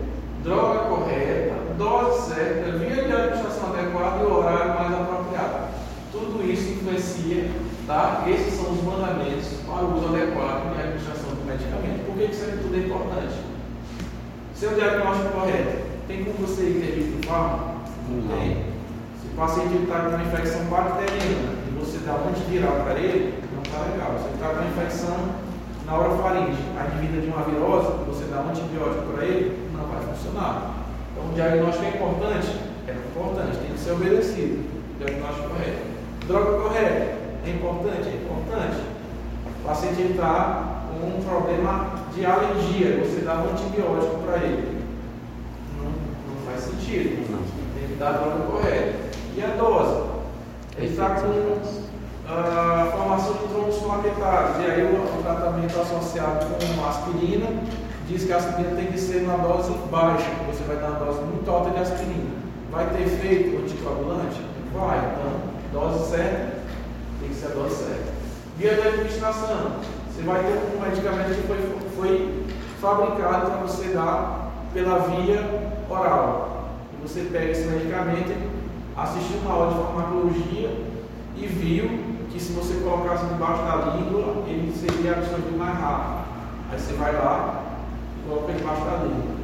[0.43, 5.67] droga correta, dose certa, via de administração adequada e o horário mais apropriado.
[6.11, 7.51] Tudo isso influencia,
[7.85, 8.23] tá?
[8.27, 12.07] Esses são os mandamentos para o uso adequado e administração do medicamento.
[12.07, 13.35] Por que isso é tudo importante?
[14.55, 17.69] Seu diagnóstico correto, tem como você intervir no fármaco?
[18.09, 18.35] Não.
[18.35, 18.65] Tem.
[19.21, 23.43] Se o paciente está com uma infecção bacteriana e você dá um antiviral para ele,
[23.53, 24.17] não está legal.
[24.17, 25.49] Se ele está com uma infecção
[25.89, 30.75] na orofaringe, advinda de uma virose, dá um antibiótico para ele, não vai funcionar.
[31.11, 32.47] Então o diagnóstico é importante?
[32.87, 34.65] É importante, tem que ser obedecido.
[34.99, 35.81] Diagnóstico correto.
[36.27, 37.17] Droga correta?
[37.45, 38.07] É importante?
[38.07, 38.81] É importante.
[39.61, 44.83] O paciente está com um problema de alergia, você dá um antibiótico para ele.
[45.77, 47.27] Não, não faz sentido.
[47.75, 48.95] Tem que dar a droga correta.
[49.35, 50.09] E a dose?
[50.77, 51.59] Ele está com
[52.27, 54.57] ah, formação de trombos plaquetários.
[54.59, 57.47] E aí o, o tratamento associado com aspirina
[58.09, 60.29] diz que a aspirina tem que ser na dose baixa.
[60.47, 62.29] Você vai dar uma dose muito alta de aspirina.
[62.71, 64.41] Vai ter efeito anticoagulante?
[64.73, 64.97] Vai.
[64.97, 66.59] Então, dose certa
[67.19, 68.13] tem que ser a dose certa.
[68.57, 69.71] Via de administração.
[70.09, 72.45] Você vai ter um medicamento que foi, foi
[72.81, 76.69] fabricado para você dar pela via oral.
[77.03, 78.35] Você pega esse medicamento,
[78.97, 80.69] assistiu uma aula de farmacologia
[81.37, 81.89] e viu
[82.29, 86.25] que se você colocasse debaixo da língua, ele seria absorvido mais rápido.
[86.71, 87.58] Aí você vai lá
[88.29, 89.35] coloca debaixo da língua.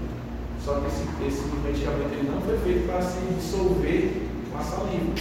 [0.64, 5.14] Só que esse, esse medicamento ele não foi feito para se dissolver com a saliva.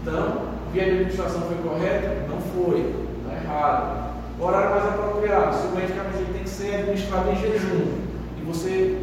[0.00, 0.42] Então,
[0.72, 2.26] via de administração foi correta?
[2.28, 2.94] Não foi.
[3.22, 4.14] Está errado.
[4.40, 5.68] Horário mais apropriado.
[5.68, 8.04] O medicamento ele tem que ser administrado em jejum
[8.38, 8.98] e você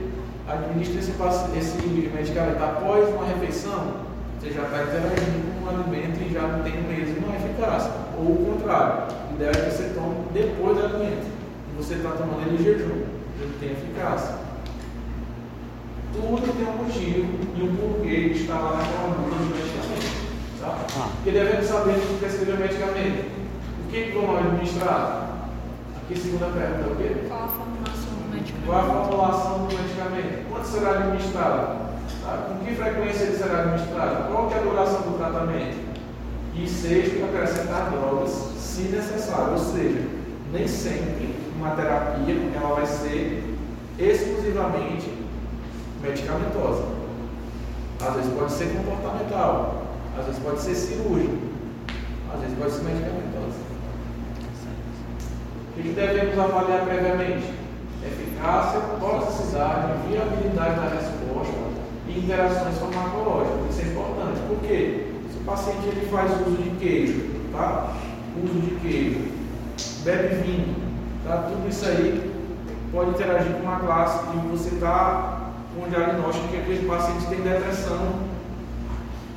[0.48, 1.12] administra esse,
[1.58, 3.94] esse medicamento após uma refeição,
[4.40, 7.92] você já está interagindo com o alimento e já não tem a mesma eficácia.
[8.18, 11.28] Ou o contrário, o ideal é que você tome depois do alimento.
[11.72, 13.04] E você está tomando ele em jejum,
[13.42, 14.36] ele tem eficácia.
[16.14, 20.32] Tudo tem um motivo e um porquê de estar lá naquela bula do medicamento.
[20.60, 20.78] Tá?
[20.98, 21.10] Ah.
[21.16, 23.32] Porque devemos saber que prescrever medicamento.
[23.86, 25.28] O que que vamos administrar?
[25.98, 27.28] Aqui, segunda pergunta, o quê?
[27.28, 28.66] Qual a formulação do medicamento?
[28.66, 30.50] Qual a formulação do medicamento?
[30.50, 31.92] Quando será administrado?
[32.24, 32.48] Tá?
[32.48, 34.32] Com que frequência ele será administrado?
[34.32, 35.92] Qual que é a duração do tratamento?
[36.54, 39.54] E sexto, acrescentar drogas, se necessário.
[39.54, 40.06] Ou seja,
[40.52, 43.56] nem sempre uma terapia ela vai ser
[44.00, 45.14] exclusivamente
[46.02, 46.86] medicamentosa.
[48.02, 49.84] Às vezes pode ser comportamental,
[50.18, 51.38] às vezes pode ser cirúrgico,
[52.34, 53.58] às vezes pode ser medicamentosa.
[55.78, 57.54] O que devemos avaliar previamente?
[58.04, 61.54] Eficácia, toxicidade, viabilidade da resposta
[62.08, 63.70] e interações farmacológicas.
[63.70, 64.40] Isso é importante.
[64.48, 65.06] Por quê?
[65.32, 67.94] Se o paciente ele faz uso de queijo, tá?
[68.44, 69.32] Uso de queijo,
[70.04, 70.91] bebe vinho,
[71.28, 71.50] tá?
[71.50, 72.32] Tudo isso aí
[72.92, 77.42] pode interagir com uma classe e você está com um diagnóstico que aquele paciente tem
[77.42, 78.32] depressão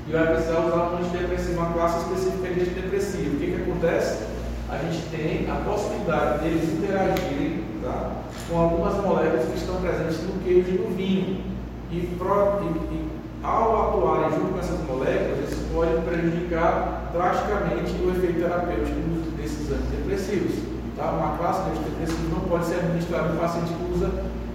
[0.06, 3.36] e vai precisar usar um antidepressivo, uma classe específica de antidepressivo.
[3.36, 4.24] O que, que acontece?
[4.68, 8.12] A gente tem a possibilidade deles interagirem tá,
[8.48, 11.44] com algumas moléculas que estão presentes no queijo e no vinho.
[11.90, 13.08] E, pro, e, e
[13.42, 18.98] ao atuarem junto com essas moléculas, isso pode prejudicar drasticamente o efeito terapêutico
[19.36, 20.73] desses antidepressivos.
[20.96, 21.10] Tá?
[21.10, 24.10] Uma classe de antidepressivos não pode ser administrada em paciente que usa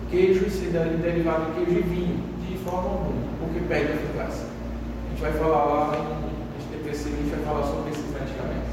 [0.09, 4.59] queijo e derivado de queijo e vinho, de forma alguma, porque perde a eficácia
[5.19, 8.69] gente vai falar lá em TPC, a gente vai falar sobre esses medicamentos.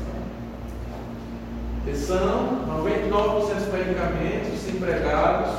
[1.82, 5.50] Atenção, 99% dos medicamentos empregados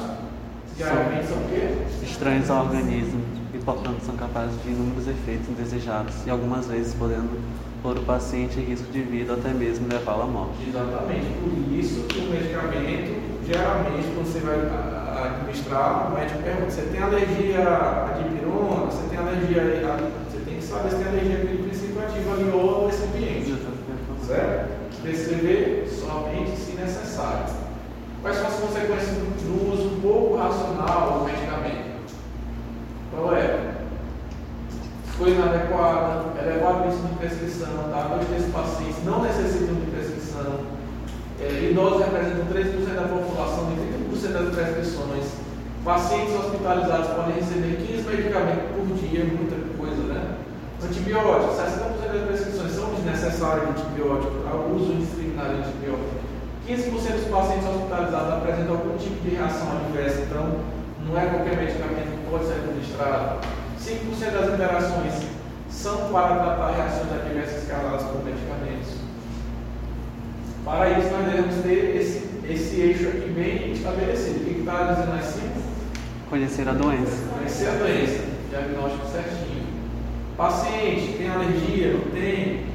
[0.78, 2.06] diariamente são o quê?
[2.06, 3.22] Estranhos ao organismo
[3.54, 7.38] e, portanto, são capazes de inúmeros efeitos indesejados e algumas vezes podendo
[7.88, 10.58] pôr o paciente em risco de vida ou até mesmo levá-lo à morte.
[10.68, 13.16] Exatamente, por isso que o medicamento,
[13.48, 14.60] geralmente, quando você vai
[15.26, 18.92] administrar, o médico pergunta: você tem alergia à dipirona?
[18.92, 20.28] Você tem alergia a
[20.62, 23.56] saber se tem alergia àquele princípio ativo ali ou ao recipiente.
[24.26, 25.02] Certo?
[25.02, 27.46] Prescrever somente se necessário.
[28.22, 31.88] Quais são as consequências do uso pouco racional do medicamento?
[33.12, 33.47] Qual é?
[35.18, 38.06] Escolha inadequada, elevado risco de prescrição, tá?
[38.06, 40.62] Dois desses pacientes não necessitam de prescrição.
[41.42, 45.26] É, idosos representam 13% da população e 30% das prescrições.
[45.84, 50.38] Pacientes hospitalizados podem receber 15 medicamentos por dia, muita coisa, né?
[50.86, 56.14] Antibióticos, 60% das prescrições são desnecessárias de antibiótico, para o uso indiscriminado de antibiótico.
[56.70, 60.62] 15% dos pacientes hospitalizados apresentam algum tipo de reação adversa, então
[61.10, 63.67] não é qualquer medicamento que pode ser administrado.
[63.88, 65.14] 5% das interações
[65.70, 68.98] são para tratar reações adversas causadas por medicamentos.
[70.66, 74.42] Para isso, nós devemos ter esse, esse eixo aqui bem estabelecido.
[74.42, 75.50] O que está dizendo assim?
[76.30, 77.24] Conhecer a doença.
[77.34, 79.66] Conhecer a doença, diagnóstico certinho.
[80.36, 82.66] Paciente, tem alergia, não tem?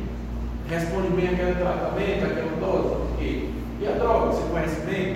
[0.71, 3.03] Responde bem aquele tratamento, aquela dose?
[3.21, 5.15] E a droga, você conhece bem?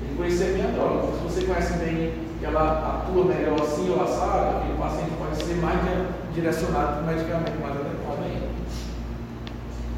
[0.00, 1.12] Tem que conhecer bem a droga.
[1.12, 5.54] Se você conhece bem que ela atua melhor assim ou assado, aquele paciente pode ser
[5.56, 5.80] mais
[6.34, 8.46] direcionado para o medicamento mais adequado ainda.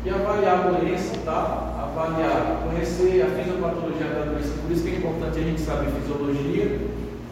[0.05, 1.91] E avaliar a doença, tá?
[1.91, 4.53] Avaliar, conhecer a fisiopatologia da doença.
[4.63, 6.81] Por isso que é importante a gente saber fisiologia.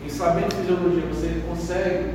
[0.04, 2.14] E sabendo fisiologia, você consegue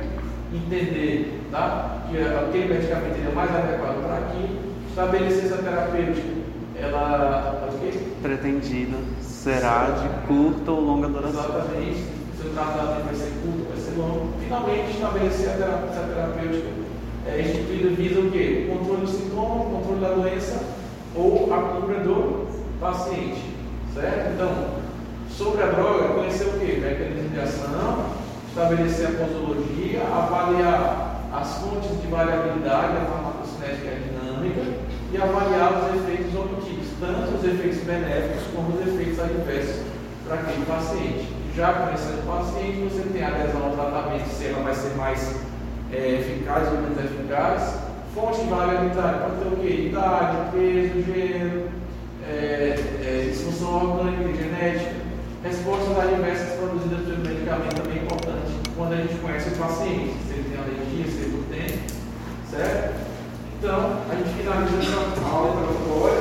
[0.52, 2.02] entender tá?
[2.08, 4.58] que aquele medicamento é mais adequado para aquilo,
[4.88, 6.28] estabelecer essa terapêutica,
[6.76, 7.98] ela o quê?
[8.20, 11.44] pretendida será de curta ou longa duração.
[11.44, 12.04] Exatamente,
[12.52, 14.28] seu tratamento vai ser curto, vai ser longo.
[14.40, 16.68] Finalmente, estabelecer a terapêutica, essa terapêutica
[17.26, 18.68] é, instituída visa o quê?
[18.68, 20.62] O controle do sintoma, o controle da doença
[21.14, 22.46] ou a cura do
[22.80, 23.42] paciente,
[23.94, 24.32] certo?
[24.34, 24.82] Então,
[25.30, 26.78] sobre a droga, conhecer o quê?
[26.80, 28.06] Mecanismo de ação,
[28.48, 34.60] estabelecer a posologia, avaliar as fontes de variabilidade da farmacocinética dinâmica
[35.10, 39.82] e avaliar os efeitos obtidos, tanto os efeitos benéficos como os efeitos adversos
[40.26, 41.41] para aquele paciente.
[41.54, 45.36] Já conhecendo o paciente, você tem adesão ao tratamento, se ela vai ser mais
[45.92, 47.76] é, eficaz ou menos eficaz.
[48.14, 49.88] Fonte de variabilidade pode ter o quê?
[49.88, 51.68] Idade, peso, gênero,
[52.26, 52.74] é,
[53.04, 54.94] é, disfunção orgânica e genética.
[55.44, 60.32] Respostas adversas produzidas pelo medicamento também é importante quando a gente conhece o paciente, se
[60.32, 61.78] ele tem alergia, se ele não tem,
[62.48, 62.94] certo?
[63.58, 66.18] Então, a gente finaliza essa aula introdutória,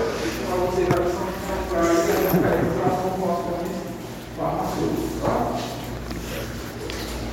[0.48, 1.32] para vocês já são
[4.42, 5.61] まあ、アク